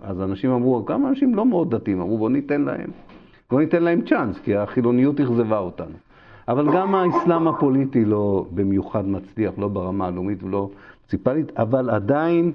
אז 0.03 0.23
אנשים 0.23 0.51
אמרו, 0.51 0.85
כמה 0.87 1.09
אנשים 1.09 1.35
לא 1.35 1.47
מאוד 1.47 1.75
דתיים, 1.75 2.01
אמרו 2.01 2.19
בוא 2.19 2.31
ניתן 2.31 2.63
להם. 2.63 2.91
בוא 3.51 3.61
ניתן 3.61 3.83
להם 3.83 4.03
צ'אנס, 4.03 4.39
כי 4.39 4.57
החילוניות 4.57 5.21
אכזבה 5.21 5.59
אותנו. 5.59 5.97
אבל 6.49 6.67
גם 6.75 6.95
האסלאם 6.95 7.49
הפוליטי 7.49 8.05
לא 8.05 8.47
במיוחד 8.55 9.09
מצליח, 9.09 9.53
לא 9.59 9.69
ברמה 9.69 10.07
הלאומית 10.07 10.43
ולא 10.43 10.71
מוניציפלית, 11.03 11.59
אבל 11.59 11.91
עדיין, 11.91 12.53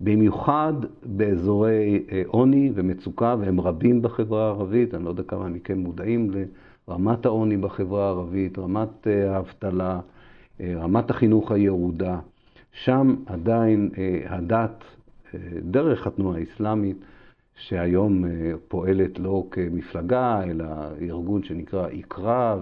במיוחד 0.00 0.72
באזורי 1.04 2.04
אה, 2.12 2.22
עוני 2.26 2.72
ומצוקה, 2.74 3.36
והם 3.40 3.60
רבים 3.60 4.02
בחברה 4.02 4.44
הערבית, 4.44 4.94
אני 4.94 5.04
לא 5.04 5.08
יודע 5.08 5.22
כמה 5.22 5.48
מכם 5.48 5.78
מודעים 5.78 6.30
לרמת 6.88 7.26
העוני 7.26 7.56
בחברה 7.56 8.06
הערבית, 8.06 8.58
רמת 8.58 9.06
אה, 9.06 9.36
האבטלה, 9.36 10.00
אה, 10.60 10.74
רמת 10.76 11.10
החינוך 11.10 11.52
הירודה. 11.52 12.18
שם 12.72 13.14
עדיין 13.26 13.90
הדת, 14.26 14.84
דרך 15.62 16.06
התנועה 16.06 16.38
האסלאמית, 16.38 16.96
שהיום 17.56 18.24
פועלת 18.68 19.18
לא 19.18 19.46
כמפלגה, 19.50 20.42
אלא 20.44 20.64
ארגון 21.02 21.42
שנקרא 21.42 21.88
איקרא, 21.88 22.56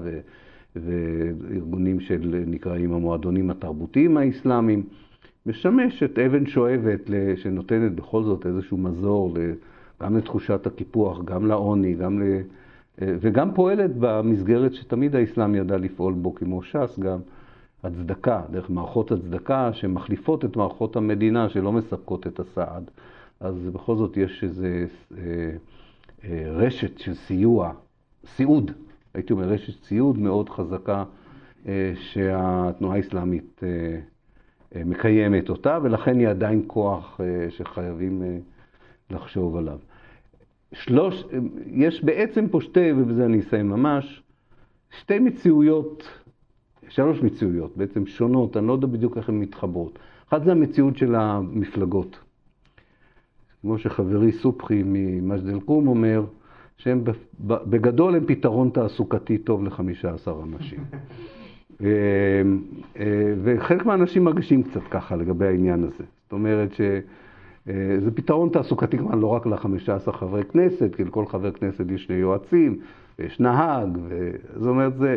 וארגונים 0.76 2.00
שנקראים 2.00 2.92
המועדונים 2.92 3.50
התרבותיים 3.50 4.16
האסלאמיים, 4.16 4.82
משמשת 5.46 6.18
אבן 6.18 6.46
שואבת 6.46 7.10
שנותנת 7.36 7.92
בכל 7.92 8.22
זאת 8.22 8.46
איזשהו 8.46 8.76
מזור 8.76 9.36
גם 10.02 10.16
לתחושת 10.16 10.66
הקיפוח, 10.66 11.22
גם 11.24 11.46
לעוני, 11.46 11.94
גם 11.94 12.22
ל... 12.22 12.40
וגם 12.98 13.54
פועלת 13.54 13.90
במסגרת 13.98 14.74
שתמיד 14.74 15.16
האסלאם 15.16 15.54
ידע 15.54 15.76
לפעול 15.76 16.14
בו, 16.14 16.34
כמו 16.34 16.62
ש"ס, 16.62 16.98
גם 16.98 17.18
הצדקה, 17.82 18.42
דרך 18.50 18.70
מערכות 18.70 19.12
הצדקה 19.12 19.72
שמחליפות 19.72 20.44
את 20.44 20.56
מערכות 20.56 20.96
המדינה 20.96 21.48
שלא 21.48 21.72
מספקות 21.72 22.26
את 22.26 22.40
הסעד. 22.40 22.90
אז 23.40 23.70
בכל 23.72 23.96
זאת 23.96 24.16
יש 24.16 24.44
איזו 24.44 24.66
אה, 24.66 25.50
אה, 26.24 26.44
רשת 26.50 26.98
של 26.98 27.14
סיוע, 27.14 27.72
סיעוד, 28.26 28.70
הייתי 29.14 29.32
אומר, 29.32 29.44
רשת 29.44 29.82
ציוד 29.82 30.18
מאוד 30.18 30.48
חזקה 30.48 31.04
אה, 31.68 31.92
שהתנועה 31.94 32.96
האסלאמית 32.96 33.60
אה, 33.62 33.68
אה, 33.68 34.00
מקיימת 34.74 35.48
אותה, 35.48 35.78
ולכן 35.82 36.18
היא 36.18 36.28
עדיין 36.28 36.62
כוח 36.66 37.20
שחייבים 37.48 38.22
לחשוב 39.10 39.56
עליו. 39.56 39.78
שלוש, 40.72 41.24
יש 41.66 42.04
בעצם 42.04 42.48
פה 42.48 42.60
שתי, 42.60 42.92
ובזה 42.92 43.24
אני 43.24 43.40
אסיים 43.40 43.68
ממש, 43.68 44.22
שתי 45.00 45.18
מציאויות, 45.18 46.08
שלוש 46.88 47.22
מציאויות 47.22 47.76
בעצם 47.76 48.06
שונות, 48.06 48.56
אני 48.56 48.66
לא 48.66 48.72
יודע 48.72 48.86
בדיוק 48.86 49.16
איך 49.16 49.28
הן 49.28 49.40
מתחברות. 49.40 49.98
אחת 50.28 50.44
זה 50.44 50.52
המציאות 50.52 50.96
של 50.96 51.14
המפלגות. 51.14 52.18
כמו 53.60 53.78
שחברי 53.78 54.32
סופחי 54.32 54.82
ממג'ד 54.84 55.48
אל-קום 55.48 55.88
אומר, 55.88 56.24
שהם 56.76 57.04
בגדול 57.40 58.16
הם 58.16 58.26
פתרון 58.26 58.70
תעסוקתי 58.70 59.38
טוב 59.38 59.64
ל-15 59.64 60.30
אנשים. 60.42 60.84
אה, 61.84 61.88
אה, 62.98 63.34
וחלק 63.42 63.86
מהאנשים 63.86 64.24
מרגישים 64.24 64.62
קצת 64.62 64.82
ככה 64.90 65.16
לגבי 65.16 65.46
העניין 65.46 65.84
הזה. 65.84 66.04
זאת 66.24 66.32
אומרת 66.32 66.74
שזה 66.74 67.00
אה, 67.68 68.10
פתרון 68.14 68.48
תעסוקתי 68.48 68.98
כמובן 68.98 69.18
לא 69.18 69.26
רק 69.26 69.46
ל-15 69.46 70.12
חברי 70.12 70.44
כנסת, 70.44 70.94
כי 70.94 71.04
לכל 71.04 71.26
חבר 71.26 71.50
כנסת 71.50 71.84
יש 71.90 72.04
שני 72.04 72.16
יועצים, 72.16 72.78
ויש 73.18 73.40
נהג, 73.40 73.98
ו... 74.08 74.30
זאת 74.56 74.68
אומרת, 74.68 74.96
זה, 74.98 75.16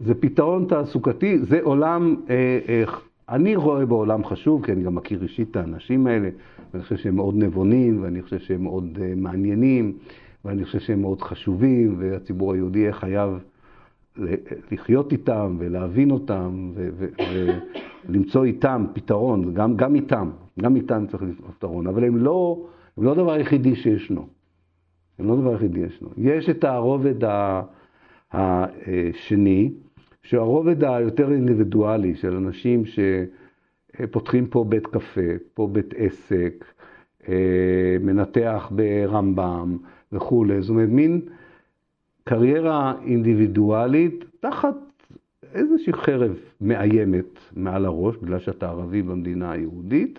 זה 0.00 0.14
פתרון 0.14 0.64
תעסוקתי, 0.68 1.38
זה 1.38 1.58
עולם, 1.62 2.16
אני 3.28 3.56
רואה 3.56 3.86
בעולם 3.86 4.24
חשוב, 4.24 4.64
כי 4.64 4.72
אני 4.72 4.82
גם 4.82 4.94
מכיר 4.94 5.22
אישית 5.22 5.50
את 5.50 5.56
האנשים 5.56 6.06
האלה, 6.06 6.28
ואני 6.72 6.82
חושב 6.82 6.96
שהם 6.96 7.16
מאוד 7.16 7.34
נבונים, 7.36 8.02
ואני 8.02 8.22
חושב 8.22 8.38
שהם 8.38 8.62
מאוד 8.62 8.98
מעניינים. 9.16 9.92
ואני 10.44 10.64
חושב 10.64 10.80
שהם 10.80 11.00
מאוד 11.00 11.22
חשובים, 11.22 11.96
והציבור 11.98 12.52
היהודי 12.52 12.78
יהיה 12.78 12.92
חייב 12.92 13.30
לחיות 14.70 15.12
איתם 15.12 15.56
ולהבין 15.58 16.10
אותם 16.10 16.72
ולמצוא 18.08 18.44
איתם 18.44 18.84
פתרון, 18.92 19.54
גם, 19.54 19.76
גם 19.76 19.94
איתם, 19.94 20.30
גם 20.60 20.76
איתם 20.76 21.04
צריך 21.08 21.22
למצוא 21.22 21.48
פתרון, 21.48 21.86
אבל 21.86 22.04
הם 22.04 22.16
לא, 22.16 22.66
הם 22.96 23.04
לא 23.04 23.12
הדבר 23.12 23.32
היחידי 23.32 23.76
שישנו. 23.76 24.26
הם 25.18 25.28
לא 25.28 25.32
הדבר 25.32 25.50
היחידי 25.50 25.88
שישנו. 25.88 26.08
יש 26.16 26.48
את 26.48 26.64
הרובד 26.64 27.14
השני, 28.32 29.72
שהרובד 30.22 30.84
היותר 30.84 31.32
אינדיבידואלי 31.32 32.14
של 32.14 32.36
אנשים 32.36 32.82
שפותחים 34.00 34.46
פה 34.46 34.64
בית 34.64 34.86
קפה, 34.86 35.30
פה 35.54 35.68
בית 35.72 35.94
עסק, 35.96 36.64
אה, 37.28 37.96
מנתח 38.00 38.72
ברמב"ם, 38.74 39.76
וכולי. 40.12 40.62
זאת 40.62 40.70
אומרת, 40.70 40.88
מין 40.88 41.20
קריירה 42.28 42.94
אינדיבידואלית 43.04 44.24
תחת 44.40 44.74
איזושהי 45.54 45.92
חרב 45.92 46.36
מאיימת 46.60 47.38
מעל 47.56 47.84
הראש, 47.84 48.16
בגלל 48.16 48.38
שאתה 48.38 48.68
ערבי 48.68 49.02
במדינה 49.02 49.50
היהודית, 49.52 50.18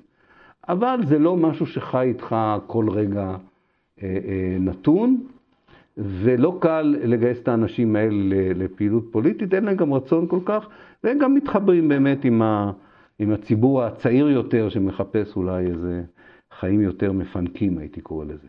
אבל 0.69 0.99
זה 1.07 1.19
לא 1.19 1.37
משהו 1.37 1.65
שחי 1.65 2.05
איתך 2.07 2.35
כל 2.67 2.89
רגע 2.89 3.35
אה, 4.03 4.17
אה, 4.27 4.57
נתון, 4.59 5.23
ולא 5.97 6.57
קל 6.61 6.95
לגייס 7.03 7.39
את 7.39 7.47
האנשים 7.47 7.95
האלה 7.95 8.53
לפעילות 8.55 9.03
פוליטית, 9.11 9.53
אין 9.53 9.63
להם 9.63 9.75
גם 9.75 9.93
רצון 9.93 10.27
כל 10.27 10.39
כך, 10.45 10.67
והם 11.03 11.19
גם 11.19 11.33
מתחברים 11.33 11.87
באמת 11.87 12.25
עם, 12.25 12.41
ה, 12.41 12.71
עם 13.19 13.31
הציבור 13.31 13.83
הצעיר 13.83 14.29
יותר 14.29 14.69
שמחפש 14.69 15.35
אולי 15.35 15.65
איזה 15.65 16.03
חיים 16.59 16.81
יותר 16.81 17.11
מפנקים, 17.11 17.77
הייתי 17.77 18.01
קורא 18.01 18.25
לזה. 18.25 18.47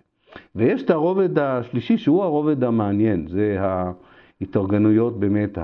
ויש 0.55 0.83
את 0.83 0.91
הרובד 0.91 1.39
השלישי, 1.39 1.99
שהוא 1.99 2.23
הרובד 2.23 2.65
המעניין, 2.65 3.27
זה 3.29 3.57
ההתארגנויות 3.61 5.21
באמת 5.21 5.59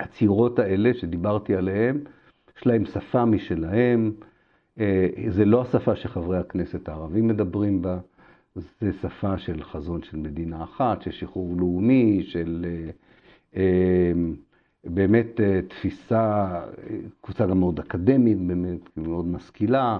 הצעירות 0.00 0.58
האלה 0.58 0.94
שדיברתי 0.94 1.56
עליהן, 1.56 1.98
יש 2.58 2.66
להם 2.66 2.84
שפה 2.84 3.24
משלהם, 3.24 4.12
אה, 4.80 5.08
זה 5.28 5.44
לא 5.44 5.62
השפה 5.62 5.96
שחברי 5.96 6.38
הכנסת 6.38 6.88
הערבים 6.88 7.28
מדברים 7.28 7.82
בה, 7.82 7.98
זה 8.54 8.92
שפה 9.02 9.38
של 9.38 9.62
חזון 9.62 10.02
של 10.02 10.16
מדינה 10.16 10.64
אחת, 10.64 11.02
של 11.02 11.10
שחרור 11.10 11.56
לאומי, 11.56 12.22
של 12.22 12.66
אה, 12.68 12.90
אה, 13.56 14.12
באמת 14.84 15.40
תפיסה, 15.68 16.60
קבוצה 17.20 17.46
גם 17.46 17.58
מאוד 17.58 17.78
אקדמית, 17.80 18.38
באמת 18.38 18.96
מאוד 18.96 19.26
משכילה. 19.26 19.98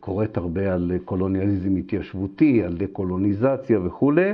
קוראת 0.00 0.36
הרבה 0.36 0.74
על 0.74 0.92
קולוניאליזם 1.04 1.76
התיישבותי, 1.76 2.62
על 2.64 2.76
דקולוניזציה 2.76 3.80
וכולי, 3.80 4.32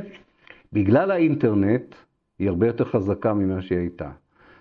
בגלל 0.73 1.11
האינטרנט 1.11 1.95
היא 2.39 2.49
הרבה 2.49 2.67
יותר 2.67 2.85
חזקה 2.85 3.35
ממה 3.35 3.63
שהיא 3.63 3.79
הייתה. 3.79 4.11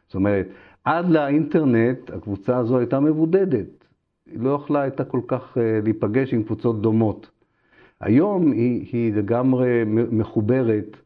זאת 0.08 0.16
אומרת, 0.16 0.48
עד 0.84 1.10
לאינטרנט 1.10 2.10
הקבוצה 2.10 2.58
הזו 2.58 2.78
הייתה 2.78 3.00
מבודדת. 3.00 3.86
היא 4.32 4.40
לא 4.40 4.60
יכלה 4.64 4.82
הייתה 4.82 5.06
כל 5.06 5.22
כך 5.28 5.58
אה, 5.58 5.80
להיפגש 5.84 6.34
עם 6.34 6.44
קבוצות 6.44 6.82
דומות. 6.82 7.30
היום 8.00 8.52
היא, 8.52 8.88
היא 8.92 9.14
לגמרי 9.14 9.84
מחוברת, 9.88 10.98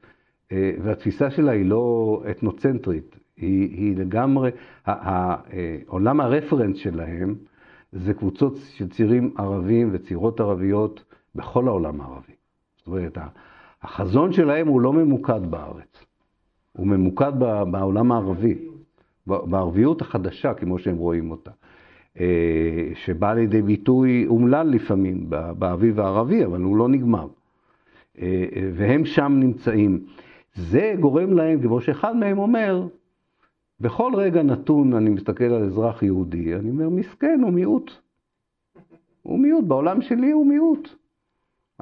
אה, 0.51 0.71
והתפיסה 0.83 1.31
שלה 1.31 1.51
היא 1.51 1.65
לא 1.65 2.23
אתנוצנטרית, 2.31 3.19
היא, 3.37 3.69
היא 3.69 3.97
לגמרי, 3.97 4.51
אה, 4.87 5.35
עולם 5.87 6.19
הרפרנס 6.19 6.77
שלהם 6.77 7.35
זה 7.91 8.13
קבוצות 8.13 8.57
של 8.73 8.89
צעירים 8.89 9.33
ערבים 9.37 9.89
וצעירות 9.91 10.39
ערביות 10.39 11.03
בכל 11.35 11.67
העולם 11.67 12.01
הערבי. 12.01 12.33
זאת 12.77 12.87
אומרת, 12.87 13.17
החזון 13.81 14.33
שלהם 14.33 14.67
הוא 14.67 14.81
לא 14.81 14.93
ממוקד 14.93 15.41
בארץ, 15.49 16.05
הוא 16.73 16.87
ממוקד 16.87 17.31
בעולם 17.71 18.11
הערבי, 18.11 18.55
בערביות 19.27 20.01
החדשה, 20.01 20.53
כמו 20.53 20.79
שהם 20.79 20.97
רואים 20.97 21.31
אותה, 21.31 21.51
אה, 22.19 22.89
שבאה 22.93 23.33
לידי 23.33 23.61
ביטוי 23.61 24.25
אומלל 24.27 24.67
לפעמים 24.67 25.29
באביב 25.59 25.99
הערבי, 25.99 26.45
אבל 26.45 26.61
הוא 26.61 26.77
לא 26.77 26.89
נגמר. 26.89 27.27
אה, 28.21 28.45
והם 28.73 29.05
שם 29.05 29.37
נמצאים. 29.39 29.99
זה 30.55 30.95
גורם 30.99 31.33
להם, 31.33 31.61
כמו 31.61 31.81
שאחד 31.81 32.15
מהם 32.15 32.37
אומר, 32.37 32.87
בכל 33.81 34.11
רגע 34.15 34.43
נתון 34.43 34.93
אני 34.93 35.09
מסתכל 35.09 35.43
על 35.43 35.63
אזרח 35.63 36.03
יהודי, 36.03 36.55
אני 36.55 36.69
אומר, 36.69 36.89
מסכן, 36.89 37.39
הוא 37.43 37.51
מיעוט. 37.51 37.91
הוא 39.23 39.39
מיעוט, 39.39 39.65
בעולם 39.65 40.01
שלי 40.01 40.31
הוא 40.31 40.47
מיעוט. 40.47 40.89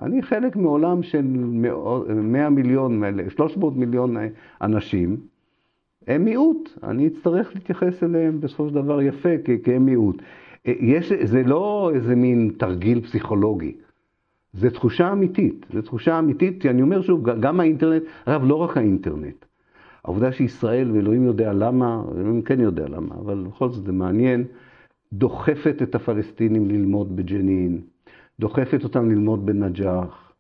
אני 0.02 0.22
חלק 0.22 0.56
מעולם 0.56 1.04
של 1.04 1.22
100 1.22 2.50
מיליון, 2.50 3.04
300 3.30 3.76
מיליון 3.76 4.16
אנשים, 4.62 5.18
הם 6.08 6.26
מיעוט. 6.26 6.70
אני 6.84 7.08
אצטרך 7.08 7.56
להתייחס 7.56 8.04
אליהם 8.04 8.42
בסופו 8.42 8.70
של 8.70 8.76
דבר 8.76 9.02
יפה, 9.02 9.30
כי 9.64 9.74
הם 9.74 9.86
מיעוט. 9.86 10.22
יש, 10.66 11.14
זה 11.24 11.44
לא 11.44 11.92
איזה 11.96 12.16
מין 12.16 12.52
תרגיל 12.58 13.02
פסיכולוגי, 13.02 13.76
זה 14.54 14.70
תחושה 14.70 15.12
אמיתית. 15.12 15.66
זו 15.74 15.82
תחושה 15.82 16.20
אמיתית, 16.20 16.62
כי 16.62 16.70
אני 16.70 16.82
אומר 16.82 17.02
שוב, 17.02 17.30
גם 17.40 17.60
האינטרנט, 17.60 18.04
אגב, 18.26 18.44
לא 18.44 18.56
רק 18.56 18.78
האינטרנט. 18.78 19.46
העובדה 20.08 20.32
שישראל, 20.32 20.92
ואלוהים 20.92 21.24
יודע 21.24 21.54
למה, 21.54 22.04
אלוהים 22.18 22.42
כן 22.42 22.60
יודע 22.60 22.88
למה, 22.88 23.16
אבל 23.16 23.44
בכל 23.48 23.70
זאת 23.70 23.86
זה 23.86 23.92
מעניין, 23.92 24.46
דוחפת 25.14 25.82
את 25.84 25.96
הפלסטינים 25.96 26.68
ללמוד 26.68 27.16
בג'נין, 27.16 27.82
דוחפת 28.40 28.84
אותם 28.84 29.10
ללמוד 29.10 29.46
בנג'אח, 29.46 30.34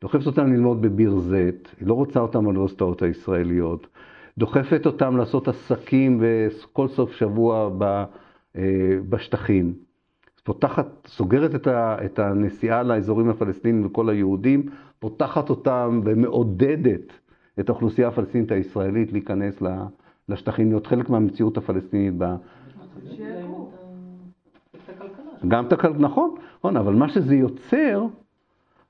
דוחפת 0.00 0.26
אותם 0.26 0.52
ללמוד 0.52 0.82
בביר 0.82 1.18
זית, 1.18 1.74
היא 1.80 1.88
לא 1.88 1.94
רוצה 1.94 2.20
אותם 2.20 2.44
באוניברסיטאות 2.44 3.02
הישראליות, 3.02 3.86
דוחפת 4.38 4.86
אותם 4.86 5.16
לעשות 5.16 5.48
עסקים 5.48 6.22
כל 6.72 6.88
סוף 6.88 7.12
שבוע 7.12 7.70
אה, 8.56 8.62
בשטחים. 9.08 9.74
פותחת, 10.44 10.86
סוגרת 11.06 11.54
את, 11.54 11.66
ה, 11.66 11.96
את 12.04 12.18
הנסיעה 12.18 12.82
לאזורים 12.82 13.28
הפלסטיניים 13.28 13.84
לכל 13.84 14.08
היהודים, 14.08 14.68
פותחת 14.98 15.50
אותם 15.50 16.00
ומעודדת 16.04 17.12
את 17.60 17.68
האוכלוסייה 17.68 18.08
הפלסטינית 18.08 18.52
הישראלית 18.52 19.12
להיכנס 19.12 19.62
לשטחים, 20.28 20.68
להיות 20.68 20.86
חלק 20.86 21.10
מהמציאות 21.10 21.56
הפלסטינית. 21.56 22.14
ב... 22.18 22.24
גם 25.48 25.66
את 25.66 25.72
הכלכלה, 25.72 25.98
נכון, 25.98 26.34
נכון, 26.58 26.76
אבל 26.76 26.94
מה 26.94 27.08
שזה 27.08 27.34
יוצר, 27.34 28.06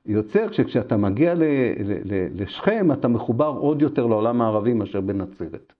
יוצר 0.06 0.52
שכשאתה 0.52 0.96
מגיע 0.96 1.34
ל, 1.34 1.42
ל, 1.42 1.92
ל, 2.04 2.42
לשכם, 2.42 2.92
אתה 2.92 3.08
מחובר 3.08 3.46
עוד 3.46 3.82
יותר 3.82 4.06
לעולם 4.06 4.42
הערבי 4.42 4.72
מאשר 4.72 5.00
בנצרת. 5.00 5.72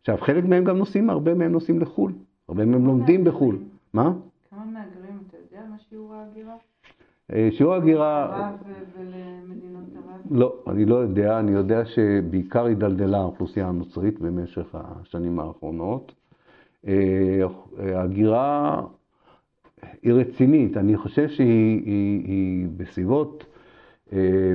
עכשיו, 0.00 0.18
חלק 0.20 0.44
מהם 0.44 0.64
גם 0.64 0.78
נוסעים, 0.78 1.10
הרבה 1.10 1.34
מהם 1.34 1.52
נוסעים 1.52 1.80
לחו"ל, 1.80 2.12
הרבה 2.48 2.64
מהם 2.64 2.86
לומדים 2.86 3.24
בחו"ל. 3.24 3.58
מה? 3.94 4.12
כמה 4.50 4.64
מהגרים, 4.64 5.18
אתה 5.28 5.36
יודע 5.36 5.66
מה 5.70 5.76
שיעור 5.88 6.14
ההגירה? 6.14 6.54
אה, 7.32 7.48
שיעור 7.52 7.74
ההגירה... 7.74 8.50
לא, 10.30 10.54
אני 10.66 10.84
לא 10.84 10.94
יודע, 10.94 11.38
אני 11.38 11.50
יודע 11.50 11.84
שבעיקר 11.84 12.64
הידלדלה 12.64 13.18
האוכלוסייה 13.18 13.68
הנוצרית 13.68 14.20
במשך 14.20 14.66
השנים 14.74 15.40
האחרונות. 15.40 16.12
אה, 16.86 17.40
ההגירה 17.78 18.82
היא 20.02 20.12
רצינית, 20.12 20.76
אני 20.76 20.96
חושב 20.96 21.28
שהיא 21.28 21.82
היא, 21.84 22.24
היא 22.24 22.68
בסביבות 22.76 23.44
אה, 24.12 24.52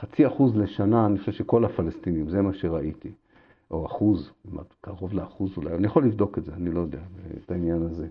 חצי 0.00 0.26
אחוז 0.26 0.56
לשנה, 0.56 1.06
אני 1.06 1.18
חושב 1.18 1.32
שכל 1.32 1.64
הפלסטינים, 1.64 2.28
זה 2.28 2.42
מה 2.42 2.52
שראיתי, 2.52 3.10
או 3.70 3.86
אחוז, 3.86 4.30
קרוב 4.80 5.14
לאחוז 5.14 5.56
אולי, 5.56 5.74
אני 5.74 5.86
יכול 5.86 6.04
לבדוק 6.04 6.38
את 6.38 6.44
זה, 6.44 6.52
אני 6.54 6.70
לא 6.70 6.80
יודע, 6.80 7.00
את 7.44 7.50
העניין 7.50 7.82
הזה. 7.82 8.06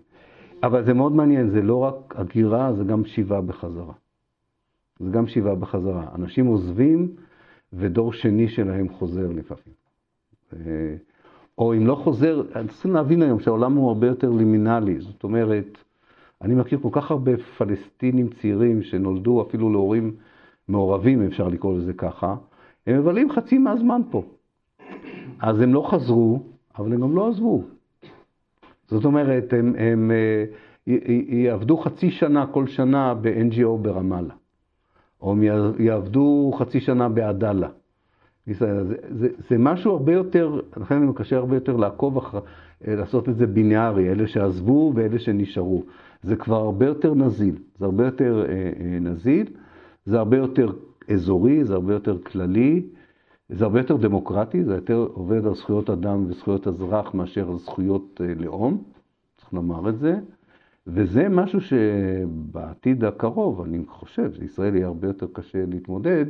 אבל 0.63 0.85
זה 0.85 0.93
מאוד 0.93 1.11
מעניין, 1.11 1.49
זה 1.49 1.61
לא 1.61 1.77
רק 1.77 2.15
הגירה, 2.17 2.73
זה 2.73 2.83
גם 2.83 3.05
שיבה 3.05 3.41
בחזרה. 3.41 3.93
זה 4.99 5.09
גם 5.09 5.27
שיבה 5.27 5.55
בחזרה. 5.55 6.05
אנשים 6.15 6.45
עוזבים 6.45 7.15
ודור 7.73 8.13
שני 8.13 8.47
שלהם 8.47 8.89
חוזר 8.89 9.27
לפעמים. 9.31 9.75
אה, 10.53 10.95
או 11.57 11.73
אם 11.73 11.87
לא 11.87 11.95
חוזר, 11.95 12.43
צריכים 12.67 12.93
להבין 12.93 13.21
היום 13.21 13.39
שהעולם 13.39 13.75
הוא 13.75 13.89
הרבה 13.89 14.07
יותר 14.07 14.29
לימינלי. 14.29 14.99
זאת 14.99 15.23
אומרת, 15.23 15.77
אני 16.41 16.55
מכיר 16.55 16.79
כל 16.81 16.89
כך 16.91 17.11
הרבה 17.11 17.31
פלסטינים 17.37 18.29
צעירים 18.29 18.83
שנולדו 18.83 19.41
אפילו 19.41 19.71
להורים 19.71 20.15
מעורבים, 20.67 21.21
אפשר 21.21 21.47
לקרוא 21.47 21.77
לזה 21.77 21.93
ככה, 21.93 22.35
הם 22.87 22.99
מבלים 22.99 23.31
חצי 23.31 23.57
מהזמן 23.57 24.01
פה. 24.11 24.23
אז 25.39 25.61
הם 25.61 25.73
לא 25.73 25.87
חזרו, 25.91 26.43
אבל 26.77 26.93
הם 26.93 27.01
גם 27.01 27.15
לא 27.15 27.29
עזבו. 27.29 27.63
זאת 28.87 29.05
אומרת, 29.05 29.53
הם, 29.53 29.75
הם 29.77 30.11
אה, 30.11 30.45
יעבדו 31.29 31.77
חצי 31.77 32.11
שנה 32.11 32.47
כל 32.47 32.67
שנה 32.67 33.13
ב-NGO 33.13 33.77
ברמאללה, 33.81 34.33
או 35.21 35.31
הם 35.31 35.43
יעבדו 35.79 36.51
חצי 36.57 36.79
שנה 36.79 37.09
בעדאלה. 37.09 37.67
זה, 38.47 38.83
זה, 39.09 39.27
זה 39.49 39.57
משהו 39.57 39.91
הרבה 39.91 40.13
יותר, 40.13 40.61
לכן 40.77 40.95
אני 40.95 41.05
מקשה 41.05 41.37
הרבה 41.37 41.55
יותר 41.55 41.75
לעקוב 41.75 42.17
אחר, 42.17 42.39
אה, 42.87 42.95
לעשות 42.95 43.29
את 43.29 43.37
זה 43.37 43.47
בינארי, 43.47 44.11
אלה 44.11 44.27
שעזבו 44.27 44.91
ואלה 44.95 45.19
שנשארו. 45.19 45.83
זה 46.21 46.35
כבר 46.35 46.55
הרבה 46.55 46.85
יותר 46.85 47.13
נזיל, 47.13 47.55
זה 47.79 47.85
הרבה 47.85 48.05
יותר 48.05 48.45
אה, 48.49 48.53
אה, 48.53 48.99
נזיל, 48.99 49.47
זה 50.05 50.19
הרבה 50.19 50.37
יותר 50.37 50.71
אזורי, 51.13 51.65
זה 51.65 51.73
הרבה 51.73 51.93
יותר 51.93 52.17
כללי, 52.17 52.85
זה 53.49 53.63
הרבה 53.63 53.79
יותר 53.79 53.97
דמוקרטי, 53.97 54.63
זה 54.63 54.75
יותר 54.75 55.07
עובד 55.13 55.45
על 55.45 55.55
זכויות 55.55 55.89
אדם 55.89 56.25
וזכויות 56.27 56.67
אזרח 56.67 57.13
מאשר 57.13 57.49
על 57.49 57.57
זכויות 57.57 58.21
אה, 58.23 58.33
לאום, 58.35 58.83
צריך 59.37 59.53
לומר 59.53 59.89
את 59.89 59.99
זה. 59.99 60.19
וזה 60.93 61.29
משהו 61.29 61.61
שבעתיד 61.61 63.03
הקרוב, 63.03 63.61
אני 63.61 63.79
חושב, 63.87 64.33
שישראל 64.33 64.75
יהיה 64.75 64.87
הרבה 64.87 65.07
יותר 65.07 65.27
קשה 65.33 65.65
להתמודד, 65.65 66.25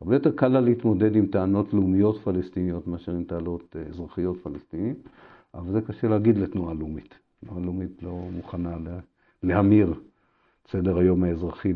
הרבה 0.00 0.14
יותר 0.14 0.32
קל 0.32 0.48
לה 0.48 0.60
להתמודד 0.60 1.16
עם 1.16 1.26
טענות 1.26 1.74
לאומיות 1.74 2.18
פלסטיניות 2.18 2.86
מאשר 2.86 3.12
עם 3.12 3.24
טענות 3.24 3.76
אה, 3.76 3.82
אזרחיות 3.88 4.36
פלסטיניות, 4.42 4.98
אבל 5.54 5.72
זה 5.72 5.80
קשה 5.80 6.08
להגיד 6.08 6.38
לתנועה 6.38 6.74
לאומית. 6.74 7.18
תנועה 7.40 7.60
לאומית 7.60 8.02
לא 8.02 8.20
מוכנה 8.36 8.76
להמיר 9.42 9.94
סדר 10.70 10.98
היום 10.98 11.24
האזרחי, 11.24 11.72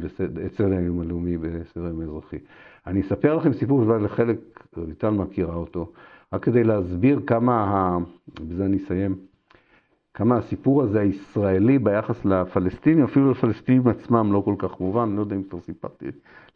את 0.47 0.55
סדר 0.55 0.73
היום 0.77 1.01
הלאומי 1.01 1.37
בסדר 1.37 1.85
היום 1.85 2.01
האזרחי. 2.01 2.39
אני 2.87 3.01
אספר 3.01 3.37
לכם 3.37 3.53
סיפור 3.53 3.85
שאולי 3.85 4.05
לחלק, 4.05 4.39
רויטל 4.77 5.11
מכירה 5.11 5.55
אותו, 5.55 5.93
רק 6.33 6.45
כדי 6.45 6.64
להסביר 6.64 7.21
כמה, 7.27 7.99
בזה 8.49 8.64
אני 8.64 8.77
אסיים, 8.77 9.16
כמה 10.21 10.37
הסיפור 10.37 10.83
הזה 10.83 11.01
הישראלי 11.01 11.79
ביחס 11.79 12.25
לפלסטינים, 12.25 13.05
אפילו 13.05 13.31
לפלסטינים 13.31 13.89
עצמם 13.89 14.33
לא 14.33 14.43
כל 14.45 14.55
כך 14.59 14.81
מובן, 14.81 15.16
לא 15.16 15.21
יודע 15.21 15.37
אם 15.37 15.43
כבר 15.43 15.61
סיפרתי 15.61 16.07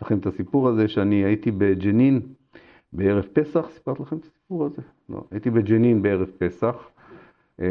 לכם 0.02 0.18
את 0.18 0.26
הסיפור 0.26 0.68
הזה, 0.68 0.88
שאני 0.88 1.24
הייתי 1.24 1.50
בג'נין 1.50 2.20
בערב 2.92 3.24
פסח, 3.32 3.68
סיפרתי 3.70 4.02
לכם 4.02 4.16
את 4.16 4.24
הסיפור 4.24 4.64
הזה? 4.66 4.82
לא, 5.08 5.24
הייתי 5.30 5.50
בג'נין 5.50 6.02
בערב 6.02 6.28
פסח, 6.38 6.74
אה, 7.60 7.66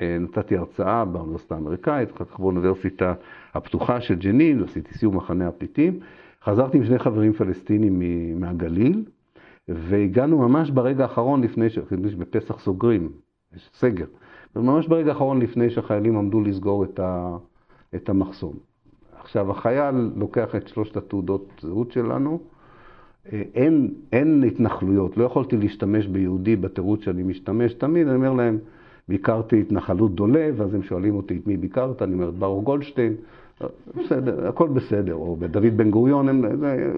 אה, 0.00 0.16
נתתי 0.20 0.56
הרצאה 0.56 1.04
באוניברסיטה 1.04 1.54
האמריקאית, 1.54 2.12
אחר 2.12 2.24
כך 2.24 2.40
באוניברסיטה 2.40 3.14
הפתוחה 3.54 4.00
של 4.00 4.14
ג'נין, 4.14 4.62
עשיתי 4.62 4.94
סיום 4.98 5.16
מחנה 5.16 5.48
הפליטים, 5.48 6.00
חזרתי 6.42 6.78
עם 6.78 6.84
שני 6.84 6.98
חברים 6.98 7.32
פלסטינים 7.32 8.02
מהגליל, 8.40 9.04
והגענו 9.68 10.38
ממש 10.38 10.70
ברגע 10.70 11.02
האחרון 11.02 11.42
לפני 11.42 11.70
שבפסח 11.70 12.58
סוגרים, 12.58 13.08
יש 13.54 13.70
סגר. 13.74 14.06
וממש 14.56 14.88
ברגע 14.88 15.12
האחרון 15.12 15.40
לפני 15.42 15.70
שהחיילים 15.70 16.16
עמדו 16.16 16.40
לסגור 16.40 16.84
את, 16.84 17.00
ה, 17.00 17.36
את 17.94 18.08
המחסום. 18.08 18.54
עכשיו, 19.20 19.50
החייל 19.50 20.10
לוקח 20.16 20.54
את 20.54 20.68
שלושת 20.68 20.96
התעודות 20.96 21.48
זהות 21.60 21.92
שלנו, 21.92 22.38
אה, 23.32 23.42
אין, 23.54 23.94
אין 24.12 24.44
התנחלויות, 24.46 25.16
לא 25.16 25.24
יכולתי 25.24 25.56
להשתמש 25.56 26.06
ביהודי 26.06 26.56
בתירוץ 26.56 27.02
שאני 27.02 27.22
משתמש 27.22 27.74
תמיד, 27.74 28.08
אני 28.08 28.16
אומר 28.16 28.32
להם, 28.32 28.58
ביקרתי 29.08 29.60
התנחלות 29.60 30.14
דולב, 30.14 30.62
אז 30.62 30.74
הם 30.74 30.82
שואלים 30.82 31.14
אותי 31.14 31.36
את 31.36 31.46
מי 31.46 31.56
ביקרת, 31.56 32.02
אני 32.02 32.14
אומר 32.14 32.28
את 32.28 32.34
ברוך 32.34 32.64
גולדשטיין, 32.64 33.14
בסדר, 33.96 34.48
הכל 34.48 34.68
בסדר, 34.68 35.14
או 35.14 35.36
בדוד 35.36 35.76
בן 35.76 35.90
גוריון, 35.90 36.44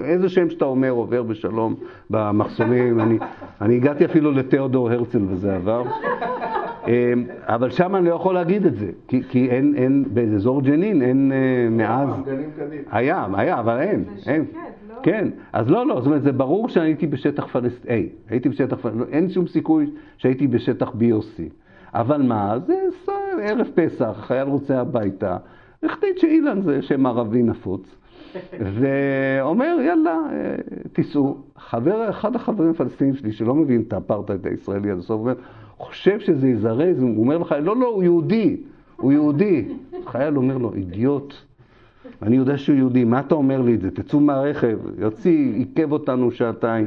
איזה 0.04 0.28
שם 0.28 0.50
שאתה 0.50 0.64
אומר 0.64 0.90
עובר 0.90 1.22
בשלום 1.22 1.74
במחסומים, 2.11 3.00
אני, 3.00 3.18
אני 3.61 3.76
הגעתי 3.76 4.04
אפילו 4.04 4.32
לתיאודור 4.32 4.90
הרצל 4.90 5.22
וזה 5.28 5.56
עבר. 5.56 5.82
אמ, 6.89 7.24
אבל 7.47 7.70
שם 7.70 7.97
אני 7.97 8.09
לא 8.09 8.14
יכול 8.14 8.34
להגיד 8.34 8.66
את 8.66 8.76
זה, 8.76 8.91
כי, 9.09 9.22
כי 9.28 9.51
אין, 9.51 9.74
אין, 9.76 10.05
באזור 10.14 10.62
ג'נין 10.62 11.03
אין 11.03 11.32
אה, 11.32 11.70
מאז... 11.70 12.09
היה, 12.91 13.26
היה, 13.34 13.61
אבל 13.61 13.80
אין, 13.80 14.05
אין. 14.26 14.45
לא? 14.89 14.95
כן, 15.03 15.28
אז 15.53 15.70
לא, 15.70 15.86
לא, 15.86 15.95
זאת 15.95 16.07
אומרת, 16.07 16.22
זה 16.22 16.32
ברור 16.32 16.68
שהייתי 16.68 17.07
בשטח 17.07 17.47
פלסטיני, 17.47 18.09
הייתי 18.28 18.49
בשטח 18.49 18.76
פלסטיני, 18.76 19.05
אין 19.12 19.30
שום 19.30 19.47
סיכוי 19.47 19.91
שהייתי 20.16 20.47
בשטח 20.47 20.89
BOC. 20.89 21.43
אבל 21.95 22.22
מה, 22.22 22.59
זה 22.66 22.74
ערב 23.43 23.66
פסח, 23.74 24.16
החייל 24.18 24.49
רוצה 24.49 24.80
הביתה, 24.80 25.36
החליט 25.82 26.18
שאילן 26.18 26.62
זה 26.62 26.82
שם 26.82 27.07
ערבי 27.07 27.43
נפוץ, 27.43 27.97
ואומר, 28.80 29.76
יאללה, 29.86 30.18
אה, 30.32 30.55
תיסעו. 30.93 31.36
חבר, 31.57 32.11
אחד 32.11 32.36
החברים 32.36 32.70
הפלסטינים 32.70 33.14
שלי, 33.14 33.32
שלא 33.32 33.55
מבין 33.55 33.84
את 33.89 33.93
האפרטהייד 33.93 34.47
הישראלי 34.47 34.91
עד 34.91 34.99
הסוף, 34.99 35.20
אומר, 35.20 35.34
חושב 35.79 36.20
שזה 36.20 36.49
יזרז, 36.49 37.03
הוא 37.03 37.20
אומר 37.20 37.39
לך, 37.39 37.55
לא, 37.62 37.76
לא, 37.76 37.87
הוא 37.87 38.03
יהודי, 38.03 38.57
הוא 38.97 39.12
יהודי. 39.12 39.68
חייל 40.07 40.37
אומר 40.37 40.59
לו, 40.59 40.74
אידיוט, 40.74 41.35
אני 42.22 42.37
יודע 42.37 42.59
שהוא 42.59 42.76
יהודי, 42.76 43.05
מה 43.05 43.20
אתה 43.20 43.35
אומר 43.35 43.62
לי 43.62 43.74
את 43.74 43.81
זה? 43.81 43.91
תצאו 43.91 44.20
מהרכב, 44.20 44.79
יוציא, 44.99 45.55
עיכב 45.55 45.93
אותנו 45.93 46.31
שעתיים. 46.31 46.87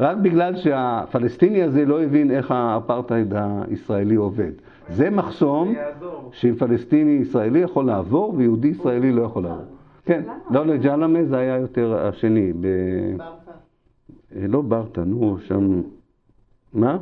רק 0.00 0.16
בגלל 0.16 0.56
שהפלסטיני 0.56 1.62
הזה 1.62 1.84
לא 1.84 2.02
הבין 2.02 2.30
איך 2.30 2.50
האפרטהייד 2.50 3.34
הישראלי 3.36 4.14
עובד. 4.14 4.50
זה 4.88 5.10
מחסום 5.10 5.74
שאם 6.32 6.54
פלסטיני 6.54 7.10
ישראלי 7.10 7.58
יכול 7.58 7.84
לעבור 7.84 8.34
ויהודי 8.36 8.68
ישראלי 8.68 9.12
לא 9.12 9.22
יכול 9.22 9.42
לעבור. 9.42 9.64
כן, 10.04 10.22
לא 10.50 10.66
לג'למה 10.66 11.24
זה 11.24 11.36
היה 11.36 11.56
יותר 11.56 12.06
השני. 12.06 12.52
ברטה. 12.52 13.50
לא 14.48 14.60
ברטה, 14.60 15.04
נו, 15.04 15.36
שם... 15.38 15.80
מה? 16.74 16.98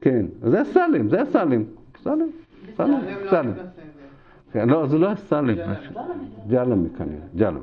כן, 0.00 0.26
זה 0.42 0.60
הסלם, 0.60 1.08
זה 1.08 1.22
הסלם. 1.22 1.64
סלם, 2.02 2.28
סלם, 2.76 3.00
סלם. 3.30 3.52
כן, 4.52 4.68
לא, 4.68 4.86
זה 4.86 4.98
לא 4.98 5.10
הסלם. 5.10 5.56
ג'למה 6.48 6.88
כנראה, 6.98 7.26
ג'למה. 7.36 7.60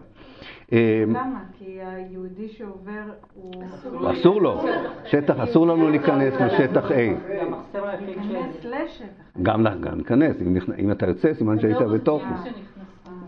אה, 0.73 1.03
למה? 1.07 1.43
כי 1.57 1.79
היהודי 1.81 2.47
שעובר 2.47 3.03
הוא... 3.33 3.63
אסור 4.11 4.41
לו. 4.41 4.63
שטח, 5.05 5.39
אסור 5.39 5.67
לנו 5.67 5.89
להיכנס 5.89 6.33
לשטח 6.33 6.91
A. 6.91 6.93
להיכנס 6.93 8.65
לשטח. 8.65 9.41
גם 9.41 9.63
להיכנס. 9.63 10.35
אם 10.79 10.91
אתה 10.91 11.07
יוצא, 11.07 11.33
סימן 11.33 11.59
שהיית 11.59 11.77
בתוכו. 11.77 12.25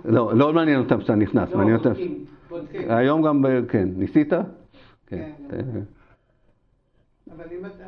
לא, 0.05 0.37
לא 0.37 0.53
מעניין 0.53 0.79
אותם 0.79 1.01
שאתה 1.01 1.15
נכנס, 1.15 1.51
לא, 1.51 1.57
מעניין 1.57 1.77
אותם... 1.77 1.91
היום 2.73 3.21
גם, 3.21 3.45
כן, 3.69 3.89
ניסית? 3.95 4.33
כן. 4.33 4.37
כן. 5.07 5.31
אה, 5.53 5.59
אבל 7.35 7.45
אם 7.51 7.65
אתה... 7.65 7.83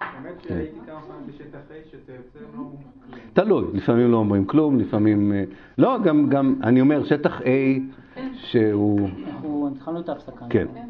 האמת 0.00 0.42
שהייתי 0.48 0.78
כמה 0.86 1.00
פעמים 1.00 1.26
בשטח 1.26 1.58
A 1.70 1.90
שאתה 1.90 2.12
יוצא 2.12 2.38
הם 2.38 2.54
לא 2.54 2.60
אומרים 2.60 2.82
כלום. 3.10 3.20
תלוי, 3.32 3.64
לפעמים 3.74 4.10
לא 4.10 4.16
אומרים 4.16 4.44
כלום, 4.44 4.78
לפעמים... 4.78 5.32
אה, 5.32 5.44
לא, 5.78 5.98
גם, 6.04 6.28
גם, 6.28 6.54
אני 6.62 6.80
אומר, 6.80 7.04
שטח 7.04 7.40
A 7.40 7.44
שהוא... 8.34 9.08
אנחנו 9.26 9.70
התחלנו 9.76 10.00
את 10.00 10.08
ההפסקה. 10.08 10.46
כן. 10.50 10.66
כן, 10.74 10.86